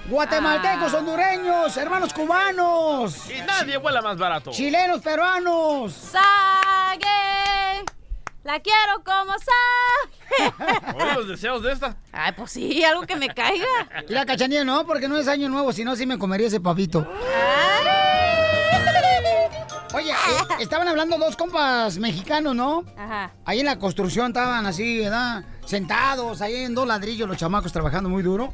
Guatemaltecos, 0.07 0.93
hondureños, 0.93 1.75
hermanos 1.75 2.13
cubanos. 2.13 3.29
Y 3.29 3.41
nadie 3.41 3.77
vuela 3.77 4.01
más 4.01 4.17
barato. 4.17 4.51
Chilenos, 4.51 5.01
peruanos. 5.01 5.93
¡Sague! 5.93 7.09
La 8.43 8.59
quiero 8.61 9.03
como 9.03 9.33
sague. 9.33 10.95
Oye, 10.95 11.13
los 11.15 11.27
deseos 11.27 11.61
de 11.61 11.73
esta. 11.73 11.97
Ay, 12.13 12.31
pues 12.37 12.51
sí, 12.51 12.83
algo 12.83 13.01
que 13.05 13.17
me 13.17 13.27
caiga. 13.27 13.65
Y 14.07 14.13
la 14.13 14.25
cachanilla 14.25 14.63
no, 14.63 14.85
porque 14.85 15.09
no 15.09 15.17
es 15.17 15.27
año 15.27 15.49
nuevo, 15.49 15.73
si 15.73 15.83
no, 15.83 15.95
sí 15.95 16.05
me 16.05 16.17
comería 16.17 16.47
ese 16.47 16.61
papito. 16.61 17.05
Oye, 19.93 20.11
eh, 20.11 20.15
estaban 20.59 20.87
hablando 20.87 21.17
dos 21.17 21.35
compas 21.35 21.97
mexicanos, 21.97 22.55
¿no? 22.55 22.83
Ajá. 22.95 23.31
Ahí 23.45 23.59
en 23.59 23.65
la 23.65 23.79
construcción 23.79 24.27
estaban 24.27 24.65
así, 24.65 24.99
¿verdad? 24.99 25.43
Sentados 25.65 26.41
ahí 26.41 26.55
en 26.57 26.75
dos 26.75 26.87
ladrillos, 26.87 27.27
los 27.27 27.37
chamacos 27.37 27.71
trabajando 27.71 28.07
muy 28.09 28.21
duro. 28.21 28.53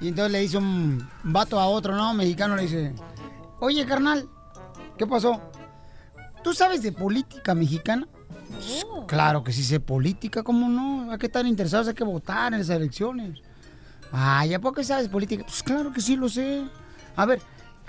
Y 0.00 0.08
entonces 0.08 0.32
le 0.32 0.40
dice 0.40 0.56
un 0.58 1.06
vato 1.24 1.60
a 1.60 1.66
otro, 1.66 1.94
¿no? 1.94 2.14
Mexicano 2.14 2.56
le 2.56 2.62
dice, 2.62 2.94
oye, 3.60 3.84
carnal, 3.86 4.28
¿qué 4.96 5.06
pasó? 5.06 5.40
¿Tú 6.42 6.54
sabes 6.54 6.82
de 6.82 6.90
política 6.92 7.54
mexicana? 7.54 8.08
"Pues, 8.50 8.84
Claro 9.06 9.44
que 9.44 9.52
sí 9.52 9.62
sé 9.62 9.78
política, 9.78 10.42
¿cómo 10.42 10.68
no? 10.68 11.12
Hay 11.12 11.18
que 11.18 11.26
estar 11.26 11.46
interesados, 11.46 11.88
hay 11.88 11.94
que 11.94 12.02
votar 12.04 12.52
en 12.52 12.60
las 12.60 12.68
elecciones. 12.70 13.40
Ay, 14.10 14.54
¿a 14.54 14.58
poco 14.58 14.82
sabes 14.82 15.08
política? 15.08 15.44
Pues 15.46 15.62
claro 15.62 15.92
que 15.92 16.00
sí 16.00 16.16
lo 16.16 16.28
sé. 16.28 16.64
A 17.14 17.24
ver, 17.26 17.40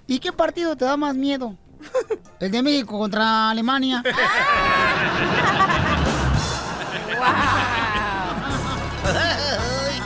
¿y 0.06 0.20
qué 0.20 0.32
partido 0.32 0.76
te 0.76 0.86
da 0.86 0.96
más 0.98 1.16
miedo? 1.16 1.58
El 2.40 2.52
de 2.52 2.62
México 2.64 2.98
contra 2.98 3.50
Alemania. 3.50 4.04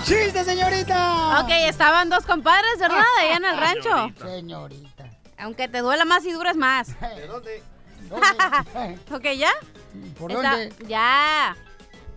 ¡Chiste, 0.03 0.43
señorita! 0.45 1.41
Ok, 1.41 1.49
estaban 1.67 2.09
dos 2.09 2.25
compadres, 2.25 2.79
¿verdad? 2.79 3.03
Allá 3.19 3.35
en 3.35 3.45
el 3.45 3.57
rancho. 3.57 4.13
Señorita. 4.25 5.05
Aunque 5.37 5.67
te 5.67 5.79
duela 5.81 6.05
más 6.05 6.23
y 6.25 6.31
dures 6.31 6.55
más. 6.55 6.97
¿De 7.15 7.27
dónde? 7.27 7.61
¿Ok, 9.11 9.23
ya? 9.37 9.51
¿Por 10.17 10.31
Está- 10.31 10.51
dónde? 10.51 10.73
Ya. 10.87 11.57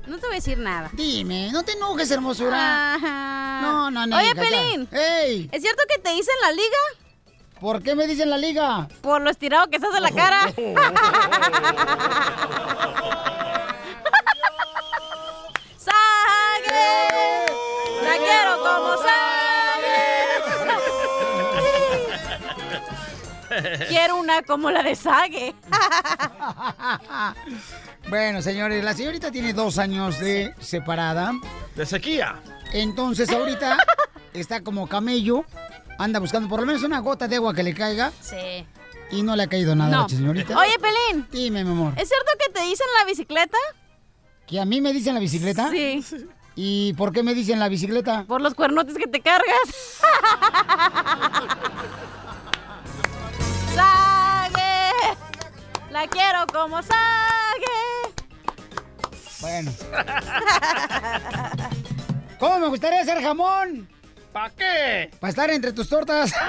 No 0.07 0.19
te 0.19 0.27
voy 0.27 0.35
a 0.35 0.37
decir 0.37 0.59
nada. 0.59 0.89
Dime, 0.93 1.51
no 1.53 1.63
te 1.63 1.73
enojes, 1.73 2.11
hermosura. 2.11 2.95
Ajá. 2.95 3.61
No, 3.63 3.91
no, 3.91 4.07
no. 4.07 4.17
Oye. 4.17 4.35
Pelín. 4.35 4.89
¡Ey! 4.93 5.49
¿Es 5.53 5.61
cierto 5.63 5.83
que 5.89 5.99
te 6.01 6.11
dicen 6.11 6.35
la 6.43 6.53
liga? 6.53 6.79
¿Por 7.61 7.83
qué 7.83 7.95
me 7.95 8.07
dicen 8.07 8.31
la 8.31 8.39
liga? 8.39 8.89
Por 9.03 9.21
lo 9.21 9.29
estirado 9.31 9.69
que 9.69 9.77
estás 9.77 9.93
de 9.93 10.01
la 10.01 10.11
cara. 10.11 10.49
¡Sague! 15.77 17.47
¡La 18.03 18.17
quiero 18.17 18.57
como 18.63 18.97
Sague! 23.51 23.87
Quiero 23.89 24.17
una 24.17 24.43
como 24.43 24.71
la 24.71 24.83
de 24.83 24.97
Sague. 24.97 25.55
Bueno, 28.09 28.41
señores, 28.43 28.83
la 28.83 28.95
señorita 28.95 29.31
tiene 29.31 29.53
dos 29.53 29.79
años 29.79 30.19
de 30.19 30.53
separada. 30.59 31.33
De 31.77 31.87
sequía. 31.87 32.41
Entonces, 32.73 33.31
ahorita 33.31 33.77
está 34.33 34.63
como 34.63 34.89
camello. 34.89 35.45
Anda 36.01 36.19
buscando 36.19 36.49
por 36.49 36.61
lo 36.61 36.67
menos 36.67 36.83
una 36.83 36.99
gota 37.01 37.29
de 37.29 37.37
agua 37.37 37.53
que 37.53 37.63
le 37.63 37.75
caiga. 37.75 38.11
Sí. 38.23 38.67
Y 39.11 39.23
no 39.23 39.37
le 39.37 39.43
ha 39.43 39.47
caído 39.49 39.77
nada, 39.77 39.91
No. 39.91 40.09
señorita. 40.09 40.57
Oye, 40.59 40.79
Pelín. 40.79 41.27
Dime, 41.31 41.63
mi 41.63 41.73
amor. 41.73 41.93
¿Es 41.99 42.09
cierto 42.09 42.31
que 42.39 42.51
te 42.55 42.63
dicen 42.63 42.87
la 42.99 43.05
bicicleta? 43.05 43.59
¿Que 44.47 44.61
a 44.61 44.65
mí 44.65 44.81
me 44.81 44.95
dicen 44.95 45.13
la 45.13 45.21
bicicleta? 45.21 45.69
Sí. 45.71 46.03
¿Y 46.57 46.95
por 46.95 47.13
qué 47.13 47.23
me 47.23 47.35
dicen 47.35 47.59
la 47.59 47.69
bicicleta? 47.69 48.25
Por 48.27 48.41
los 48.41 48.55
cuernotes 48.55 48.97
que 48.97 49.09
te 49.09 49.21
cargas. 49.21 49.45
¡Sague! 53.75 54.93
La 55.91 56.07
quiero 56.09 56.47
como 56.53 56.83
Sague. 56.83 56.97
Bueno. 59.43 59.71
¿Cómo 62.39 62.59
me 62.59 62.69
gustaría 62.69 63.03
hacer 63.03 63.23
jamón? 63.23 63.87
¿Para 64.33 64.51
qué? 64.51 65.11
Para 65.19 65.31
estar 65.31 65.51
entre 65.51 65.73
tus 65.73 65.89
tortas. 65.89 66.31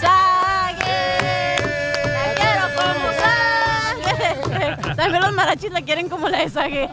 ¡Sague! 0.00 1.56
La 2.04 2.34
quiero 2.34 2.66
como 2.76 3.12
Sague. 3.20 4.94
También 4.96 5.22
los 5.22 5.32
marachis 5.32 5.70
la 5.70 5.82
quieren 5.82 6.08
como 6.08 6.28
la 6.28 6.38
de 6.38 6.48
Sague. 6.48 6.90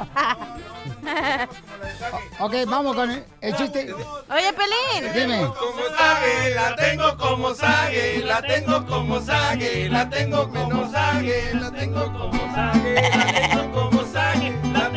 ok, 2.39 2.53
vamos 2.67 2.95
con 2.95 3.09
el, 3.11 3.23
el 3.41 3.55
chiste. 3.55 3.93
Oye, 3.93 4.53
Pelín. 4.53 5.13
Dime. 5.13 5.47
Como 5.47 5.87
sague, 5.97 6.55
la 6.55 6.75
tengo 6.75 7.17
como 7.17 7.53
sague, 7.55 8.23
la 8.23 8.41
tengo 8.41 8.85
como 8.85 9.21
sague, 9.21 9.89
la 9.89 10.09
tengo 10.09 10.49
como 10.49 10.91
sague, 10.91 11.53
la 11.53 11.71
tengo 11.71 12.13
como 12.13 12.53
sague, 12.53 13.09
la 13.09 13.31
tengo 13.41 13.71
como 13.73 13.96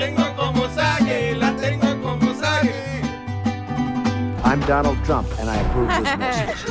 tengo 0.01 0.35
como 0.35 0.67
sague, 0.75 1.35
la 1.37 1.55
tengo 1.57 1.89
como 2.03 2.35
sague. 2.35 3.03
I'm 4.45 4.61
Donald 4.67 4.99
Trump, 5.05 5.29
and 5.39 5.51
I 5.51 5.57
approve 5.61 5.89
this 5.89 6.17
message. 6.25 6.65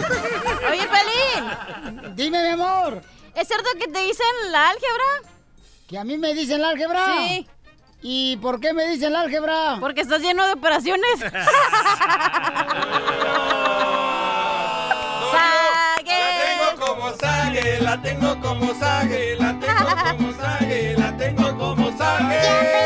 Oye, 0.69 0.87
Pelín. 0.95 2.15
Dime, 2.15 2.41
mi 2.41 2.49
amor. 2.49 3.01
¿Es 3.35 3.47
cierto 3.47 3.69
que 3.79 3.87
te 3.87 3.99
dicen 3.99 4.25
la 4.51 4.69
álgebra? 4.69 5.05
¿Que 5.87 5.99
a 5.99 6.03
mí 6.03 6.17
me 6.17 6.33
dicen 6.33 6.61
la 6.61 6.69
álgebra? 6.69 7.05
Sí. 7.05 7.47
¿Y 8.01 8.37
por 8.37 8.59
qué 8.59 8.73
me 8.73 8.87
dicen 8.87 9.13
la 9.13 9.21
álgebra? 9.21 9.77
Porque 9.79 10.01
estás 10.01 10.21
lleno 10.21 10.45
de 10.47 10.53
operaciones. 10.53 11.19
La 16.09 16.81
tengo 16.81 16.87
como 16.87 17.11
Sage, 17.17 17.81
la 17.81 18.01
tengo 18.01 18.41
como 18.41 18.73
Sage, 18.73 19.35
la 19.37 19.59
tengo 19.59 20.17
como 20.17 20.33
Sage, 20.33 20.95
la 20.97 21.17
tengo 21.17 21.57
como 21.57 21.97
Sage. 21.97 22.78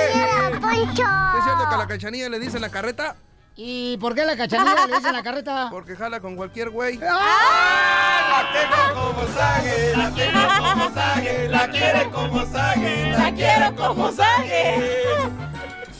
Cachanilla 1.93 2.27
le 2.27 2.39
dicen 2.39 2.61
la 2.61 2.69
carreta? 2.69 3.15
¿Y 3.55 3.97
por 3.97 4.15
qué 4.15 4.25
la 4.25 4.35
cachanilla 4.35 4.87
le 4.87 4.95
dicen 4.95 5.13
la 5.13 5.21
carreta? 5.21 5.67
Porque 5.71 5.95
jala 5.95 6.19
con 6.19 6.35
cualquier 6.35 6.71
güey. 6.71 6.97
La 6.97 8.49
tengo 8.51 9.11
como 9.11 9.27
Sage, 9.27 9.95
la 9.95 10.09
tengo 10.11 10.41
como 10.57 10.93
Sage, 10.93 11.49
la 11.49 11.67
quiere 11.69 12.09
como 12.09 12.45
Sage, 12.47 13.11
la 13.11 13.31
quiero 13.31 13.75
como 13.75 14.11
Sage. 14.11 14.81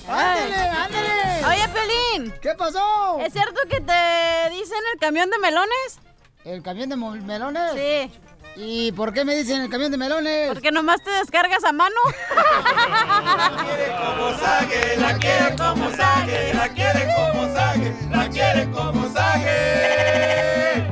¡Ándale, 0.07 0.55
ándale! 0.55 1.45
Oye, 1.45 1.69
Pelín. 1.69 2.33
¿Qué 2.41 2.55
pasó? 2.55 3.19
¿Es 3.19 3.31
cierto 3.31 3.61
que 3.69 3.79
te 3.79 4.49
dicen 4.49 4.79
el 4.93 4.99
camión 4.99 5.29
de 5.29 5.37
melones? 5.37 5.99
¿El 6.43 6.63
camión 6.63 6.89
de 6.89 6.95
melones? 6.95 7.71
Sí. 7.73 8.11
¿Y 8.55 8.91
por 8.91 9.13
qué 9.13 9.25
me 9.25 9.35
dicen 9.35 9.61
el 9.63 9.69
camión 9.69 9.91
de 9.91 9.97
melones? 9.97 10.49
Porque 10.49 10.71
nomás 10.71 11.01
te 11.01 11.09
descargas 11.11 11.63
a 11.63 11.71
mano. 11.71 11.95
como 13.97 14.37
Sage, 14.37 14.97
la 14.97 15.17
quiere 15.17 15.55
como 15.55 15.89
Sage, 15.95 16.53
la 16.53 16.69
quiere 16.69 17.07
como 17.15 17.53
Sage, 17.53 17.93
la 18.11 18.29
quiere 18.29 18.69
como 18.71 19.13
Sage. 19.13 20.87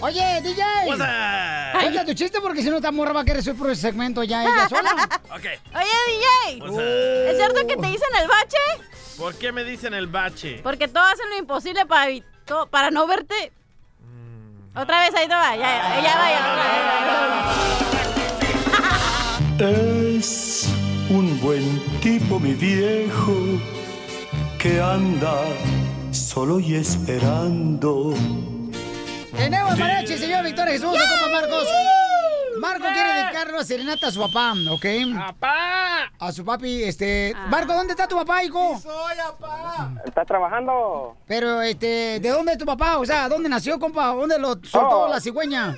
Oye, 0.00 0.40
DJ. 0.42 0.64
Cuenta 0.86 2.04
tu 2.04 2.14
chiste 2.14 2.40
porque 2.40 2.62
si 2.62 2.70
no 2.70 2.76
esta 2.76 2.90
morra 2.90 3.12
va 3.12 3.20
a 3.20 3.24
querer 3.24 3.42
su 3.42 3.54
propio 3.54 3.74
segmento 3.74 4.24
ya 4.24 4.42
ella 4.42 4.68
sola. 4.68 5.08
Ok. 5.32 5.46
Oye, 5.74 5.96
DJ. 6.08 7.30
¿Es 7.30 7.36
cierto 7.36 7.66
que 7.66 7.76
te 7.76 7.86
dicen 7.86 8.08
el 8.20 8.28
bache? 8.28 8.58
¿Por 9.16 9.34
qué 9.36 9.52
me 9.52 9.64
dicen 9.64 9.94
el 9.94 10.06
bache? 10.08 10.60
Porque 10.62 10.88
todos 10.88 11.12
hacen 11.12 11.30
lo 11.30 11.36
imposible 11.38 11.86
para, 11.86 12.10
para 12.70 12.90
no 12.90 13.06
verte. 13.06 13.52
Otra 14.74 15.00
vez, 15.00 15.14
ahí 15.14 15.28
te 15.28 15.34
va. 15.34 15.54
Ya, 15.54 16.00
ya, 16.02 16.16
va, 16.16 16.30
ya, 16.32 16.40
otra 16.50 16.64
vez. 19.58 20.18
Es 20.18 20.68
un 21.10 21.38
buen 21.42 21.82
tipo, 22.00 22.40
mi 22.40 22.54
viejo, 22.54 23.34
que 24.58 24.80
anda 24.80 25.44
solo 26.10 26.58
y 26.58 26.76
esperando. 26.76 28.14
Tenemos 29.36 29.78
mariachi, 29.78 30.16
señor 30.16 30.42
Víctor 30.44 30.68
Jesús, 30.68 30.96
Marcos. 31.30 31.68
Marco 32.62 32.84
quiere 32.92 33.12
dedicarle 33.14 33.54
una 33.54 33.64
serenata 33.64 34.06
a 34.06 34.12
su 34.12 34.20
papá, 34.20 34.54
¿ok? 34.70 34.86
¡Papá! 35.16 36.12
A 36.16 36.30
su 36.30 36.44
papi, 36.44 36.84
este... 36.84 37.34
Marco, 37.48 37.74
¿dónde 37.74 37.90
está 37.92 38.06
tu 38.06 38.14
papá, 38.16 38.44
hijo? 38.44 38.78
Soy, 38.80 39.16
papá. 39.16 39.90
¿Está 40.04 40.24
trabajando? 40.24 41.16
Pero, 41.26 41.60
este, 41.60 42.20
¿de 42.20 42.28
dónde 42.28 42.52
es 42.52 42.58
tu 42.58 42.64
papá? 42.64 42.98
O 42.98 43.04
sea, 43.04 43.28
¿dónde 43.28 43.48
nació, 43.48 43.80
compa? 43.80 44.06
¿Dónde 44.14 44.38
lo 44.38 44.50
soltó 44.64 45.00
Oh. 45.02 45.08
la 45.08 45.20
cigüeña? 45.20 45.76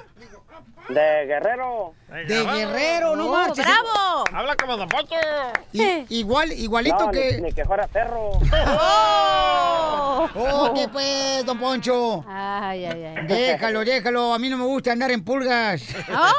De 0.88 1.26
Guerrero. 1.26 1.94
De 2.08 2.44
Guerrero, 2.44 3.16
no 3.16 3.26
Oh, 3.28 3.32
marches. 3.32 3.64
bravo. 3.64 4.24
Habla 4.32 4.54
como 4.56 4.76
Don 4.76 4.88
Poncho. 4.88 5.14
Igual, 6.10 6.52
igualito 6.52 7.06
No, 7.06 7.10
que... 7.10 7.40
Ni, 7.40 7.52
que 7.52 7.64
fuera 7.64 7.86
perro. 7.88 8.30
¡Oh! 8.78 10.28
¡Oh, 10.34 10.72
qué 10.74 10.88
pues, 10.88 11.44
don 11.46 11.58
Poncho! 11.58 12.24
Ay, 12.28 12.84
ay, 12.84 13.04
ay. 13.04 13.26
Déjalo, 13.26 13.84
déjalo. 13.84 14.34
A 14.34 14.38
mí 14.38 14.48
no 14.50 14.58
me 14.58 14.64
gusta 14.64 14.92
andar 14.92 15.10
en 15.10 15.24
pulgas. 15.24 15.82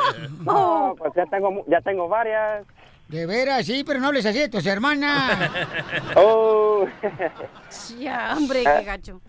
No, 0.42 0.94
pues 0.98 1.12
ya 1.16 1.26
tengo, 1.26 1.52
mu- 1.52 1.64
ya 1.68 1.82
tengo 1.82 2.08
varias. 2.08 2.66
De 3.08 3.26
veras, 3.26 3.66
sí, 3.66 3.84
pero 3.84 4.00
no 4.00 4.12
les 4.12 4.26
así 4.26 4.42
a 4.44 4.50
tus 4.50 4.66
hermanas. 4.66 5.50
Oh. 6.16 6.86
Ya, 8.00 8.34
hombre, 8.38 8.64
qué 8.64 8.84
gacho. 8.84 9.22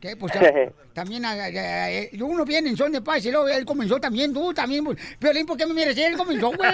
¿Qué? 0.00 0.16
Pues 0.16 0.32
ta- 0.32 0.40
también 0.92 1.24
ah, 1.24 1.48
eh, 1.48 2.10
uno 2.20 2.44
viene 2.44 2.68
en 2.70 2.76
son 2.76 2.92
de 2.92 3.00
paz 3.00 3.24
y 3.26 3.30
luego 3.32 3.48
él 3.48 3.64
comenzó 3.64 4.00
también, 4.00 4.32
tú 4.32 4.52
también. 4.54 4.84
pues. 4.84 4.96
Violín, 5.20 5.46
¿por 5.46 5.56
qué 5.56 5.66
me 5.66 5.74
miras? 5.74 5.96
Él 5.96 6.16
comenzó, 6.16 6.50
güey. 6.52 6.70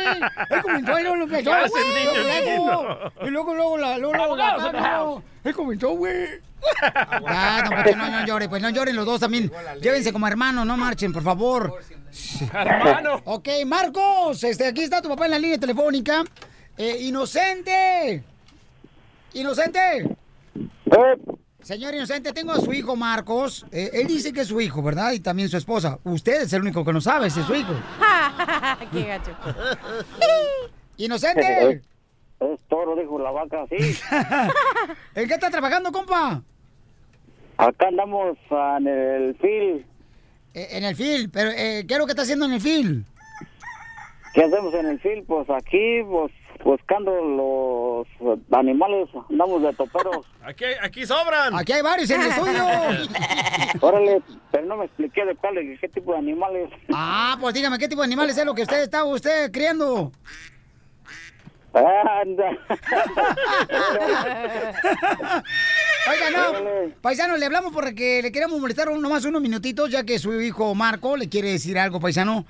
Él 0.50 0.62
comenzó, 0.62 0.98
él 0.98 1.04
lo 1.04 1.22
empezó, 1.24 1.50
güey. 1.50 1.82
Y 3.22 3.30
luego, 3.30 3.54
luego, 3.54 3.78
la, 3.78 3.98
luego, 3.98 4.14
luego, 4.14 4.36
la. 4.36 5.22
Él 5.44 5.54
comenzó, 5.54 5.90
güey. 5.90 6.28
Ah, 7.26 7.60
no, 7.62 7.76
porque 7.76 7.94
no, 7.94 8.08
no 8.10 8.24
llore, 8.26 8.48
pues 8.48 8.62
no 8.62 8.70
lloren 8.70 8.96
los 8.96 9.04
dos 9.04 9.20
también. 9.20 9.50
Llévense 9.82 10.12
como 10.14 10.26
hermanos, 10.26 10.64
no 10.64 10.78
marchen, 10.78 11.12
por 11.12 11.22
favor. 11.22 11.78
Hermano. 12.54 13.20
Ok, 13.24 13.48
Marcos, 13.66 14.42
este, 14.44 14.66
aquí 14.68 14.82
está 14.82 15.02
tu 15.02 15.08
papá 15.10 15.26
en 15.26 15.32
la 15.32 15.38
línea 15.38 15.58
telefónica. 15.58 16.24
Eh, 16.78 16.96
inocente. 17.02 18.24
Inocente. 19.34 20.16
Señor 21.64 21.94
Inocente, 21.94 22.34
tengo 22.34 22.52
a 22.52 22.60
su 22.60 22.74
hijo 22.74 22.94
Marcos. 22.94 23.64
Eh, 23.72 23.88
él 23.94 24.06
dice 24.06 24.34
que 24.34 24.42
es 24.42 24.48
su 24.48 24.60
hijo, 24.60 24.82
¿verdad? 24.82 25.12
Y 25.12 25.20
también 25.20 25.48
su 25.48 25.56
esposa. 25.56 25.98
Usted 26.04 26.42
es 26.42 26.52
el 26.52 26.60
único 26.60 26.84
que 26.84 26.92
no 26.92 27.00
sabe 27.00 27.30
si 27.30 27.40
es 27.40 27.46
su 27.46 27.54
hijo. 27.54 27.72
qué 28.92 29.02
gacho. 29.04 29.34
Inocente. 30.98 31.80
Es 32.38 32.60
toro, 32.68 32.94
dijo 32.96 33.18
la 33.18 33.30
vaca, 33.30 33.64
sí. 33.70 33.76
¿En 35.14 35.26
qué 35.26 35.34
está 35.34 35.50
trabajando, 35.50 35.90
compa? 35.90 36.42
Acá 37.56 37.88
andamos 37.88 38.36
ah, 38.50 38.76
en 38.78 38.86
el 38.86 39.34
fil. 39.36 39.86
Eh, 40.52 40.68
en 40.72 40.84
el 40.84 40.94
fil. 40.94 41.30
Pero, 41.30 41.48
eh, 41.50 41.86
¿qué 41.88 41.94
es 41.94 41.98
lo 41.98 42.04
que 42.04 42.12
está 42.12 42.22
haciendo 42.22 42.44
en 42.44 42.52
el 42.52 42.60
fil? 42.60 43.06
¿Qué 44.34 44.44
hacemos 44.44 44.74
en 44.74 44.86
el 44.86 45.00
fil? 45.00 45.24
Pues 45.26 45.48
aquí, 45.48 46.02
pues, 46.06 46.30
buscando 46.64 47.12
los 47.12 48.38
animales. 48.52 49.08
Andamos 49.30 49.62
de 49.62 49.72
toperos. 49.74 50.26
Aquí, 50.44 50.64
aquí 50.82 51.06
sobran. 51.06 51.54
Aquí 51.56 51.72
hay 51.72 51.82
varios 51.82 52.10
en 52.10 52.20
el 52.22 52.28
estudio. 52.30 52.64
Órale, 53.80 54.22
pero 54.50 54.66
no 54.66 54.76
me 54.78 54.84
expliqué 54.86 55.24
de 55.24 55.34
cuál, 55.36 55.54
de 55.54 55.78
qué 55.80 55.88
tipo 55.88 56.12
de 56.12 56.18
animales. 56.18 56.70
Ah, 56.92 57.36
pues 57.40 57.54
dígame, 57.54 57.78
¿qué 57.78 57.88
tipo 57.88 58.00
de 58.02 58.06
animales 58.06 58.36
es 58.38 58.44
lo 58.44 58.54
que 58.54 58.62
usted 58.62 58.82
está 58.82 59.04
usted 59.04 59.50
criando? 59.52 60.10
Anda. 61.74 62.50
Oiga, 66.08 66.30
no, 66.30 66.90
paisano, 67.00 67.36
le 67.36 67.46
hablamos 67.46 67.72
porque 67.72 68.20
le 68.22 68.30
queremos 68.30 68.60
molestar 68.60 68.88
un- 68.90 69.00
nomás 69.02 69.24
unos 69.24 69.40
minutitos, 69.42 69.90
ya 69.90 70.04
que 70.04 70.18
su 70.18 70.38
hijo 70.40 70.74
Marco 70.74 71.16
le 71.16 71.28
quiere 71.28 71.50
decir 71.50 71.78
algo, 71.78 71.98
paisano, 71.98 72.44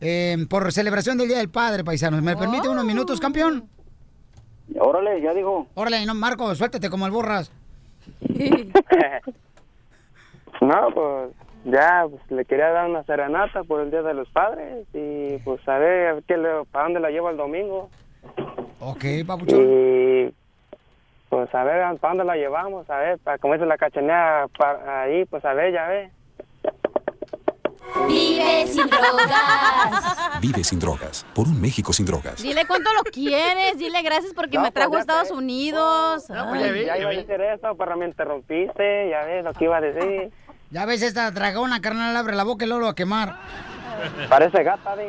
eh, 0.00 0.36
por 0.48 0.70
celebración 0.72 1.18
del 1.18 1.28
Día 1.28 1.38
del 1.38 1.48
Padre, 1.50 1.84
paisano. 1.84 2.20
¿Me 2.22 2.36
permite 2.36 2.68
unos 2.68 2.84
minutos, 2.84 3.20
campeón? 3.20 3.68
Órale, 4.78 5.20
ya 5.20 5.34
dijo. 5.34 5.66
Órale, 5.74 6.04
no, 6.06 6.14
Marco, 6.14 6.54
suéltate 6.54 6.88
como 6.90 7.06
el 7.06 7.12
borras. 7.12 7.50
No, 10.60 10.88
pues 10.94 11.30
ya 11.64 12.06
pues, 12.10 12.22
le 12.30 12.44
quería 12.44 12.68
dar 12.70 12.88
una 12.88 13.02
serenata 13.04 13.64
por 13.64 13.80
el 13.80 13.90
Día 13.90 14.02
de 14.02 14.12
los 14.14 14.28
Padres 14.28 14.86
y 14.92 15.38
pues 15.38 15.66
a 15.68 15.78
ver 15.78 16.22
qué 16.28 16.36
le- 16.36 16.64
para 16.70 16.84
dónde 16.84 17.00
la 17.00 17.10
llevo 17.10 17.30
el 17.30 17.36
domingo. 17.38 17.88
Ok, 18.80 19.04
papuchón. 19.26 19.58
Y 19.60 20.34
pues 21.30 21.54
a 21.54 21.64
ver 21.64 21.96
para 21.98 22.14
dónde 22.14 22.24
la 22.24 22.36
llevamos, 22.36 22.88
a 22.90 22.98
ver, 22.98 23.18
para 23.20 23.38
como 23.38 23.54
dice 23.54 23.64
la 23.64 23.78
cachanea 23.78 24.46
para 24.58 25.02
ahí, 25.02 25.24
pues 25.26 25.42
a 25.46 25.54
ver, 25.54 25.72
ya 25.72 25.88
ve. 25.88 26.10
Vive 28.08 28.66
sin 28.66 28.86
drogas. 28.88 30.40
Vive 30.40 30.64
sin 30.64 30.78
drogas. 30.78 31.26
Por 31.34 31.48
un 31.48 31.60
México 31.60 31.92
sin 31.92 32.06
drogas. 32.06 32.42
Dile 32.42 32.64
cuánto 32.66 32.92
lo 32.94 33.02
quieres. 33.02 33.78
Dile 33.78 34.02
gracias 34.02 34.32
porque 34.34 34.56
No, 34.56 34.62
me 34.64 34.70
trajo 34.70 34.88
a 34.88 34.90
pues, 34.92 35.06
ya 35.06 35.12
Estados. 35.22 35.30
Unidos. 35.38 36.30
Ay. 36.30 36.84
ya 36.86 36.98
iba 36.98 37.10
a 37.10 37.12
decir 37.14 37.40
eso, 37.40 37.74
pero 37.76 37.96
me 37.96 38.06
interrumpiste, 38.06 39.08
ya 39.10 39.24
ves 39.24 39.44
lo 39.44 39.52
que 39.54 39.64
iba 39.64 39.76
a 39.76 39.80
decir. 39.80 40.30
Ya 40.72 40.86
ves 40.86 41.02
esta 41.02 41.28
dragona, 41.32 41.80
carnal, 41.80 42.14
abre 42.16 42.36
la 42.36 42.44
boca 42.44 42.64
y 42.64 42.68
luego 42.68 42.78
lo 42.78 42.86
va 42.86 42.92
a 42.92 42.94
quemar. 42.94 43.34
Parece 44.28 44.62
gata, 44.62 44.94
di. 44.94 45.04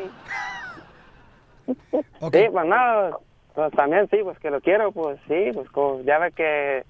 Sí, 1.68 2.46
pues 2.52 2.66
nada, 2.66 3.18
pues 3.54 3.72
también 3.74 4.08
sí, 4.10 4.18
pues 4.24 4.40
que 4.40 4.50
lo 4.50 4.60
quiero, 4.60 4.92
pues 4.92 5.20
sí, 5.28 5.52
pues 5.54 5.70
como- 5.70 6.02
ya 6.02 6.18
ves 6.18 6.34
que 6.34 6.84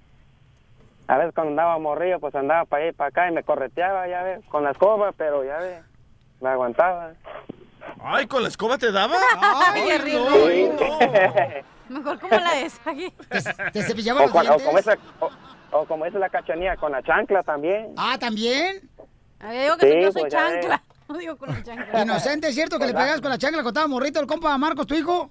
a 1.11 1.17
veces 1.17 1.33
cuando 1.35 1.51
andaba 1.51 1.77
morrillo, 1.77 2.19
pues 2.21 2.33
andaba 2.35 2.63
para 2.65 2.83
allá 2.83 2.91
y 2.91 2.95
para 2.95 3.07
acá 3.09 3.29
y 3.29 3.33
me 3.33 3.43
correteaba, 3.43 4.07
ya 4.07 4.23
ves, 4.23 4.39
con 4.49 4.63
la 4.63 4.71
escoba, 4.71 5.11
pero 5.11 5.43
ya 5.43 5.57
ves, 5.57 5.83
me 6.39 6.49
aguantaba. 6.49 7.11
Ay, 8.01 8.27
¿con 8.27 8.43
la 8.43 8.47
escoba 8.49 8.77
te 8.77 8.91
daba? 8.93 9.15
Ay, 9.73 9.83
qué 10.05 10.13
no, 10.13 10.69
no. 11.89 11.99
Mejor 11.99 12.19
como 12.19 12.35
la 12.37 12.53
de 12.53 12.65
esa. 12.65 12.93
¿Te 13.73 13.83
cepillaba 13.83 14.21
O, 14.21 14.23
los 14.23 14.31
con- 14.31 14.47
o 14.47 14.57
como 14.59 14.77
esa, 14.77 14.97
o, 15.19 15.29
o 15.71 15.85
como 15.85 16.05
dice 16.05 16.17
la 16.17 16.29
cachanía, 16.29 16.77
con 16.77 16.93
la 16.93 17.03
chancla 17.03 17.43
también. 17.43 17.93
Ah, 17.97 18.15
¿también? 18.17 18.89
A 19.41 19.49
ver, 19.49 19.63
digo 19.63 19.77
que 19.77 19.89
Sí, 19.91 20.01
yo 20.01 20.11
soy 20.13 20.21
pues, 20.21 20.33
chancla. 20.33 20.81
No 21.09 21.17
digo 21.17 21.35
con 21.35 21.49
la 21.49 21.61
chancla. 21.63 22.03
Inocente, 22.03 22.47
¿es 22.47 22.55
cierto 22.55 22.79
que 22.79 22.85
le 22.85 22.93
¿Verdad? 22.93 23.07
pegas 23.07 23.21
con 23.21 23.31
la 23.31 23.37
chancla 23.37 23.57
cuando 23.63 23.71
estaba 23.81 23.87
morrito 23.89 24.21
el 24.21 24.27
compa 24.27 24.57
Marcos, 24.57 24.87
tu 24.87 24.95
hijo? 24.95 25.29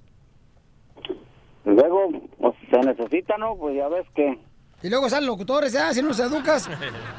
Luego, 1.65 2.11
pues 2.39 2.55
se 2.71 2.79
necesita, 2.81 3.39
¿no? 3.39 3.57
Pues 3.57 3.77
ya 3.77 3.89
ves 3.89 4.07
que 4.15 4.39
Y 4.83 4.89
luego 4.89 5.11
salen 5.11 5.27
locutores, 5.27 5.75
¿eh? 5.75 5.93
Si 5.93 6.01
no 6.03 6.15
se 6.15 6.23
educas. 6.23 6.69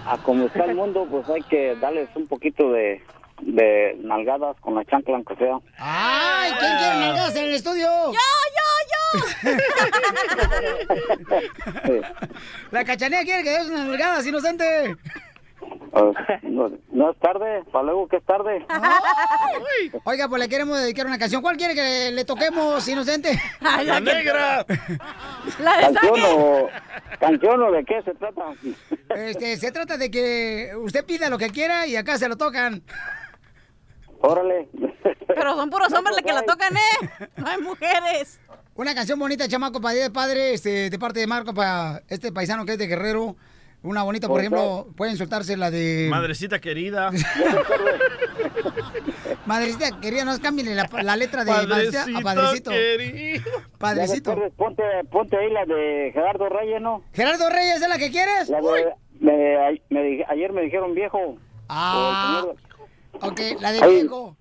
A 0.05 0.17
como 0.17 0.47
está 0.47 0.65
el 0.65 0.73
mundo, 0.75 1.07
pues 1.09 1.29
hay 1.29 1.41
que 1.43 1.75
darles 1.75 2.09
un 2.15 2.27
poquito 2.27 2.71
de, 2.71 3.01
de 3.41 3.95
nalgadas 4.03 4.57
con 4.61 4.73
la 4.75 4.83
chancla, 4.85 5.15
aunque 5.15 5.35
sea. 5.35 5.59
¡Ay! 5.77 6.51
¿Quién 6.59 6.77
quiere 6.77 6.95
nalgadas 6.99 7.35
en 7.35 7.45
el 7.45 7.53
estudio? 7.53 7.85
¡Yo, 7.85 8.13
yo, 8.13 8.17
yo! 9.43 9.51
La 12.71 12.83
cachanea 12.85 13.23
quiere 13.23 13.43
que 13.43 13.49
des 13.51 13.67
unas 13.67 13.87
nalgadas, 13.87 14.25
inocente. 14.25 14.95
Ah, 15.93 16.11
no, 16.43 16.71
no 16.91 17.11
es 17.11 17.19
tarde, 17.19 17.63
para 17.71 17.85
luego 17.85 18.07
que 18.07 18.17
es 18.17 18.23
tarde. 18.23 18.65
Oiga, 20.05 20.29
pues 20.29 20.41
le 20.41 20.49
queremos 20.49 20.79
dedicar 20.79 21.05
una 21.05 21.17
canción. 21.17 21.41
¿Cuál 21.41 21.57
quiere 21.57 21.75
que 21.75 22.11
le 22.11 22.23
toquemos, 22.25 22.87
inocente? 22.87 23.39
¡La 23.61 23.99
negra! 23.99 24.65
¿Canción 24.65 26.19
o, 26.25 26.69
¿Canción 27.19 27.61
o 27.63 27.71
de 27.71 27.83
qué 27.83 28.01
se 28.03 28.13
trata? 28.13 28.45
Este, 29.15 29.57
se 29.57 29.71
trata 29.71 29.97
de 29.97 30.09
que 30.09 30.71
usted 30.77 31.05
pida 31.05 31.29
lo 31.29 31.37
que 31.37 31.49
quiera 31.49 31.85
y 31.85 31.95
acá 31.95 32.17
se 32.17 32.29
lo 32.29 32.37
tocan. 32.37 32.81
Órale. 34.21 34.69
Pero 35.27 35.55
son 35.55 35.69
puros 35.69 35.91
hombres 35.93 36.15
los 36.15 36.25
que 36.25 36.33
la 36.33 36.43
tocan, 36.43 36.75
¿eh? 36.77 37.29
No 37.37 37.47
hay 37.47 37.61
mujeres. 37.61 38.39
Una 38.75 38.95
canción 38.95 39.19
bonita, 39.19 39.47
chamaco, 39.47 39.81
para 39.81 39.95
Día 39.95 40.03
de 40.03 40.11
Padre, 40.11 40.53
este, 40.53 40.89
de 40.89 40.99
parte 40.99 41.19
de 41.19 41.27
Marco, 41.27 41.53
para 41.53 42.03
este 42.07 42.31
paisano 42.31 42.65
que 42.65 42.73
es 42.73 42.77
de 42.77 42.87
Guerrero. 42.87 43.35
Una 43.83 44.03
bonita, 44.03 44.27
por 44.27 44.35
Por 44.35 44.41
ejemplo, 44.41 44.87
pueden 44.95 45.17
soltarse 45.17 45.57
la 45.57 45.71
de... 45.71 46.07
Madrecita 46.09 46.59
querida. 46.59 47.09
Madrecita 49.45 49.99
querida, 49.99 50.25
no 50.25 50.39
cámbienle 50.39 50.75
la, 50.75 50.87
la 51.01 51.15
letra 51.15 51.43
de 51.43 51.51
madrecita 51.67 52.05
a 52.15 52.21
padrecito. 52.21 52.71
querido. 52.71 53.43
Padrecito. 53.77 54.31
Después 54.31 54.53
Ponte, 54.55 54.83
ponte 55.11 55.37
ahí 55.37 55.51
la 55.51 55.65
de 55.65 56.11
Gerardo 56.13 56.49
Reyes, 56.49 56.81
¿no? 56.81 57.03
Gerardo 57.13 57.49
Reyes, 57.49 57.81
¿es 57.81 57.89
la 57.89 57.97
que 57.97 58.11
quieres? 58.11 58.49
La 58.49 58.61
de- 58.61 58.93
me- 59.19 59.81
me 59.89 60.03
dije- 60.03 60.25
ayer 60.29 60.51
me 60.53 60.61
dijeron 60.61 60.93
viejo. 60.93 61.37
Ah, 61.69 62.45
ok, 63.21 63.39
la 63.59 63.71
de 63.71 63.83
Ahí. 63.83 63.93
viejo. 64.01 64.35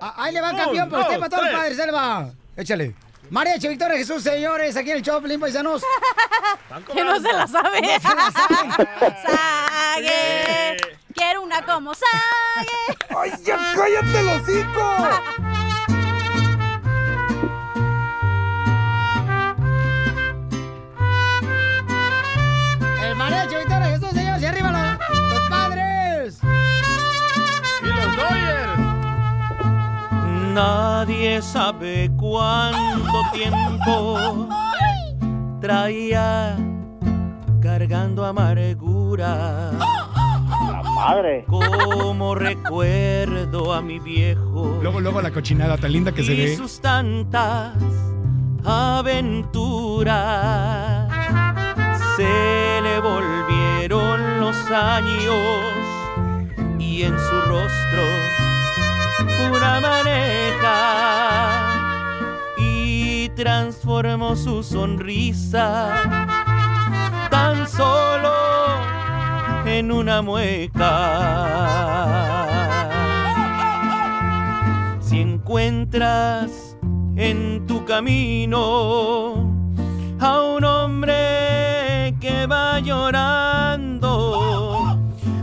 Ah, 0.00 0.14
ahí 0.16 0.32
le 0.32 0.40
va 0.40 0.56
campeón 0.56 0.88
para 0.88 1.02
usted, 1.02 1.18
para 1.18 1.28
todos 1.28 1.44
los 1.44 1.52
padres, 1.52 1.78
ahí 1.78 1.86
le 1.86 1.92
va. 1.92 2.30
Échale. 2.56 2.94
María 3.32 3.58
Che 3.58 3.66
Victoria 3.66 3.96
Jesús, 3.96 4.22
señores, 4.22 4.76
aquí 4.76 4.90
en 4.90 4.98
el 4.98 5.02
Choplin, 5.02 5.40
paisanos. 5.40 5.82
Que 6.92 7.02
no 7.02 7.18
se 7.18 7.32
la 7.32 7.46
sabe. 7.46 7.80
No 7.80 7.88
se 7.88 8.14
la 8.14 8.30
saben. 8.30 8.70
Sague. 9.26 10.76
Quiero 11.14 11.40
una 11.40 11.64
como 11.64 11.94
Sague. 11.94 12.68
¡Ay, 13.16 13.32
ya 13.42 13.72
cállate 13.74 14.22
los 14.22 14.42
hocico! 14.42 15.48
Nadie 30.54 31.40
sabe 31.40 32.10
cuánto 32.18 33.12
tiempo 33.32 34.48
traía 35.60 36.56
cargando 37.62 38.24
amargura. 38.26 39.70
madre. 40.94 41.44
Como 41.48 42.34
recuerdo 42.34 43.72
a 43.72 43.80
mi 43.80 43.98
viejo 43.98 44.78
Luego, 44.82 45.00
luego 45.00 45.22
la 45.22 45.30
cochinada 45.30 45.78
tan 45.78 45.92
linda 45.92 46.12
que 46.12 46.22
se 46.22 46.34
y 46.34 46.36
ve. 46.36 46.56
sus 46.56 46.80
tantas 46.80 47.74
aventuras. 48.64 50.12
Se 52.16 52.80
le 52.82 53.00
volvieron 53.00 54.40
los 54.40 54.56
años 54.70 55.34
y 56.78 57.04
en 57.04 57.18
su 57.18 57.40
rostro 57.40 58.21
una 59.50 59.80
maneja 59.80 60.78
y 62.58 63.28
transformó 63.30 64.36
su 64.36 64.62
sonrisa 64.62 66.02
tan 67.30 67.66
solo 67.66 68.32
en 69.66 69.90
una 69.90 70.22
mueca. 70.22 70.88
Si 75.00 75.20
encuentras 75.20 76.76
en 77.16 77.66
tu 77.66 77.84
camino 77.84 79.34
a 80.20 80.40
un 80.40 80.64
hombre 80.64 82.14
que 82.20 82.46
va 82.46 82.80
llorando, 82.80 84.18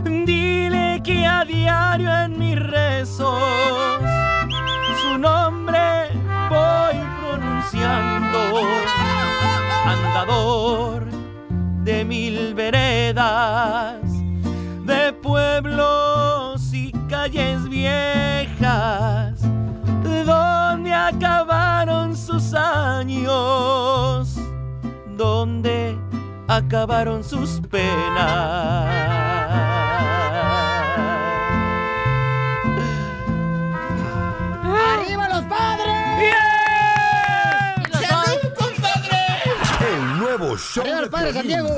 dile 0.04 1.00
que 1.04 1.26
a 1.26 1.44
diario 1.44 2.10
en 2.24 2.38
mis 2.38 2.58
rezos 2.58 3.89
De 11.82 12.04
mil 12.04 12.52
veredas, 12.54 14.02
de 14.84 15.14
pueblos 15.14 16.74
y 16.74 16.92
calles 17.08 17.66
viejas, 17.70 19.40
donde 20.26 20.92
acabaron 20.92 22.14
sus 22.14 22.52
años, 22.52 24.36
donde 25.16 25.96
acabaron 26.48 27.24
sus 27.24 27.62
penas. 27.70 28.90
El 40.50 40.56
nuevo 40.56 40.58
show 40.58 40.84
¡Arriba 40.84 41.68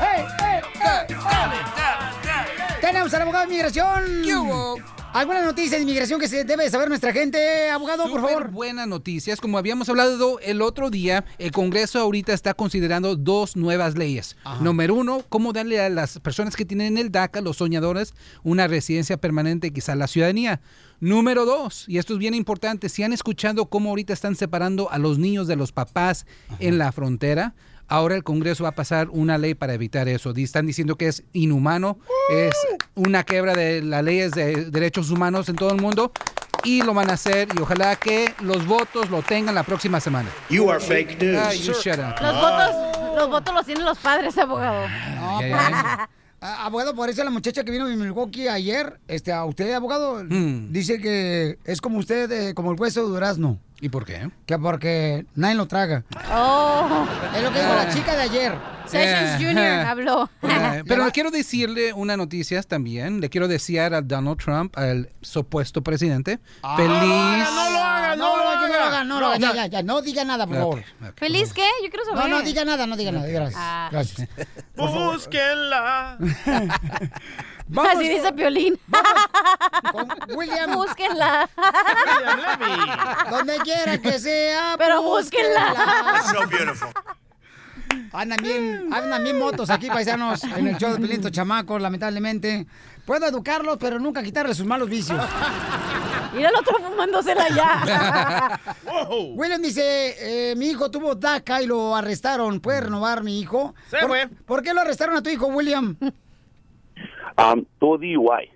ey, 0.00 0.24
ey! 0.44 1.16
Tenemos 2.80 3.12
al 3.14 3.22
abogado 3.22 3.46
de 3.46 3.52
inmigración. 3.52 4.22
¿Alguna 5.16 5.40
noticia 5.40 5.78
de 5.78 5.82
inmigración 5.82 6.20
que 6.20 6.28
se 6.28 6.44
debe 6.44 6.68
saber 6.68 6.90
nuestra 6.90 7.10
gente, 7.10 7.70
abogado, 7.70 8.06
por 8.10 8.20
favor? 8.20 8.50
buenas 8.50 8.86
noticias. 8.86 9.40
Como 9.40 9.56
habíamos 9.56 9.88
hablado 9.88 10.38
el 10.40 10.60
otro 10.60 10.90
día, 10.90 11.24
el 11.38 11.52
Congreso 11.52 11.98
ahorita 12.00 12.34
está 12.34 12.52
considerando 12.52 13.16
dos 13.16 13.56
nuevas 13.56 13.96
leyes. 13.96 14.36
Ajá. 14.44 14.62
Número 14.62 14.94
uno, 14.94 15.24
cómo 15.30 15.54
darle 15.54 15.80
a 15.80 15.88
las 15.88 16.18
personas 16.18 16.54
que 16.54 16.66
tienen 16.66 16.98
el 16.98 17.10
DACA, 17.10 17.40
los 17.40 17.56
soñadores, 17.56 18.12
una 18.42 18.66
residencia 18.66 19.16
permanente, 19.16 19.72
quizá 19.72 19.94
la 19.94 20.06
ciudadanía. 20.06 20.60
Número 21.00 21.46
dos, 21.46 21.86
y 21.88 21.96
esto 21.96 22.12
es 22.12 22.18
bien 22.18 22.34
importante, 22.34 22.90
si 22.90 23.02
han 23.02 23.14
escuchado 23.14 23.70
cómo 23.70 23.88
ahorita 23.88 24.12
están 24.12 24.36
separando 24.36 24.90
a 24.90 24.98
los 24.98 25.18
niños 25.18 25.46
de 25.46 25.56
los 25.56 25.72
papás 25.72 26.26
en 26.58 26.76
la 26.76 26.92
frontera, 26.92 27.54
ahora 27.88 28.14
el 28.16 28.24
Congreso 28.24 28.64
va 28.64 28.70
a 28.70 28.74
pasar 28.74 29.08
una 29.10 29.38
ley 29.38 29.54
para 29.54 29.74
evitar 29.74 30.08
eso. 30.08 30.32
Están 30.36 30.66
diciendo 30.66 30.96
que 30.96 31.08
es 31.08 31.22
inhumano, 31.32 31.98
es 32.30 32.54
una 32.94 33.24
quebra 33.24 33.54
de 33.54 33.82
las 33.82 34.02
leyes 34.04 34.32
de 34.32 34.66
derechos 34.70 35.10
humanos 35.10 35.48
en 35.48 35.56
todo 35.56 35.70
el 35.72 35.80
mundo 35.80 36.12
y 36.64 36.82
lo 36.82 36.94
van 36.94 37.10
a 37.10 37.14
hacer 37.14 37.48
y 37.56 37.60
ojalá 37.60 37.94
que 37.96 38.32
los 38.40 38.66
votos 38.66 39.08
lo 39.10 39.22
tengan 39.22 39.54
la 39.54 39.62
próxima 39.62 40.00
semana. 40.00 40.28
You 40.50 40.70
are 40.70 40.80
fake 40.80 41.20
news. 41.22 41.38
Ah, 41.40 41.52
you 41.54 41.72
shut 41.74 41.98
up. 41.98 42.20
Los 42.20 42.34
votos, 42.34 43.16
los 43.16 43.28
votos 43.30 43.54
los 43.54 43.66
tienen 43.66 43.84
los 43.84 43.98
padres, 43.98 44.36
abogado. 44.38 44.88
No. 45.16 45.40
Ah, 46.40 46.66
abogado, 46.66 46.94
por 46.94 47.08
eso 47.08 47.24
la 47.24 47.30
muchacha 47.30 47.64
que 47.64 47.72
vino 47.72 47.86
de 47.88 47.96
Milwaukee 47.96 48.46
ayer, 48.46 49.00
este, 49.08 49.32
a 49.32 49.44
usted, 49.46 49.72
abogado, 49.72 50.22
Mm. 50.22 50.70
dice 50.70 50.98
que 51.00 51.58
es 51.64 51.80
como 51.80 51.98
usted, 51.98 52.30
eh, 52.30 52.54
como 52.54 52.72
el 52.72 52.78
hueso 52.80 53.02
de 53.02 53.08
durazno. 53.08 53.58
¿Y 53.80 53.90
por 53.90 54.04
qué? 54.06 54.30
Que 54.46 54.58
porque 54.58 55.26
nadie 55.34 55.54
lo 55.54 55.66
traga. 55.68 56.02
Oh. 56.32 57.06
Es 57.36 57.42
lo 57.42 57.52
que 57.52 57.58
dijo 57.60 57.74
la 57.74 57.88
chica 57.92 58.14
de 58.16 58.22
ayer. 58.22 58.54
Sessions 58.86 59.42
Eh, 59.42 59.44
Jr. 59.44 59.86
habló. 59.86 60.30
Eh, 60.42 60.82
pero 60.88 61.04
le 61.04 61.12
quiero 61.12 61.30
decirle 61.30 61.92
una 61.92 62.16
noticia 62.16 62.62
también. 62.62 63.20
Le 63.20 63.28
quiero 63.28 63.48
desear 63.48 63.92
a 63.92 64.00
Donald 64.00 64.38
Trump, 64.38 64.78
al 64.78 65.10
supuesto 65.20 65.82
presidente, 65.82 66.38
feliz. 66.76 66.88
No 66.88 67.70
lo 67.70 67.78
haga, 67.84 68.16
no, 68.16 68.36
lo 68.36 68.48
haga, 68.48 68.66
no 68.66 68.68
lo 68.68 68.84
haga, 68.86 69.04
no 69.04 69.20
lo 69.20 69.26
haga, 69.26 69.38
ya, 69.38 69.48
No. 69.48 69.54
ya, 69.54 69.66
ya, 69.66 69.82
no 69.82 70.00
diga 70.02 70.24
nada, 70.24 70.46
por 70.46 70.56
favor. 70.56 70.82
¿Feliz 71.16 71.52
qué? 71.52 71.68
Yo 71.84 71.90
quiero 71.90 72.04
No, 72.12 72.16
saber. 72.16 72.30
no 72.30 72.42
diga 72.42 72.64
nada, 72.64 72.86
no 72.86 72.96
diga 72.96 73.12
nada, 73.12 73.26
gracias. 73.26 73.60
Ah. 73.62 73.88
Gracias. 73.92 74.28
Búsquenla. 74.76 76.16
Vamos 77.68 77.92
Así 77.94 78.08
dice 78.08 78.32
Piolín. 78.32 78.78
William. 80.36 80.72
Búsquenla. 80.74 81.48
Donde 83.30 83.56
quiera 83.58 83.98
que 83.98 84.18
sea. 84.18 84.76
Pero 84.78 85.02
búsquenla. 85.02 86.22
So 86.30 86.46
beautiful. 86.48 86.88
Andan 88.12 88.38
bien, 88.42 88.92
andan 88.92 89.22
bien 89.22 89.38
motos 89.38 89.68
aquí, 89.68 89.88
paisanos, 89.88 90.42
en 90.44 90.66
el 90.68 90.78
show 90.78 90.90
de 90.90 90.96
Pelín, 90.98 91.16
estos 91.16 91.32
chamacos, 91.32 91.80
lamentablemente. 91.80 92.66
Puedo 93.04 93.26
educarlos, 93.26 93.76
pero 93.78 93.98
nunca 93.98 94.22
quitarles 94.22 94.56
sus 94.56 94.66
malos 94.66 94.88
vicios. 94.88 95.20
Y 96.36 96.42
el 96.42 96.54
otro 96.54 96.78
fumándosela 96.78 97.48
ya. 97.50 98.60
William 99.34 99.60
dice, 99.60 100.50
eh, 100.50 100.56
mi 100.56 100.70
hijo 100.70 100.90
tuvo 100.90 101.14
DACA 101.14 101.62
y 101.62 101.66
lo 101.66 101.94
arrestaron. 101.94 102.60
¿Puede 102.60 102.82
renovar 102.82 103.22
mi 103.22 103.38
hijo? 103.40 103.74
Sí, 103.90 103.96
¿Por, 104.00 104.08
güey. 104.08 104.26
¿Por 104.26 104.62
qué 104.62 104.74
lo 104.74 104.80
arrestaron 104.80 105.16
a 105.16 105.22
tu 105.22 105.30
hijo, 105.30 105.46
William? 105.46 105.96
Um, 107.38 107.64
todo 107.78 107.98
DUI. 107.98 108.50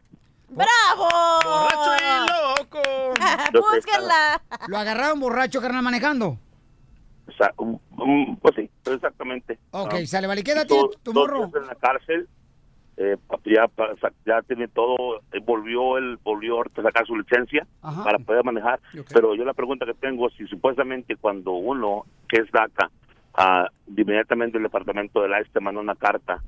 ¡Bravo! 0.49 1.09
¡Borracho 1.45 1.93
y 2.01 2.59
loco! 2.59 2.81
¡Búsquenla! 3.53 4.43
Lo 4.69 4.79
agarraron 4.79 5.21
borracho, 5.21 5.61
carnal, 5.61 5.83
manejando. 5.83 6.39
O 7.29 7.33
sea, 7.37 7.53
um, 7.59 7.79
um, 7.99 8.37
pues 8.37 8.55
sí, 8.57 8.71
exactamente. 8.87 9.59
Ok, 9.71 9.95
Um, 9.95 10.07
sale, 10.07 10.27
vale. 10.27 10.43
¿Qué 10.43 10.53
edad 10.53 10.67
tiene 10.67 10.89
tu 11.03 11.13
morro? 11.13 11.51
en 11.55 11.67
la 11.67 11.75
cárcel. 11.77 12.29
Eh, 12.97 13.17
ya, 13.47 13.67
ya 14.27 14.43
tiene 14.43 14.69
todo, 14.69 15.21
eh, 15.33 15.41
volvió 15.43 15.97
él, 15.97 16.19
volvió 16.23 16.61
a 16.61 16.83
sacar 16.83 17.07
su 17.07 17.17
licencia 17.17 17.67
Ajá. 17.81 18.05
para 18.05 18.19
poder 18.19 18.45
manejar. 18.45 18.79
Pero 19.15 19.35
yo 19.35 19.43
la 19.45 19.55
pregunta 19.55 19.87
que 19.87 19.95
tengo 19.95 20.29
es 20.29 20.35
si 20.35 20.47
supuestamente 20.49 21.17
cuando 21.17 21.53
uno 21.53 22.05
que 22.29 22.43
es 22.43 22.51
DACA, 22.53 22.91
ah, 23.35 23.67
inmediatamente 23.87 24.59
el 24.59 24.65
departamento 24.65 25.23
de 25.23 25.31
la 25.31 25.43
te 25.45 25.61
manda 25.61 25.81
una 25.81 25.95
carta 25.95 26.43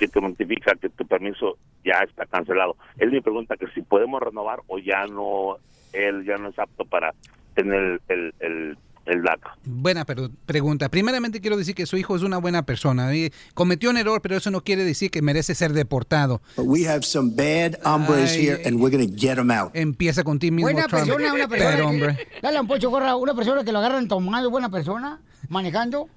que 0.00 0.08
te 0.08 0.20
notifica 0.20 0.72
que 0.80 0.88
tu 0.88 1.06
permiso 1.06 1.58
ya 1.84 2.00
está 2.08 2.26
cancelado. 2.26 2.74
Es 2.98 3.10
mi 3.12 3.20
pregunta 3.20 3.56
que 3.56 3.66
si 3.74 3.82
podemos 3.82 4.20
renovar 4.20 4.60
o 4.66 4.78
ya 4.78 5.06
no, 5.06 5.58
él 5.92 6.24
ya 6.26 6.36
no 6.38 6.48
es 6.48 6.58
apto 6.58 6.84
para 6.86 7.14
tener 7.54 8.00
el, 8.08 8.34
el, 8.40 8.78
el 9.06 9.22
DACA. 9.22 9.56
Buena 9.64 10.04
pregunta. 10.46 10.88
Primeramente 10.88 11.40
quiero 11.40 11.56
decir 11.56 11.74
que 11.74 11.84
su 11.86 11.96
hijo 11.96 12.16
es 12.16 12.22
una 12.22 12.38
buena 12.38 12.64
persona. 12.64 13.12
Eh, 13.14 13.30
Cometió 13.54 13.90
un 13.90 13.96
error, 13.98 14.20
pero 14.22 14.36
eso 14.36 14.50
no 14.50 14.62
quiere 14.62 14.84
decir 14.84 15.10
que 15.10 15.20
merece 15.20 15.54
ser 15.54 15.72
deportado. 15.72 16.40
But 16.56 16.66
we 16.66 16.86
have 16.88 17.02
some 17.02 17.30
bad 17.34 17.78
hombres 17.84 18.32
Ay. 18.32 18.46
here, 18.46 18.62
and 18.66 18.80
we're 18.80 18.90
going 18.96 19.06
to 19.06 19.14
get 19.14 19.36
them 19.36 19.50
out. 19.50 19.70
Empieza 19.74 20.24
con 20.24 20.38
ti 20.38 20.50
mismo, 20.50 20.66
Buena 20.70 20.86
Trump. 20.86 21.04
persona, 21.06 21.34
una 21.34 21.48
persona. 21.48 21.86
Hombre. 21.86 22.28
Dale 22.40 22.60
un 22.60 22.66
pocho, 22.66 22.88
gorra, 22.90 23.16
una 23.16 23.34
persona 23.34 23.64
que 23.64 23.72
lo 23.72 23.78
agarran 23.80 24.08
tomando, 24.08 24.48
buena 24.50 24.70
persona, 24.70 25.20
manejando. 25.48 26.08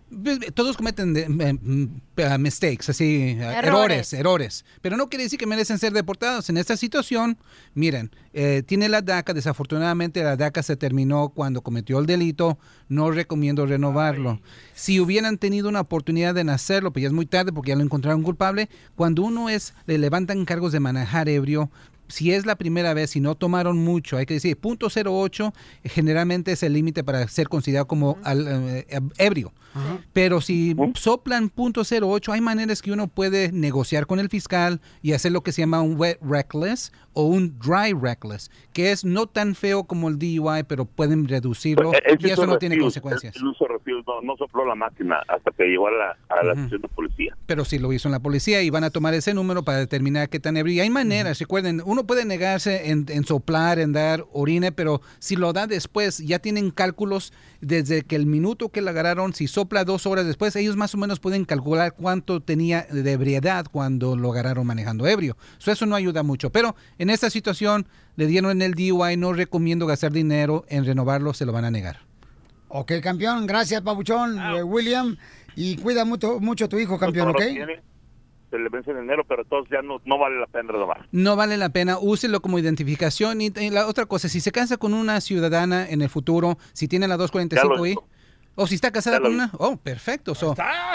Todos 0.54 0.78
cometen 0.78 1.14
de- 1.14 1.28
mm, 1.30 2.02
mistakes, 2.40 2.90
así, 2.90 3.32
Errores. 3.40 3.64
errores, 3.64 4.14
errores. 4.14 4.66
Pero 4.82 4.96
no 4.98 5.10
quiere 5.10 5.24
decir 5.24 5.40
que 5.40 5.48
merecen 5.48 5.80
ser 5.80 5.92
deportados. 5.94 6.50
En 6.50 6.58
esta 6.58 6.78
situación, 6.78 7.38
miren, 7.74 8.12
eh, 8.34 8.62
tiene 8.66 8.90
la 8.90 9.02
DACA. 9.02 9.34
Desafortunadamente, 9.34 10.24
la 10.24 10.36
DACA 10.36 10.62
se 10.62 10.76
terminó 10.76 11.30
cuando 11.30 11.62
cometió 11.62 11.98
el 12.00 12.06
delito. 12.06 12.60
No 12.90 13.10
recomiendo 13.10 13.66
renovarlo. 13.66 14.40
Si 14.76 15.00
hubieran 15.00 15.38
tenido 15.38 15.68
una 15.70 15.82
oportunidad 15.82 16.36
de 16.36 16.42
hacerlo, 16.52 16.92
pues 16.94 17.02
ya 17.02 17.08
es 17.08 17.14
muy 17.14 17.26
tarde 17.26 17.52
porque 17.52 17.70
ya 17.70 17.76
lo 17.76 17.84
encontraron 17.84 18.22
culpable. 18.22 18.70
Cuando 18.96 19.24
uno 19.24 19.50
es, 19.50 19.74
le 19.88 19.98
levantan 19.98 20.46
cargos 20.46 20.72
de 20.72 20.80
manejar 20.80 21.28
ebrio, 21.30 21.72
si 22.08 22.32
es 22.32 22.46
la 22.46 22.56
primera 22.56 22.94
vez 22.94 23.16
y 23.16 23.20
no 23.20 23.36
tomaron 23.36 23.78
mucho, 23.78 24.18
hay 24.18 24.26
que 24.26 24.36
decir, 24.36 24.58
punto 24.58 24.88
.08 24.90 25.54
eh, 25.84 25.90
generalmente 25.90 26.52
es 26.52 26.64
el 26.64 26.74
límite 26.74 27.04
para 27.04 27.28
ser 27.28 27.50
considerado 27.50 27.88
como 27.88 28.18
al- 28.24 28.46
eh, 28.48 28.86
ebrio. 29.18 29.52
Pero 30.14 30.42
si 30.42 30.76
soplan 30.96 31.52
.08, 31.52 32.34
hay 32.34 32.42
maneras 32.42 32.82
que 32.82 32.92
uno 32.92 33.08
puede 33.08 33.52
negociar 33.52 34.06
con 34.06 34.20
el 34.20 34.30
fiscal 34.30 34.82
y 35.02 35.14
hacer 35.14 35.32
lo 35.32 35.42
que 35.42 35.52
se 35.52 35.62
llama 35.62 35.82
un 35.82 36.00
wet 36.00 36.20
reckless 36.22 36.92
o 37.14 37.26
un 37.26 37.60
dry 37.60 37.94
reckless, 37.94 38.50
que 38.74 38.92
es 38.92 39.06
no 39.06 39.28
tan 39.28 39.56
feo 39.56 39.84
como 39.84 40.10
el 40.10 40.18
DUI, 40.18 40.64
pero 40.68 40.86
pueden 40.86 41.28
reducirlo 41.28 41.92
él 41.94 42.18
y 42.20 42.30
eso 42.30 42.48
no 42.48 42.58
tiene 42.58 42.76
refuse, 42.76 43.02
consecuencias. 43.02 43.36
Él 43.36 43.54
hizo 43.54 43.68
refuse, 43.68 44.04
no, 44.08 44.22
no 44.22 44.36
sopló 44.38 44.66
la 44.66 44.76
máquina 44.76 45.22
hasta 45.28 45.52
que 45.52 45.66
llegó 45.66 45.88
a 45.88 45.92
la, 45.92 46.18
a 46.30 46.44
la 46.44 46.54
de 46.56 46.80
policía. 46.96 47.36
pero 47.46 47.66
sí 47.66 47.78
lo 47.78 47.94
hizo 47.94 48.08
en 48.08 48.14
la 48.14 48.20
policía 48.20 48.62
y 48.62 48.70
van 48.70 48.84
a 48.84 48.90
tomar 48.90 49.14
ese 49.14 49.34
número 49.34 49.64
para 49.64 49.78
determinar 49.78 50.30
qué 50.30 50.40
tan 50.40 50.58
ebrio. 50.58 50.76
Y 50.76 50.80
hay 50.80 50.90
maneras, 50.90 51.40
recuerden, 51.40 51.82
uno 51.86 52.06
puede 52.06 52.26
negarse 52.26 52.90
en, 52.90 53.06
en 53.10 53.26
soplar, 53.26 53.80
en 53.80 53.94
dar 53.94 54.26
orine, 54.32 54.72
pero 54.72 55.02
si 55.20 55.36
lo 55.36 55.54
da 55.54 55.68
después, 55.68 56.18
ya 56.20 56.40
tienen 56.40 56.72
cálculos 56.72 57.32
desde 57.62 58.04
que 58.04 58.16
el 58.16 58.26
minuto 58.26 58.70
que 58.70 58.82
la 58.82 58.92
agarraron, 58.92 59.34
si 59.34 59.48
sopla 59.64 59.86
dos 59.86 60.06
horas 60.06 60.26
después, 60.26 60.54
ellos 60.58 60.76
más 60.76 60.94
o 60.94 60.98
menos 60.98 61.22
pueden 61.22 61.46
calcular 61.46 61.94
cuánto 61.94 62.42
tenía 62.42 62.82
de 62.82 63.10
ebriedad 63.10 63.66
cuando 63.72 64.18
lo 64.18 64.34
agarraron 64.34 64.68
manejando 64.68 65.08
ebrio. 65.08 65.38
So, 65.58 65.72
eso 65.72 65.86
no 65.86 65.96
ayuda 65.96 66.22
mucho. 66.22 66.50
Pero 66.50 66.76
en 66.98 67.10
esta 67.10 67.30
situación 67.30 67.88
le 68.18 68.28
dieron 68.28 68.52
en 68.52 68.62
el 68.62 68.74
DUI, 68.74 69.16
no 69.16 69.32
recomiendo 69.32 69.88
gastar 69.88 70.12
dinero 70.12 70.66
en 70.68 70.84
renovarlo, 70.84 71.34
se 71.34 71.46
lo 71.46 71.54
van 71.54 71.64
a 71.64 71.72
negar. 71.72 72.00
Ok, 72.68 72.92
campeón, 73.02 73.48
gracias, 73.48 73.82
Pabuchón, 73.82 74.38
ah. 74.38 74.58
eh, 74.58 74.64
William, 74.64 75.16
y 75.56 75.78
cuida 75.78 76.04
mucho, 76.04 76.42
mucho 76.42 76.66
a 76.66 76.68
tu 76.68 76.78
hijo, 76.78 77.00
campeón, 77.00 77.30
¿ok? 77.30 77.42
se 78.50 78.60
le 78.60 78.70
vence 78.70 78.92
en 78.92 78.98
enero, 78.98 79.24
pero 79.28 79.46
todos 79.46 79.68
ya 79.72 79.82
no, 79.82 80.00
no 80.06 80.20
vale 80.20 80.40
la 80.40 80.46
pena 80.46 80.74
renovar. 80.74 81.08
No 81.12 81.36
vale 81.36 81.58
la 81.58 81.70
pena, 81.70 81.98
úselo 82.00 82.42
como 82.42 82.60
identificación. 82.60 83.42
Y, 83.42 83.46
y, 83.46 83.70
la 83.72 83.88
otra 83.88 84.06
cosa, 84.06 84.30
si 84.30 84.42
se 84.42 84.52
casa 84.52 84.78
con 84.78 84.94
una 84.94 85.22
ciudadana 85.22 85.90
en 85.90 86.04
el 86.04 86.10
futuro, 86.10 86.60
si 86.74 86.88
tiene 86.88 87.08
la 87.08 87.18
245i, 87.18 87.96
Oh, 88.56 88.64
o 88.64 88.68
si 88.68 88.76
está 88.76 88.92
casada 88.92 89.20
con 89.20 89.34
una. 89.34 89.50
Oh, 89.58 89.78
perfecto. 89.78 90.34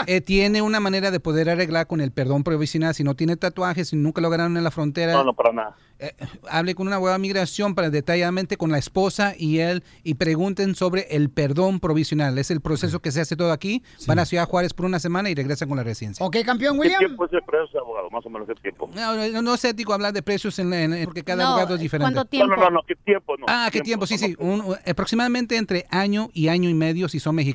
Eh, 0.07 0.21
tiene 0.21 0.63
una 0.63 0.81
manera 0.81 1.11
de 1.11 1.21
poder 1.21 1.51
arreglar 1.51 1.87
con 1.87 2.01
el 2.01 2.13
perdón 2.13 2.45
provisional. 2.45 2.95
Si 2.95 3.05
no 3.05 3.17
tiene 3.17 3.37
tatuajes, 3.37 3.89
si 3.89 3.97
nunca 3.97 4.21
lo 4.21 4.31
ganaron 4.31 4.57
en 4.57 4.65
la 4.65 4.71
frontera. 4.71 5.13
No, 5.13 5.25
no, 5.25 5.35
para 5.35 5.53
nada. 5.53 5.77
Eh, 6.01 6.15
hable 6.49 6.77
con 6.77 6.87
una 6.87 6.97
abogada 6.97 7.19
de 7.19 7.23
migración 7.23 7.75
para 7.75 7.91
detalladamente 7.91 8.57
con 8.57 8.71
la 8.71 8.79
esposa 8.79 9.35
y 9.37 9.59
él 9.59 9.83
y 10.05 10.15
pregunten 10.15 10.77
sobre 10.77 11.09
el 11.11 11.29
perdón 11.29 11.81
provisional. 11.81 12.39
Es 12.39 12.53
el 12.53 12.61
proceso 12.61 13.01
que 13.01 13.11
se 13.11 13.21
hace 13.21 13.35
todo 13.35 13.51
aquí. 13.51 13.83
Van 14.07 14.21
a 14.21 14.25
Ciudad 14.25 14.47
Juárez 14.47 14.73
por 14.75 14.87
una 14.87 15.01
semana 15.01 15.29
y 15.29 15.35
regresan 15.35 15.69
con 15.69 15.77
la 15.77 15.83
residencia. 15.83 16.25
Ok, 16.25 16.37
campeón 16.47 16.79
William. 16.79 17.01
¿Qué 17.01 17.07
tiempo 17.07 17.25
es 17.25 17.33
el 17.33 17.43
precio, 17.43 17.81
abogado? 17.81 18.09
Más 18.11 18.25
o 18.25 18.31
menos 18.31 18.47
qué 18.47 18.55
tiempo. 18.55 18.89
No, 18.95 19.29
no, 19.29 19.43
no 19.43 19.55
es 19.55 19.65
ético 19.65 19.93
hablar 19.93 20.13
de 20.13 20.23
precios 20.23 20.57
en, 20.61 20.73
en, 20.73 21.05
porque 21.05 21.25
cada 21.25 21.49
abogado 21.49 21.75
es 21.75 21.81
eh, 21.81 21.83
diferente. 21.83 22.15
¿Cuánto 22.15 22.31
tiempo? 22.31 22.55
No, 22.55 22.63
no, 22.63 22.71
no, 22.71 22.81
qué 22.87 22.95
tiempo. 22.95 23.35
Ah, 23.49 23.69
qué 23.73 23.81
tiempo, 23.81 24.07
sí, 24.07 24.19
sí. 24.19 24.37
Un, 24.39 24.77
aproximadamente 24.87 25.57
entre 25.57 25.87
año 25.91 26.31
y 26.33 26.47
año 26.47 26.71
y 26.71 26.75
medio 26.75 27.09
si 27.09 27.19
son 27.19 27.35
mexicanos 27.35 27.48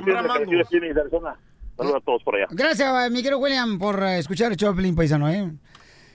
Saludos, 1.76 1.96
a 1.96 2.00
todos 2.04 2.22
por 2.22 2.36
allá. 2.36 2.46
Gracias, 2.50 3.06
eh, 3.06 3.10
mi 3.10 3.22
querido 3.22 3.38
William, 3.38 3.78
por 3.78 4.02
eh, 4.02 4.18
escuchar 4.18 4.52
el 4.52 4.58
show 4.58 4.70
de 4.70 4.76
Pelín 4.76 4.94
Paisano, 4.94 5.28
¿eh? 5.30 5.50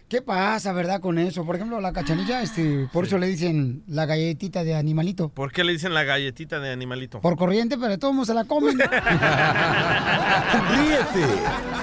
¿Qué 0.07 0.21
pasa, 0.21 0.71
verdad, 0.71 1.01
con 1.01 1.17
eso? 1.17 1.43
Por 1.45 1.55
ejemplo, 1.55 1.81
la 1.81 1.91
cachanilla, 1.91 2.43
este, 2.43 2.87
por 2.93 3.05
eso 3.05 3.17
le 3.17 3.25
dicen 3.25 3.81
la 3.87 4.05
galletita 4.05 4.63
de 4.63 4.75
animalito. 4.75 5.29
¿Por 5.29 5.51
qué 5.51 5.63
le 5.63 5.71
dicen 5.71 5.95
la 5.95 6.03
galletita 6.03 6.59
de 6.59 6.71
animalito? 6.71 7.19
Por 7.21 7.35
corriente, 7.35 7.75
pero 7.77 7.97
todos 7.97 8.13
modos 8.13 8.27
se 8.27 8.35
la 8.35 8.43
comen. 8.45 8.77
Ríete 8.77 8.93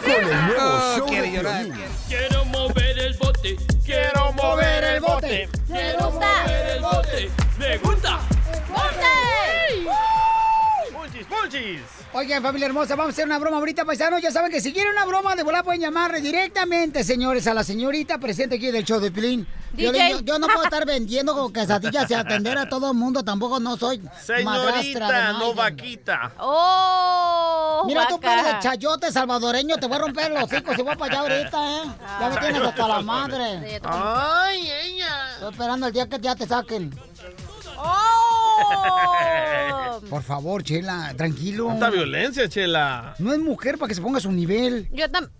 con 0.04 0.12
el 0.30 0.46
nuevo 0.46 0.60
Oh, 0.60 0.98
show 0.98 1.10
de 1.10 1.32
llorar. 1.32 1.64
Piolín. 1.64 1.82
Quiero 2.08 2.44
mover 2.44 2.98
el 3.00 3.16
bote, 3.18 3.56
quiero 3.84 4.32
mover 4.34 4.84
el 4.84 5.00
bote, 5.00 5.48
¡Me 5.68 5.92
gusta! 5.94 6.28
mover 6.44 6.66
el 6.76 6.80
bote. 6.82 7.28
Me 7.58 7.78
gusta. 7.78 8.20
¡Punchis, 10.92 11.26
punchis! 11.26 11.80
Oigan, 12.14 12.42
familia 12.42 12.66
hermosa, 12.66 12.94
vamos 12.94 13.10
a 13.10 13.12
hacer 13.14 13.24
una 13.24 13.38
broma 13.38 13.56
ahorita, 13.56 13.86
paisanos. 13.86 14.20
Ya 14.20 14.30
saben 14.30 14.50
que 14.50 14.60
si 14.60 14.70
quieren 14.72 14.92
una 14.92 15.06
broma 15.06 15.34
de 15.34 15.42
volar 15.42 15.64
pueden 15.64 15.80
llamar 15.80 16.20
directamente, 16.20 17.04
señores, 17.04 17.46
a 17.46 17.54
la 17.54 17.64
señorita 17.64 18.18
presente 18.18 18.56
aquí 18.56 18.70
del 18.70 18.84
show 18.84 19.00
de 19.00 19.10
Pilín. 19.10 19.46
Yo, 19.74 19.90
yo- 20.10 20.20
yo 20.20 20.38
no 20.38 20.46
puedo 20.46 20.64
estar 20.64 20.84
vendiendo 20.84 21.34
con 21.34 21.50
quesadillas 21.54 22.10
y 22.10 22.14
atender 22.14 22.58
a 22.58 22.68
todo 22.68 22.90
el 22.90 22.96
mundo. 22.98 23.24
Tampoco 23.24 23.58
no 23.60 23.78
soy 23.78 24.02
Señorita, 24.22 25.32
no 25.32 25.54
vaquita. 25.54 26.32
¡Oh! 26.38 27.84
Mira 27.86 28.06
tú, 28.06 28.20
pero 28.20 28.42
de 28.44 28.58
chayote 28.60 29.10
salvadoreño, 29.10 29.76
te 29.78 29.86
voy 29.86 29.96
a 29.96 30.00
romper 30.00 30.30
los 30.32 30.42
hocico 30.44 30.74
si 30.74 30.82
voy 30.82 30.94
para 30.96 31.12
allá 31.18 31.20
ahorita, 31.20 31.76
¿eh? 31.76 31.82
Ya 32.20 32.28
me 32.28 32.36
tienes 32.36 32.62
hasta 32.62 32.88
la 32.88 33.00
madre. 33.00 33.80
¡Ay, 33.84 34.70
ella! 34.84 35.32
Estoy 35.34 35.50
esperando 35.52 35.86
el 35.86 35.92
día 35.94 36.06
que 36.06 36.18
ya 36.20 36.36
te 36.36 36.46
saquen. 36.46 36.94
¡Oh! 37.78 38.21
Por 40.09 40.22
favor, 40.22 40.62
Chela, 40.62 41.12
tranquilo. 41.16 41.66
¡Cuánta 41.66 41.90
violencia, 41.90 42.48
Chela! 42.48 43.14
No 43.18 43.32
es 43.32 43.38
mujer 43.38 43.78
para 43.78 43.88
que 43.88 43.94
se 43.94 44.00
ponga 44.03 44.18
a 44.18 44.20
su 44.20 44.32
nivel. 44.32 44.88
Yo, 44.92 45.07
tam- 45.09 45.30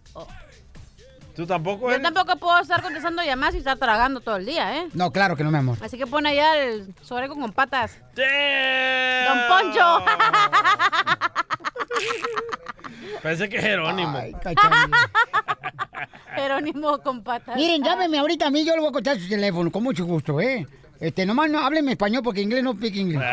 ¿Tú 1.35 1.47
tampoco, 1.47 1.91
yo 1.91 2.01
tampoco 2.03 2.37
puedo 2.37 2.61
estar 2.61 2.83
contestando 2.83 3.23
llamadas 3.23 3.55
y 3.55 3.59
estar 3.59 3.79
tragando 3.79 4.21
todo 4.21 4.37
el 4.37 4.45
día, 4.45 4.77
¿eh? 4.79 4.89
No, 4.93 5.11
claro 5.11 5.35
que 5.35 5.43
no, 5.45 5.51
mi 5.51 5.57
amor. 5.59 5.79
Así 5.83 5.97
que 5.97 6.07
pone 6.07 6.29
allá 6.29 6.59
el 6.63 6.95
sobrego 7.03 7.35
con 7.35 7.53
patas. 7.53 7.99
¡Damn! 8.15 9.29
¡Don 9.29 9.39
Poncho! 9.49 10.05
Parece 13.23 13.49
que 13.49 13.57
es 13.57 13.63
Jerónimo. 13.63 14.19
Ay. 14.19 14.35
Jerónimo 16.37 16.99
con 16.99 17.23
patas. 17.23 17.57
Miren, 17.57 17.83
llámeme 17.83 18.19
ahorita 18.19 18.49
a 18.49 18.51
mí, 18.51 18.65
yo 18.65 18.75
le 18.75 18.81
voy 18.81 18.91
a 18.91 18.93
contar 18.93 19.19
su 19.19 19.29
teléfono, 19.29 19.71
con 19.71 19.83
mucho 19.83 20.05
gusto, 20.05 20.39
¿eh? 20.41 20.67
Este, 21.03 21.27
nomás 21.27 21.51
no 21.51 21.59
hábleme 21.59 21.93
español 21.93 22.23
porque 22.23 22.41
inglés 22.43 22.63
no 22.63 22.77
pique 22.77 23.01
inglés. 23.01 23.23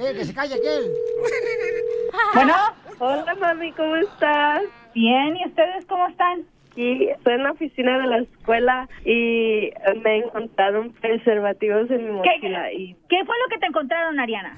Que 0.00 0.24
se 0.24 0.32
calle 0.32 0.54
aquel. 0.54 0.90
Bueno, 2.34 2.54
hola 2.98 3.34
mami, 3.34 3.70
¿cómo 3.72 3.96
estás? 3.96 4.62
Bien, 4.94 5.36
¿y 5.36 5.46
ustedes 5.46 5.84
cómo 5.86 6.08
están? 6.08 6.44
Sí, 6.74 7.08
estoy 7.10 7.34
en 7.34 7.42
la 7.42 7.52
oficina 7.52 7.98
de 7.98 8.06
la 8.06 8.18
escuela 8.18 8.88
y 9.04 9.70
me 10.02 10.18
encontraron 10.18 10.92
preservativos 10.92 11.90
en 11.90 12.06
mi 12.06 12.12
mochila. 12.12 12.72
y 12.72 12.94
¿Qué 13.08 13.24
fue 13.26 13.34
lo 13.44 13.48
que 13.50 13.58
te 13.58 13.66
encontraron, 13.66 14.18
Ariana? 14.18 14.56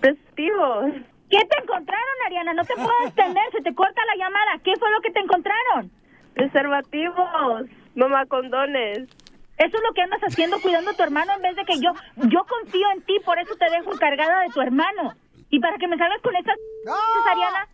Preservativos. 0.00 0.92
¿Qué 1.30 1.38
te 1.38 1.62
encontraron, 1.62 2.16
Ariana? 2.26 2.54
No 2.54 2.64
te 2.64 2.74
puedo 2.74 3.06
extender, 3.06 3.42
se 3.52 3.62
te 3.62 3.74
corta 3.74 4.00
la 4.06 4.24
llamada. 4.24 4.58
¿Qué 4.62 4.72
fue 4.78 4.90
lo 4.90 5.00
que 5.00 5.10
te 5.10 5.20
encontraron? 5.20 5.90
Preservativos, 6.34 7.66
mamá 7.94 8.26
condones. 8.26 9.08
Eso 9.56 9.76
es 9.76 9.82
lo 9.82 9.94
que 9.94 10.02
andas 10.02 10.20
haciendo, 10.20 10.60
cuidando 10.60 10.90
a 10.90 10.94
tu 10.94 11.02
hermano 11.02 11.32
en 11.36 11.42
vez 11.42 11.56
de 11.56 11.64
que 11.64 11.78
yo, 11.80 11.92
yo 12.28 12.44
confío 12.44 12.90
en 12.92 13.02
ti, 13.02 13.18
por 13.24 13.38
eso 13.38 13.54
te 13.56 13.70
dejo 13.70 13.92
encargada 13.92 14.42
de 14.42 14.48
tu 14.50 14.60
hermano. 14.60 15.14
Y 15.48 15.60
para 15.60 15.78
que 15.78 15.86
me 15.86 15.96
salgas 15.96 16.20
con 16.22 16.34
esas 16.34 16.56
Ariana, 17.30 17.68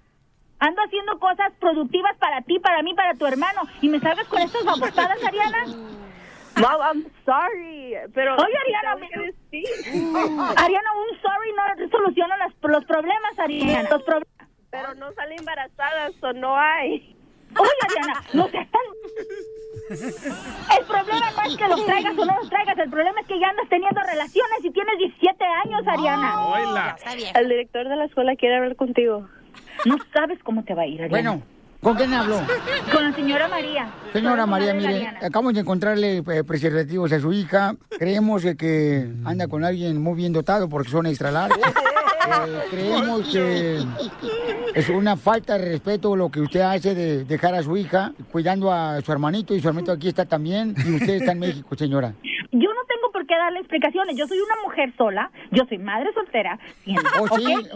ando 0.59 0.83
haciendo 0.83 1.18
cosas 1.18 1.53
productivas 1.59 2.16
para 2.18 2.43
ti, 2.43 2.59
para 2.59 2.83
mí, 2.83 2.95
para 2.95 3.14
tu 3.14 3.27
hermano, 3.27 3.62
y 3.81 3.89
me 3.89 3.99
salgas 3.99 4.29
con 4.29 4.43
estas 4.43 4.64
babosadas, 4.64 5.25
Ariana. 5.25 5.64
Mom, 6.61 6.81
I'm 6.83 7.07
sorry, 7.25 7.95
pero... 8.15 8.37
Oye, 8.37 8.55
Ariana, 8.65 9.07
que 9.09 9.21
decir. 9.21 9.65
Ariana, 10.57 10.91
un 10.93 11.21
sorry 11.23 11.53
no 11.57 11.89
soluciona 11.91 12.37
las- 12.37 12.55
los 12.63 12.85
problemas, 12.85 13.39
Ariana. 13.39 13.89
Los 13.91 14.03
pro- 14.03 14.21
Pero 14.71 14.95
no 14.95 15.13
sale 15.13 15.37
embarazada, 15.37 16.11
o 16.23 16.33
no 16.33 16.57
hay. 16.59 17.17
Oye, 17.59 17.71
Ariana, 17.89 18.23
no 18.35 18.49
seas 18.49 18.69
tan... 18.71 18.81
El 19.91 20.85
problema 20.87 21.31
no 21.37 21.43
es 21.51 21.57
que 21.57 21.67
los 21.69 21.85
traigas 21.85 22.17
o 22.17 22.25
no 22.25 22.37
los 22.39 22.49
traigas, 22.49 22.79
el 22.79 22.91
problema 22.91 23.21
es 23.23 23.27
que 23.27 23.41
ya 23.41 23.49
andas 23.49 23.69
teniendo 23.69 24.01
relaciones 24.01 24.59
y 24.65 24.71
tienes 24.71 24.99
17 24.99 25.45
años, 25.65 25.83
Ariana. 25.89 26.47
Hola. 26.47 26.97
El 27.35 27.49
director 27.49 27.89
de 27.89 27.97
la 27.97 28.05
escuela 28.05 28.37
quiere 28.37 28.57
hablar 28.59 28.77
contigo. 28.77 29.29
No 29.87 29.97
sabes 30.13 30.39
cómo 30.45 30.63
te 30.65 30.75
va 30.75 30.83
a 30.83 30.87
ir, 30.87 31.03
Ariana. 31.03 31.31
Bueno, 31.31 31.43
¿con 31.81 31.97
quién 31.97 32.12
habló? 32.14 32.41
Con 32.93 33.05
la 33.05 33.14
señora 33.14 33.49
María. 33.49 33.91
Señora 34.12 34.47
María, 34.47 34.74
mire, 34.74 35.09
acabamos 35.09 35.55
de 35.55 35.61
encontrarle 35.61 36.18
eh, 36.18 36.45
preservativos 36.45 37.12
a 37.12 37.20
su 37.20 37.33
hija. 37.33 37.74
Creemos 37.99 38.43
de 38.43 38.57
que 38.57 39.09
anda 39.24 39.49
con 39.49 39.64
alguien 39.64 40.01
muy 40.01 40.14
bien 40.14 40.33
dotado 40.33 40.68
porque 40.68 40.91
son 40.91 41.07
extra 41.07 41.31
largos. 41.31 41.59
Eh, 42.31 42.61
creemos 42.70 43.28
que 43.28 43.83
es 44.74 44.89
una 44.91 45.16
falta 45.16 45.59
de 45.59 45.64
respeto 45.64 46.14
lo 46.14 46.31
que 46.31 46.41
usted 46.41 46.61
hace 46.61 46.95
de 46.95 47.24
dejar 47.24 47.55
a 47.55 47.62
su 47.62 47.76
hija 47.76 48.12
cuidando 48.31 48.70
a 48.70 49.01
su 49.01 49.11
hermanito 49.11 49.55
y 49.55 49.61
su 49.61 49.68
hermanito 49.68 49.91
aquí 49.91 50.09
está 50.09 50.26
también 50.26 50.74
y 50.87 50.95
usted 50.95 51.14
está 51.14 51.33
en 51.33 51.39
México, 51.39 51.74
señora. 51.76 52.14
Qué 53.31 53.37
darle 53.37 53.61
explicaciones. 53.61 54.16
Yo 54.16 54.26
soy 54.26 54.39
una 54.41 54.57
mujer 54.64 54.93
sola, 54.97 55.31
yo 55.53 55.62
soy 55.68 55.78
madre 55.78 56.12
soltera. 56.12 56.59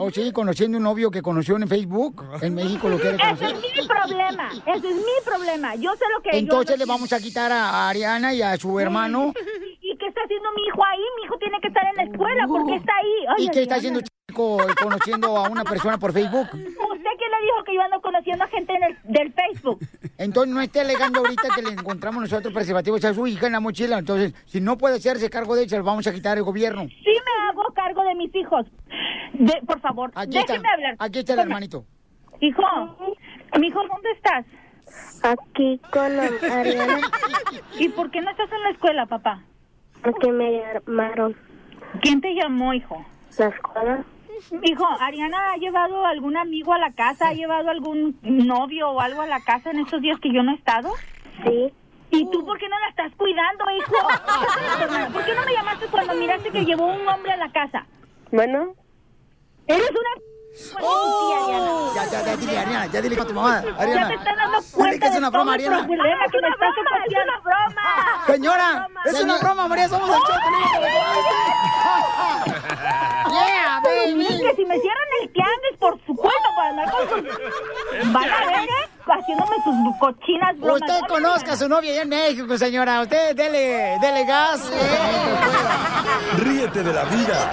O 0.00 0.10
sí, 0.10 0.32
conociendo 0.32 0.78
un 0.78 0.82
novio 0.82 1.12
que 1.12 1.22
conoció 1.22 1.54
en 1.56 1.68
Facebook, 1.68 2.24
en 2.42 2.56
México 2.56 2.88
lo 2.88 2.98
quiere 2.98 3.14
Ese 3.14 3.24
conocer. 3.24 3.50
es 3.54 3.62
mi 3.62 3.86
problema, 3.86 4.50
ese 4.66 4.88
es 4.88 4.96
mi 4.96 5.16
problema. 5.24 5.76
Yo 5.76 5.92
sé 5.94 6.04
lo 6.12 6.22
que 6.22 6.30
yo- 6.32 6.38
Entonces 6.38 6.76
le 6.76 6.86
vamos 6.86 7.12
a 7.12 7.20
quitar 7.20 7.52
a 7.52 7.88
Ariana 7.88 8.34
y 8.34 8.42
a 8.42 8.56
su 8.56 8.80
hermano. 8.80 9.32
¿Y 9.80 9.96
qué 9.96 10.06
está 10.08 10.22
haciendo 10.24 10.48
mi 10.56 10.62
hijo 10.66 10.84
ahí? 10.84 11.00
Mi 11.20 11.24
hijo 11.26 11.38
tiene 11.38 11.60
que 11.62 11.68
estar 11.68 11.86
en 11.86 11.96
la 11.98 12.02
escuela. 12.02 12.46
¿Por 12.48 12.66
qué 12.66 12.74
está 12.74 12.92
ahí? 12.96 13.26
Ay, 13.38 13.44
¿Y 13.44 13.48
qué 13.50 13.62
está 13.62 13.76
haciendo 13.76 14.00
chico 14.00 14.56
conociendo 14.82 15.36
a 15.36 15.48
una 15.48 15.62
persona 15.62 15.98
por 15.98 16.12
Facebook? 16.12 16.48
¿Usted 16.52 17.10
quién 17.16 17.30
le 17.30 17.42
dijo 17.44 17.64
que 17.64 17.74
yo 17.76 17.80
ando 17.82 18.00
conociendo 18.00 18.42
a 18.42 18.48
gente 18.48 18.72
en 18.74 18.82
el, 18.82 18.98
del 19.04 19.32
Facebook? 19.32 19.78
Entonces 20.18 20.54
no 20.54 20.60
esté 20.60 20.80
alegando 20.80 21.20
ahorita 21.20 21.48
que 21.54 21.62
le 21.62 21.70
encontramos 21.70 22.22
nosotros 22.22 22.52
preservativos 22.54 23.04
a 23.04 23.12
su 23.14 23.26
hija 23.26 23.46
en 23.46 23.52
la 23.52 23.60
mochila. 23.60 23.98
Entonces, 23.98 24.32
si 24.46 24.60
no 24.60 24.78
puede 24.78 24.96
hacerse 24.96 25.28
cargo 25.28 25.54
de 25.56 25.62
ella, 25.62 25.70
se 25.70 25.78
lo 25.78 25.84
vamos 25.84 26.06
a 26.06 26.12
quitar 26.12 26.36
el 26.38 26.44
gobierno. 26.44 26.82
Sí 26.88 27.04
me 27.06 27.48
hago 27.48 27.62
cargo 27.74 28.02
de 28.04 28.14
mis 28.14 28.34
hijos. 28.34 28.66
De- 29.32 29.60
por 29.66 29.80
favor, 29.80 30.12
Aquí 30.14 30.38
está, 30.38 30.54
hablar. 30.54 30.96
aquí 30.98 31.18
está 31.18 31.32
el 31.34 31.40
hermanito. 31.40 31.84
Hijo, 32.40 32.62
mi 33.58 33.66
hijo, 33.68 33.80
¿dónde 33.88 34.10
estás? 34.12 34.44
Aquí 35.22 35.80
con 35.90 36.20
Ariana. 36.50 37.00
¿Y 37.78 37.88
por 37.88 38.10
qué 38.10 38.20
no 38.20 38.30
estás 38.30 38.50
en 38.52 38.62
la 38.62 38.70
escuela, 38.70 39.06
papá? 39.06 39.42
Porque 40.02 40.30
me 40.30 40.60
llamaron. 40.86 41.34
¿Quién 42.02 42.20
te 42.20 42.34
llamó, 42.34 42.72
hijo? 42.74 43.04
La 43.38 43.46
escuela. 43.46 44.04
Hijo, 44.62 44.86
¿Ariana 45.00 45.52
ha 45.52 45.56
llevado 45.56 46.04
algún 46.06 46.36
amigo 46.36 46.72
a 46.72 46.78
la 46.78 46.90
casa? 46.92 47.28
¿Ha 47.28 47.34
llevado 47.34 47.70
algún 47.70 48.18
novio 48.22 48.90
o 48.90 49.00
algo 49.00 49.22
a 49.22 49.26
la 49.26 49.40
casa 49.40 49.70
en 49.70 49.80
estos 49.80 50.00
días 50.00 50.18
que 50.20 50.32
yo 50.32 50.42
no 50.42 50.52
he 50.52 50.56
estado? 50.56 50.90
Sí. 51.44 51.72
¿Y 52.10 52.30
tú 52.30 52.44
por 52.44 52.58
qué 52.58 52.68
no 52.68 52.78
la 52.78 52.88
estás 52.88 53.12
cuidando, 53.16 53.64
hijo? 53.76 53.92
¿Por 55.12 55.24
qué 55.24 55.34
no 55.34 55.44
me 55.44 55.52
llamaste 55.52 55.86
cuando 55.86 56.14
miraste 56.14 56.50
que 56.50 56.64
llevó 56.64 56.86
un 56.86 57.06
hombre 57.08 57.32
a 57.32 57.36
la 57.36 57.50
casa? 57.50 57.86
Bueno. 58.30 58.74
Eres 59.66 59.90
una... 59.90 60.33
¡Oh! 60.80 61.92
Ya, 61.96 62.04
ya, 62.06 62.22
ya, 62.24 62.36
dile, 62.36 62.56
Ariana, 62.58 62.86
ya 62.86 63.00
dile 63.02 63.20
a 63.20 63.24
tu 63.24 63.34
mamá. 63.34 63.58
Ariana. 63.78 64.02
Ya 64.02 64.08
te 64.08 64.14
estás 64.14 64.36
dando 64.36 64.60
Dile 64.60 64.72
cuenta 64.72 64.98
que 64.98 65.06
es 65.12 65.16
una 65.18 65.30
broma, 65.30 65.52
Ariana. 65.54 65.84
problema 65.86 66.24
que 66.30 66.40
me 66.40 66.48
estás 66.48 66.70
ocasionando. 66.78 67.06
¡Es 67.06 67.24
una 67.24 67.38
broma! 67.40 68.24
Señora, 68.26 68.88
es 69.04 69.20
una 69.20 69.38
broma, 69.38 69.68
María, 69.68 69.88
somos 69.88 70.08
el 70.08 70.14
show, 70.14 70.24
Yeah, 73.34 73.80
baby. 73.82 74.26
Que 74.26 74.54
si 74.54 74.64
me 74.64 74.78
cierran 74.80 75.08
el 75.22 75.32
tianguis 75.32 75.76
por 75.80 75.98
su 76.06 76.14
cuenta 76.14 76.48
para 76.56 76.68
andar 76.70 76.88
con 76.90 77.08
sus... 77.08 77.22
Van 78.12 78.30
a 78.30 78.44
ver, 78.46 78.68
¿eh? 78.68 78.88
Haciéndome 79.06 79.56
sus 79.62 79.96
cochinas 79.98 80.58
bromas. 80.58 80.80
Usted 80.80 81.00
conozca 81.08 81.52
a 81.52 81.56
su 81.56 81.68
novia 81.68 81.92
allá 81.92 82.02
en 82.02 82.08
México, 82.08 82.56
señora. 82.56 83.02
Usted 83.02 83.36
dele, 83.36 83.98
dele 84.00 84.24
gas. 84.24 84.70
Ríete 86.38 86.82
de 86.82 86.92
la 86.92 87.04
vida 87.04 87.50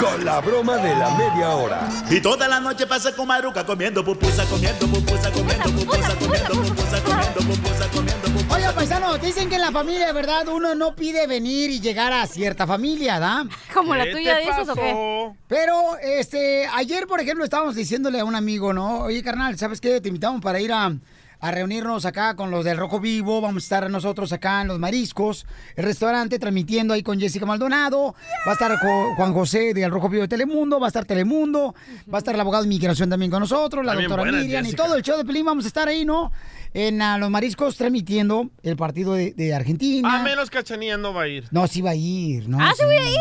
con 0.00 0.24
la 0.24 0.40
broma 0.40 0.76
de 0.76 0.94
la 0.96 1.10
media 1.10 1.50
hora. 1.50 1.88
Y 2.10 2.20
toda 2.20 2.48
la 2.48 2.60
noche 2.60 2.86
pasa 2.86 3.14
con 3.14 3.28
Maruca 3.28 3.64
comiendo 3.64 4.04
pupusa, 4.04 4.44
comiendo 4.46 4.86
pupusa, 4.86 5.30
comiendo 5.30 5.70
pupusa, 5.70 6.16
comiendo 6.18 6.52
pupusa, 6.54 7.02
comiendo 7.02 7.40
pupusa, 7.40 7.88
comiendo 7.90 8.22
pupusa. 8.22 8.31
Oiga, 8.54 8.72
paisanos, 8.74 9.20
dicen 9.22 9.48
que 9.48 9.54
en 9.54 9.62
la 9.62 9.72
familia, 9.72 10.12
verdad, 10.12 10.46
uno 10.48 10.74
no 10.74 10.94
pide 10.94 11.26
venir 11.26 11.70
y 11.70 11.80
llegar 11.80 12.12
a 12.12 12.26
cierta 12.26 12.66
familia, 12.66 13.18
¿da? 13.18 13.46
¿Como 13.72 13.94
la 13.94 14.04
¿Qué 14.04 14.12
tuya 14.12 14.36
dices 14.36 14.68
o 14.68 14.74
qué? 14.74 15.30
Pero, 15.48 15.96
este, 16.02 16.66
ayer, 16.66 17.06
por 17.06 17.20
ejemplo, 17.20 17.44
estábamos 17.44 17.74
diciéndole 17.74 18.20
a 18.20 18.26
un 18.26 18.34
amigo, 18.34 18.74
¿no? 18.74 19.04
Oye, 19.04 19.22
carnal, 19.22 19.58
¿sabes 19.58 19.80
qué? 19.80 20.02
Te 20.02 20.08
invitamos 20.08 20.42
para 20.42 20.60
ir 20.60 20.70
a, 20.70 20.94
a 21.42 21.50
reunirnos 21.50 22.06
acá 22.06 22.34
con 22.36 22.50
los 22.50 22.64
del 22.64 22.78
Rojo 22.78 23.00
Vivo. 23.00 23.40
Vamos 23.40 23.64
a 23.64 23.66
estar 23.66 23.90
nosotros 23.90 24.32
acá 24.32 24.62
en 24.62 24.68
Los 24.68 24.78
Mariscos, 24.78 25.44
el 25.76 25.84
restaurante, 25.84 26.38
transmitiendo 26.38 26.94
ahí 26.94 27.02
con 27.02 27.20
Jessica 27.20 27.44
Maldonado. 27.44 28.14
Va 28.46 28.52
a 28.52 28.54
estar 28.54 28.74
Jo- 28.78 29.14
Juan 29.16 29.34
José 29.34 29.74
del 29.74 29.90
Rojo 29.90 30.08
Vivo 30.08 30.22
de 30.22 30.28
Telemundo, 30.28 30.78
va 30.80 30.86
a 30.86 30.88
estar 30.88 31.04
Telemundo, 31.04 31.74
va 32.10 32.18
a 32.18 32.20
estar 32.20 32.34
el 32.34 32.40
abogado 32.40 32.62
de 32.62 32.68
inmigración 32.68 33.10
también 33.10 33.30
con 33.30 33.40
nosotros, 33.40 33.84
la 33.84 33.94
doctora 33.94 34.22
buena, 34.22 34.38
Miriam 34.38 34.64
y 34.64 34.72
todo 34.72 34.94
el 34.94 35.02
show 35.02 35.18
de 35.18 35.24
Pelín. 35.24 35.44
Vamos 35.44 35.64
a 35.64 35.68
estar 35.68 35.88
ahí, 35.88 36.04
¿no? 36.04 36.30
En 36.74 37.02
ah, 37.02 37.18
Los 37.18 37.28
Mariscos 37.28 37.76
transmitiendo 37.76 38.48
el 38.62 38.76
partido 38.76 39.12
de, 39.14 39.32
de 39.32 39.52
Argentina. 39.52 40.20
A 40.20 40.22
menos 40.22 40.48
Cachanilla 40.48 40.96
no 40.96 41.12
va 41.12 41.22
a 41.22 41.28
ir. 41.28 41.44
No, 41.50 41.66
sí 41.66 41.82
va 41.82 41.90
a 41.90 41.94
ir, 41.94 42.48
¿no? 42.48 42.58
¿Ah, 42.60 42.72
sí 42.74 42.84
voy 42.84 42.96
a 42.96 43.10
ir? 43.10 43.18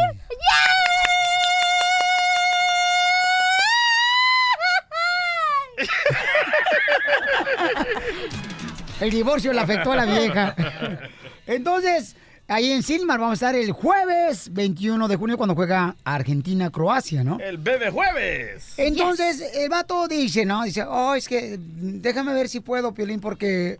El 9.02 9.10
divorcio 9.10 9.52
le 9.52 9.60
afectó 9.60 9.94
a 9.94 9.96
la 9.96 10.06
vieja. 10.06 10.56
Entonces, 11.48 12.16
ahí 12.48 12.72
en 12.72 12.84
Silmar 12.84 13.20
vamos 13.20 13.42
a 13.42 13.48
estar 13.48 13.56
el 13.56 13.72
jueves 13.72 14.54
21 14.54 15.08
de 15.08 15.16
junio 15.16 15.38
cuando 15.38 15.56
juega 15.56 15.96
Argentina-Croacia, 16.04 17.24
¿no? 17.24 17.40
El 17.40 17.58
bebé 17.58 17.90
jueves. 17.90 18.76
Entonces, 18.78 19.42
el 19.56 19.70
vato 19.70 20.08
dice, 20.08 20.46
¿no? 20.46 20.64
Dice, 20.64 20.84
oh, 20.84 21.16
es 21.16 21.28
que 21.28 21.58
déjame 21.60 22.34
ver 22.34 22.48
si 22.48 22.60
puedo, 22.60 22.94
Piolín, 22.94 23.20
porque 23.20 23.80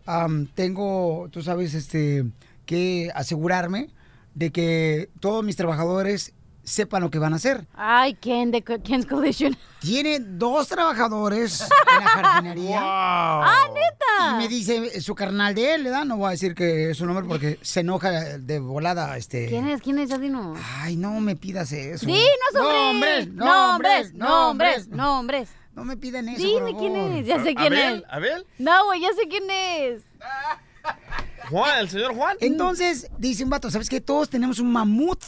tengo, 0.54 1.28
tú 1.30 1.40
sabes, 1.40 1.74
este, 1.74 2.24
que 2.66 3.10
asegurarme 3.14 3.90
de 4.34 4.50
que 4.50 5.08
todos 5.20 5.44
mis 5.44 5.54
trabajadores 5.54 6.32
sepan 6.64 7.02
lo 7.02 7.10
que 7.10 7.18
van 7.18 7.32
a 7.32 7.36
hacer. 7.36 7.66
Ay, 7.74 8.14
Ken 8.14 8.50
de 8.50 8.62
Ken's 8.62 9.06
Collision. 9.06 9.56
Tiene 9.80 10.20
dos 10.20 10.68
trabajadores 10.68 11.60
en 11.60 12.04
la 12.04 12.08
jardinería. 12.10 12.78
¡Ah, 12.80 13.64
neta! 13.68 14.36
Y 14.36 14.38
me 14.38 14.48
dice 14.48 15.00
su 15.00 15.14
carnal 15.14 15.54
de 15.54 15.74
él, 15.74 15.84
¿verdad? 15.84 16.04
No 16.04 16.16
voy 16.16 16.28
a 16.28 16.30
decir 16.30 16.54
que 16.54 16.90
es 16.90 16.96
su 16.96 17.06
nombre 17.06 17.24
porque 17.26 17.58
se 17.62 17.80
enoja 17.80 18.10
de 18.38 18.58
volada, 18.60 19.16
este... 19.16 19.48
¿Quién 19.48 19.68
es? 19.68 19.80
¿Quién 19.82 19.98
es? 19.98 20.08
Ya 20.10 20.18
dinos. 20.18 20.58
Ay, 20.78 20.96
no 20.96 21.18
me 21.20 21.34
pidas 21.36 21.72
eso. 21.72 22.06
Dinos, 22.06 22.22
hombre. 22.54 23.26
Nombres, 23.26 23.34
nombres, 23.34 24.14
nombres, 24.14 24.14
nombres, 24.14 24.88
nombres. 24.88 25.48
No 25.74 25.84
me 25.84 25.96
piden 25.96 26.28
eso, 26.28 26.46
Dime 26.46 26.76
quién 26.76 26.94
es, 26.96 27.26
ya 27.26 27.42
sé 27.42 27.54
quién 27.54 27.72
¿Abel? 27.72 27.96
es. 27.96 28.04
¿Abel? 28.10 28.46
No, 28.58 28.84
güey, 28.84 29.00
ya 29.00 29.08
sé 29.14 29.26
quién 29.26 29.44
es. 29.50 30.02
Juan, 31.50 31.80
el 31.80 31.88
señor 31.88 32.14
Juan. 32.14 32.36
Entonces, 32.40 33.08
dice 33.18 33.42
un 33.42 33.50
vato, 33.50 33.70
¿sabes 33.70 33.88
qué? 33.88 34.00
Todos 34.00 34.28
tenemos 34.28 34.58
un 34.58 34.70
mamut 34.70 35.22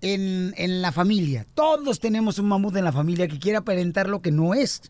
en, 0.00 0.54
en 0.56 0.82
la 0.82 0.92
familia. 0.92 1.46
Todos 1.54 2.00
tenemos 2.00 2.38
un 2.38 2.48
mamut 2.48 2.76
en 2.76 2.84
la 2.84 2.92
familia 2.92 3.28
que 3.28 3.38
quiere 3.38 3.58
aparentar 3.58 4.08
lo 4.08 4.22
que 4.22 4.30
no 4.30 4.54
es. 4.54 4.82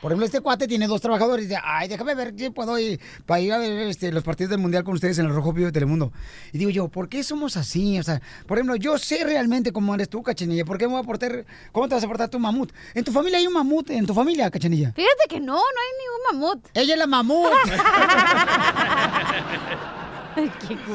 Por 0.00 0.10
ejemplo, 0.12 0.24
este 0.24 0.40
cuate 0.40 0.66
tiene 0.66 0.86
dos 0.86 1.02
trabajadores 1.02 1.44
y 1.44 1.48
dice, 1.48 1.60
ay, 1.62 1.86
déjame 1.86 2.14
ver 2.14 2.32
si 2.34 2.48
puedo 2.48 2.78
ir 2.78 2.98
para 3.26 3.40
ir 3.40 3.52
a 3.52 3.58
ver 3.58 3.70
este, 3.88 4.10
los 4.10 4.24
partidos 4.24 4.48
del 4.50 4.58
Mundial 4.58 4.82
con 4.82 4.94
ustedes 4.94 5.18
en 5.18 5.26
el 5.26 5.34
Rojo 5.34 5.52
Vivo 5.52 5.66
de 5.66 5.72
Telemundo. 5.72 6.10
Y 6.52 6.58
digo 6.58 6.70
yo, 6.70 6.88
¿por 6.88 7.10
qué 7.10 7.22
somos 7.22 7.58
así? 7.58 7.98
O 7.98 8.02
sea, 8.02 8.22
por 8.46 8.56
ejemplo, 8.56 8.76
yo 8.76 8.96
sé 8.96 9.22
realmente 9.24 9.72
cómo 9.72 9.94
eres 9.94 10.08
tú, 10.08 10.22
Cachanilla. 10.22 10.64
¿Por 10.64 10.78
qué 10.78 10.86
me 10.86 10.92
voy 10.94 11.02
a 11.02 11.04
portar, 11.04 11.44
cómo 11.72 11.86
te 11.86 11.96
vas 11.96 12.04
a 12.04 12.08
portar 12.08 12.30
tu 12.30 12.38
mamut? 12.38 12.72
¿En 12.94 13.04
tu 13.04 13.12
familia 13.12 13.38
hay 13.38 13.46
un 13.46 13.52
mamut? 13.52 13.90
¿En 13.90 14.06
tu 14.06 14.14
familia, 14.14 14.50
Cachanilla? 14.50 14.92
Fíjate 14.92 15.26
que 15.28 15.38
no, 15.38 15.52
no 15.52 15.60
hay 15.60 15.92
ningún 16.00 16.40
mamut. 16.40 16.66
Ella 16.72 16.94
es 16.94 16.98
la 16.98 17.06
mamut. 17.06 17.52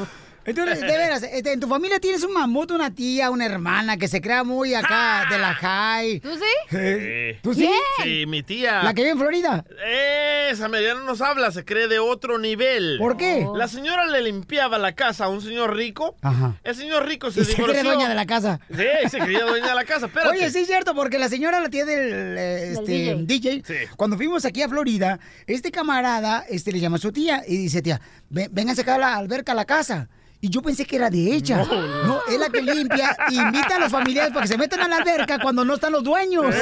Entonces, 0.45 0.79
de 0.81 0.87
veras, 0.87 1.23
este, 1.23 1.53
en 1.53 1.59
tu 1.59 1.67
familia 1.67 1.99
tienes 1.99 2.23
un 2.23 2.33
mamut, 2.33 2.71
una 2.71 2.93
tía, 2.93 3.29
una 3.31 3.45
hermana 3.45 3.97
que 3.97 4.07
se 4.07 4.21
crea 4.21 4.43
muy 4.43 4.73
acá 4.75 5.25
de 5.29 5.39
la 5.39 5.53
high. 5.55 6.19
¿Tú 6.19 6.29
sí? 6.35 6.41
Sí. 6.69 7.39
¿Tú 7.41 7.53
sí? 7.53 7.69
Sí, 8.03 8.25
mi 8.27 8.43
tía. 8.43 8.83
¿La 8.83 8.93
que 8.93 9.01
vive 9.01 9.11
en 9.13 9.17
Florida? 9.19 9.65
Esa 10.49 10.67
mediana 10.67 11.01
nos 11.01 11.21
habla, 11.21 11.51
se 11.51 11.65
cree 11.65 11.87
de 11.87 11.99
otro 11.99 12.37
nivel. 12.37 12.97
¿Por 12.99 13.17
qué? 13.17 13.45
La 13.55 13.67
señora 13.67 14.05
le 14.05 14.21
limpiaba 14.21 14.77
la 14.77 14.93
casa 14.93 15.25
a 15.25 15.29
un 15.29 15.41
señor 15.41 15.75
rico. 15.75 16.15
Ajá. 16.21 16.55
El 16.63 16.75
señor 16.75 17.07
rico 17.07 17.31
se 17.31 17.41
Y 17.41 17.45
se 17.45 17.53
divorció. 17.55 17.81
cree 17.81 17.83
dueña 17.83 18.07
de 18.07 18.15
la 18.15 18.25
casa. 18.25 18.59
Sí, 18.69 19.09
se 19.09 19.19
creía 19.19 19.45
dueña 19.45 19.69
de 19.69 19.75
la 19.75 19.85
casa. 19.85 20.05
Espérate. 20.05 20.31
Oye, 20.37 20.49
sí 20.51 20.59
es 20.59 20.67
cierto, 20.67 20.93
porque 20.93 21.17
la 21.17 21.29
señora 21.29 21.59
la 21.59 21.69
tía 21.69 21.85
del 21.85 22.37
eh, 22.37 22.71
este, 22.73 23.15
DJ, 23.21 23.63
cuando 23.95 24.15
fuimos 24.17 24.45
aquí 24.45 24.61
a 24.61 24.69
Florida, 24.69 25.19
este 25.47 25.71
camarada 25.71 26.45
este, 26.49 26.71
le 26.71 26.79
llama 26.79 26.97
a 26.97 26.99
su 26.99 27.11
tía 27.11 27.43
y 27.47 27.57
dice, 27.57 27.81
tía, 27.81 27.99
ven, 28.29 28.49
ven 28.51 28.69
a 28.69 28.75
sacar 28.75 28.99
la 28.99 29.15
alberca 29.15 29.53
a 29.53 29.55
la 29.55 29.65
casa. 29.65 30.07
Y 30.45 30.49
yo 30.49 30.61
pensé 30.61 30.85
que 30.85 30.97
era 30.97 31.09
de 31.09 31.17
ella. 31.17 31.65
No. 31.65 32.03
No, 32.05 32.19
es 32.29 32.39
la 32.39 32.49
que 32.49 32.61
limpia 32.61 33.17
invita 33.31 33.77
a 33.77 33.79
los 33.79 33.91
familiares 33.91 34.31
para 34.31 34.43
que 34.43 34.49
se 34.49 34.59
metan 34.59 34.79
a 34.81 34.87
la 34.87 34.97
alberca 34.97 35.39
cuando 35.39 35.65
no 35.65 35.73
están 35.73 35.91
los 35.91 36.03
dueños. 36.03 36.53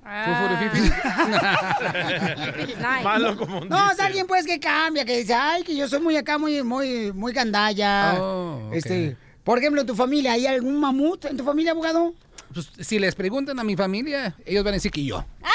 Malo 3.04 3.36
como 3.38 3.60
un 3.60 3.70
No, 3.70 3.92
es 3.92 4.00
alguien 4.00 4.26
pues 4.28 4.46
que 4.46 4.60
cambia, 4.60 5.04
que 5.04 5.18
dice, 5.18 5.34
ay, 5.34 5.64
que 5.64 5.76
yo 5.76 5.88
soy 5.88 6.00
muy 6.00 6.16
acá, 6.16 6.38
muy, 6.38 6.62
muy, 6.64 7.12
muy 7.12 7.34
gandalla. 7.34 8.16
Oh. 8.22 8.70
Este, 8.72 9.18
por 9.44 9.58
ejemplo, 9.58 9.82
en 9.82 9.88
tu 9.88 9.96
familia, 9.96 10.34
¿hay 10.34 10.46
algún 10.48 10.80
mamut 10.80 11.26
en 11.26 11.38
tu 11.38 11.44
familia, 11.44 11.72
abogado? 11.72 12.14
Pues, 12.54 12.70
si 12.80 13.00
les 13.00 13.16
preguntan 13.16 13.60
a 13.60 13.64
mi 13.64 13.76
familia, 13.76 14.34
ellos 14.46 14.64
van 14.64 14.74
a 14.74 14.78
decir 14.78 14.92
que 14.92 15.04
yo. 15.04 15.26
Ah, 15.44 15.50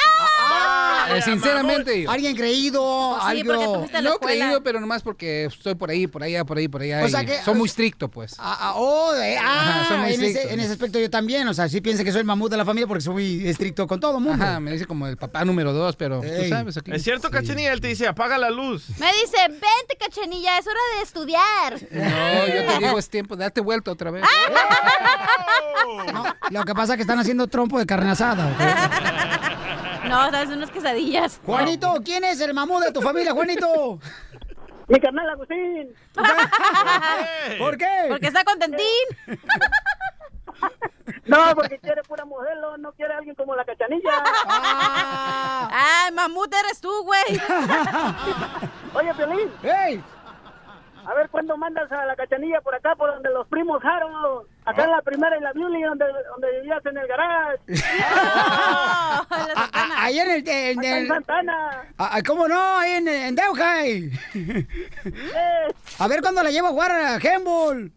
Eh, 1.10 1.22
sinceramente 1.22 2.02
yo. 2.02 2.10
Alguien 2.10 2.36
creído, 2.36 3.16
Pues 3.20 3.32
sí, 3.34 3.40
algo. 3.40 3.86
No 4.02 4.18
creído, 4.18 4.62
pero 4.62 4.80
nomás 4.80 5.02
porque 5.02 5.44
estoy 5.46 5.74
por 5.74 5.90
ahí, 5.90 6.06
por 6.06 6.22
allá, 6.22 6.44
por 6.44 6.58
ahí, 6.58 6.68
por 6.68 6.82
allá. 6.82 7.04
O 7.04 7.08
sea 7.08 7.24
que- 7.24 7.42
Son 7.42 7.56
muy 7.58 7.66
estrictos, 7.68 8.10
pues. 8.10 8.34
Ah, 8.38 8.56
ah, 8.60 8.72
oh, 8.76 9.14
eh, 9.16 9.36
ah, 9.38 9.80
Ajá, 9.80 9.88
son 9.88 10.00
muy 10.00 10.08
en, 10.08 10.14
ese, 10.14 10.26
estrictos. 10.26 10.52
en 10.52 10.60
ese 10.60 10.72
aspecto 10.72 10.98
yo 10.98 11.10
también, 11.10 11.46
o 11.48 11.54
sea, 11.54 11.68
sí 11.68 11.80
piensa 11.80 12.04
que 12.04 12.12
soy 12.12 12.20
el 12.20 12.26
mamut 12.26 12.50
de 12.50 12.56
la 12.56 12.64
familia 12.64 12.86
porque 12.86 13.02
soy 13.02 13.12
muy 13.14 13.48
estricto 13.48 13.86
con 13.86 14.00
todo 14.00 14.18
el 14.18 14.24
mundo. 14.24 14.42
Ajá, 14.44 14.60
me 14.60 14.72
dice 14.72 14.86
como 14.86 15.06
el 15.06 15.16
papá 15.16 15.44
número 15.44 15.72
dos, 15.72 15.96
pero 15.96 16.22
Ey. 16.22 16.42
tú 16.44 16.48
sabes 16.48 16.76
aquí. 16.76 16.92
Es 16.92 17.02
cierto, 17.02 17.30
Cachenía, 17.30 17.72
él 17.72 17.80
te 17.80 17.88
dice, 17.88 18.06
apaga 18.06 18.38
la 18.38 18.50
luz. 18.50 18.84
Me 18.98 19.06
dice, 19.12 19.36
vente, 19.48 19.96
cachanilla, 19.98 20.58
es 20.58 20.66
hora 20.66 20.80
de 20.96 21.02
estudiar. 21.02 21.72
No, 21.90 22.46
yo 22.46 22.72
te 22.72 22.78
digo, 22.84 22.98
es 22.98 23.08
tiempo, 23.08 23.36
date 23.36 23.60
vuelta 23.60 23.90
otra 23.90 24.10
vez. 24.10 24.22
No, 26.12 26.24
lo 26.50 26.64
que 26.64 26.74
pasa 26.74 26.92
es 26.94 26.96
que 26.96 27.02
están 27.02 27.18
haciendo 27.18 27.46
trompo 27.46 27.78
de 27.78 27.86
carne 27.86 28.10
asada. 28.10 28.50
No, 30.12 30.30
sabes, 30.30 30.50
unas 30.50 30.70
quesadillas. 30.70 31.40
Juanito, 31.46 31.94
¿quién 32.04 32.22
es 32.22 32.38
el 32.42 32.52
mamut 32.52 32.84
de 32.84 32.92
tu 32.92 33.00
familia, 33.00 33.32
Juanito? 33.32 33.98
Mi 34.88 35.00
carnal 35.00 35.30
Agustín. 35.30 35.94
¿Por 37.58 37.78
qué? 37.78 38.06
Porque 38.10 38.26
está 38.26 38.44
contentín. 38.44 38.86
No, 41.24 41.54
porque 41.54 41.78
quiere 41.78 42.02
pura 42.02 42.24
modelo, 42.24 42.76
no 42.78 42.92
quiere 42.92 43.14
alguien 43.14 43.34
como 43.36 43.54
la 43.54 43.64
cachanilla. 43.64 44.10
Ah, 44.44 46.10
mamut 46.12 46.52
eres 46.52 46.80
tú, 46.80 46.90
güey. 47.04 47.40
Oye, 48.94 49.14
Piolín. 49.14 49.50
¡Ey! 49.62 50.02
A 51.04 51.14
ver, 51.14 51.28
¿cuándo 51.30 51.56
mandas 51.56 51.90
a 51.90 52.04
la 52.06 52.14
cachanilla 52.14 52.60
por 52.60 52.74
acá, 52.74 52.94
por 52.94 53.12
donde 53.12 53.30
los 53.30 53.46
primos 53.48 53.82
Jaro? 53.82 54.44
Acá 54.64 54.84
en 54.84 54.90
la 54.92 55.02
primera 55.02 55.36
y 55.36 55.40
la 55.40 55.52
Beauty, 55.52 55.82
donde, 55.82 56.04
donde 56.30 56.60
vivías 56.60 56.86
en 56.86 56.96
el 56.98 57.06
garage. 57.08 57.58
Ah, 59.14 59.26
ah, 59.74 59.88
Ahí 59.98 60.18
en 60.18 60.30
el... 60.30 60.48
En, 60.48 60.78
Acá 60.78 60.98
en 60.98 61.08
Santana. 61.08 61.70
ah, 61.98 62.10
ah, 62.14 62.22
¿Cómo 62.26 62.48
no? 62.48 62.78
Ahí 62.78 62.92
en, 62.92 63.08
en 63.08 63.36
A 65.98 66.08
ver 66.08 66.22
cuándo 66.22 66.42
la 66.42 66.50
llevo 66.50 66.68
a 66.68 66.70
jugar 66.70 66.90
a 66.92 67.14
Handball. 67.16 67.92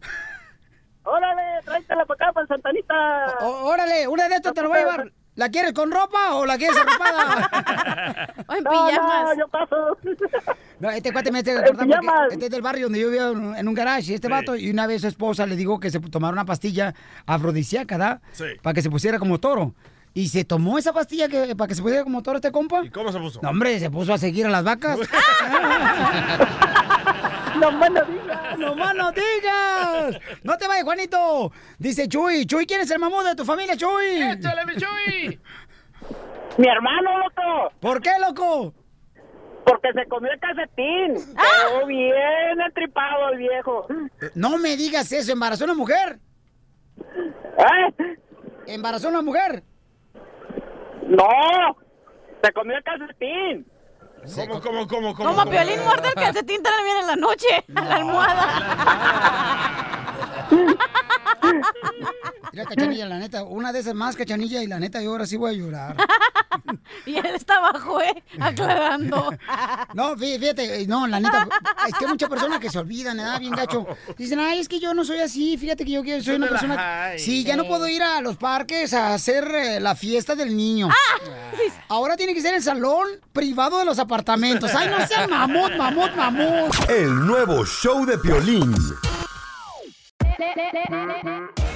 órale, 1.04 1.42
tráetela 1.64 2.04
para 2.04 2.24
acá, 2.26 2.32
para 2.32 2.46
Santanita. 2.46 3.38
Órale, 3.40 4.06
una 4.08 4.28
de 4.28 4.34
estas 4.36 4.52
te 4.54 4.62
la 4.62 4.68
voy 4.68 4.78
a 4.78 4.80
llevar. 4.80 5.12
¿La 5.36 5.50
quieres 5.50 5.72
con 5.74 5.90
ropa 5.90 6.34
o 6.34 6.46
la 6.46 6.56
quieres 6.56 6.76
arropada? 6.78 8.34
O 8.46 8.54
en 8.54 8.64
pijamas. 8.64 9.24
no, 9.24 9.38
yo 9.38 9.48
paso. 9.48 9.98
No, 10.78 10.90
este 10.90 11.10
cuate 11.10 11.32
me 11.32 11.42
pijamas. 11.42 12.32
este 12.32 12.46
es 12.46 12.50
del 12.50 12.60
barrio 12.60 12.86
donde 12.86 13.00
yo 13.00 13.08
vivía 13.08 13.28
en 13.30 13.68
un 13.68 13.74
garage. 13.74 14.12
Y 14.12 14.14
este 14.14 14.28
vato, 14.28 14.56
y 14.56 14.70
una 14.70 14.86
vez 14.86 15.02
su 15.02 15.08
esposa 15.08 15.46
le 15.46 15.56
dijo 15.56 15.80
que 15.80 15.90
se 15.90 16.00
tomara 16.00 16.32
una 16.32 16.44
pastilla 16.44 16.94
afrodisíaca, 17.24 17.96
¿da? 17.96 18.20
Sí. 18.32 18.44
Para 18.62 18.74
que 18.74 18.82
se 18.82 18.90
pusiera 18.90 19.18
como 19.18 19.38
toro. 19.38 19.74
Y 20.12 20.28
se 20.28 20.44
tomó 20.44 20.78
esa 20.78 20.92
pastilla 20.94 21.28
que, 21.28 21.54
para 21.56 21.68
que 21.68 21.74
se 21.74 21.82
pusiera 21.82 22.02
como 22.02 22.22
toro 22.22 22.36
este 22.36 22.50
compa. 22.52 22.84
¿Y 22.84 22.90
cómo 22.90 23.12
se 23.12 23.18
puso? 23.18 23.40
No, 23.42 23.50
hombre, 23.50 23.78
se 23.78 23.90
puso 23.90 24.14
a 24.14 24.18
seguir 24.18 24.46
a 24.46 24.50
las 24.50 24.64
vacas. 24.64 24.98
No 27.60 27.72
más 27.72 27.90
no 27.90 28.04
digas. 28.04 28.58
¡No 28.58 28.74
más 28.74 28.94
no 28.94 29.12
digas! 29.12 30.20
¡No 30.42 30.56
te 30.56 30.68
vayas, 30.68 30.84
Juanito! 30.84 31.52
Dice 31.78 32.08
Chuy. 32.08 32.46
Chuy, 32.46 32.66
¿quién 32.66 32.80
es 32.80 32.90
el 32.90 32.98
mamut 32.98 33.24
de 33.24 33.34
tu 33.34 33.44
familia, 33.44 33.76
Chuy? 33.76 34.22
¡Échale, 34.22 34.66
mi 34.66 34.74
Chuy! 34.76 35.40
Mi 36.58 36.68
hermano, 36.68 37.18
loco. 37.18 37.72
¿Por 37.80 38.00
qué, 38.00 38.12
loco? 38.18 38.72
Porque 39.66 39.92
se 39.92 40.06
comió 40.06 40.32
el 40.32 40.40
calcetín. 40.40 41.14
Quedó 41.14 41.86
bien 41.86 42.60
entripado 42.64 43.28
el 43.30 43.38
viejo. 43.38 43.86
No 44.34 44.56
me 44.56 44.76
digas 44.76 45.12
eso, 45.12 45.32
¿embarazó 45.32 45.64
una 45.64 45.74
mujer? 45.74 46.18
¿Eh? 46.98 48.16
¿Embarazó 48.68 49.08
a 49.08 49.10
una 49.10 49.22
mujer? 49.22 49.62
¡No! 51.02 51.76
¡Se 52.42 52.52
comió 52.52 52.76
el 52.76 52.84
calcetín! 52.84 53.66
¿Cómo, 54.34 54.60
cómo, 54.60 54.86
cómo, 54.88 55.14
cómo? 55.14 55.34
Como 55.34 55.50
Piolín 55.50 55.82
muerde 55.84 56.08
el 56.08 56.14
calcetín 56.14 56.62
también 56.62 56.96
en 56.98 57.06
la 57.06 57.16
noche, 57.16 57.46
a 57.74 57.84
la 57.84 57.94
almohada. 57.96 58.46
Mira, 62.52 62.64
Cachanilla, 62.64 63.06
la 63.06 63.18
neta, 63.18 63.44
una 63.44 63.72
de 63.72 63.80
esas 63.80 63.94
más, 63.94 64.16
Cachanilla, 64.16 64.62
y 64.62 64.66
la 64.66 64.78
neta, 64.80 65.00
yo 65.02 65.10
ahora 65.10 65.26
sí 65.26 65.36
voy 65.36 65.54
a 65.54 65.58
llorar. 65.58 65.96
y 67.06 67.16
él 67.16 67.26
está 67.26 67.56
abajo, 67.56 68.00
¿eh? 68.00 68.22
Aclarando. 68.40 69.30
No, 69.94 70.16
fí- 70.16 70.38
fíjate, 70.38 70.82
eh, 70.82 70.86
no, 70.86 71.06
la 71.06 71.20
neta, 71.20 71.48
es 71.86 71.94
que 71.94 72.04
hay 72.04 72.10
muchas 72.10 72.28
personas 72.28 72.58
que 72.60 72.70
se 72.70 72.78
olvidan, 72.78 73.16
¿verdad? 73.16 73.38
Bien 73.40 73.52
gacho. 73.52 73.86
Dicen, 74.16 74.38
ay, 74.40 74.58
es 74.60 74.68
que 74.68 74.80
yo 74.80 74.94
no 74.94 75.04
soy 75.04 75.20
así, 75.20 75.56
fíjate 75.56 75.84
que 75.84 75.92
yo 75.92 76.02
quiero- 76.02 76.22
soy 76.22 76.36
una 76.36 76.48
persona... 76.48 77.10
Sí, 77.18 77.44
ya 77.44 77.56
no 77.56 77.64
puedo 77.66 77.88
ir 77.88 78.02
a 78.02 78.20
los 78.20 78.36
parques 78.36 78.92
a 78.94 79.14
hacer 79.14 79.44
eh, 79.54 79.80
la 79.80 79.94
fiesta 79.94 80.34
del 80.34 80.56
niño. 80.56 80.88
Ahora 81.88 82.16
tiene 82.16 82.34
que 82.34 82.40
ser 82.42 82.54
el 82.54 82.62
salón 82.62 83.06
privado 83.32 83.78
de 83.78 83.84
los 83.84 83.98
apartamentos. 83.98 84.70
Ay, 84.74 84.88
no 84.88 85.06
sean 85.06 85.30
mamut, 85.30 85.72
mamut, 85.76 86.14
mamut. 86.14 86.74
El 86.90 87.26
nuevo 87.26 87.64
show 87.64 88.04
de 88.04 88.18
Piolín. 88.18 88.74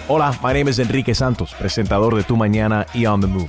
Hola, 0.09 0.33
my 0.43 0.53
name 0.53 0.69
is 0.71 0.79
Enrique 0.79 1.15
Santos, 1.15 1.55
presentador 1.55 2.15
de 2.15 2.23
Tu 2.25 2.37
Mañana 2.37 2.85
y 2.93 3.07
On 3.07 3.21
the 3.21 3.27
Move. 3.27 3.49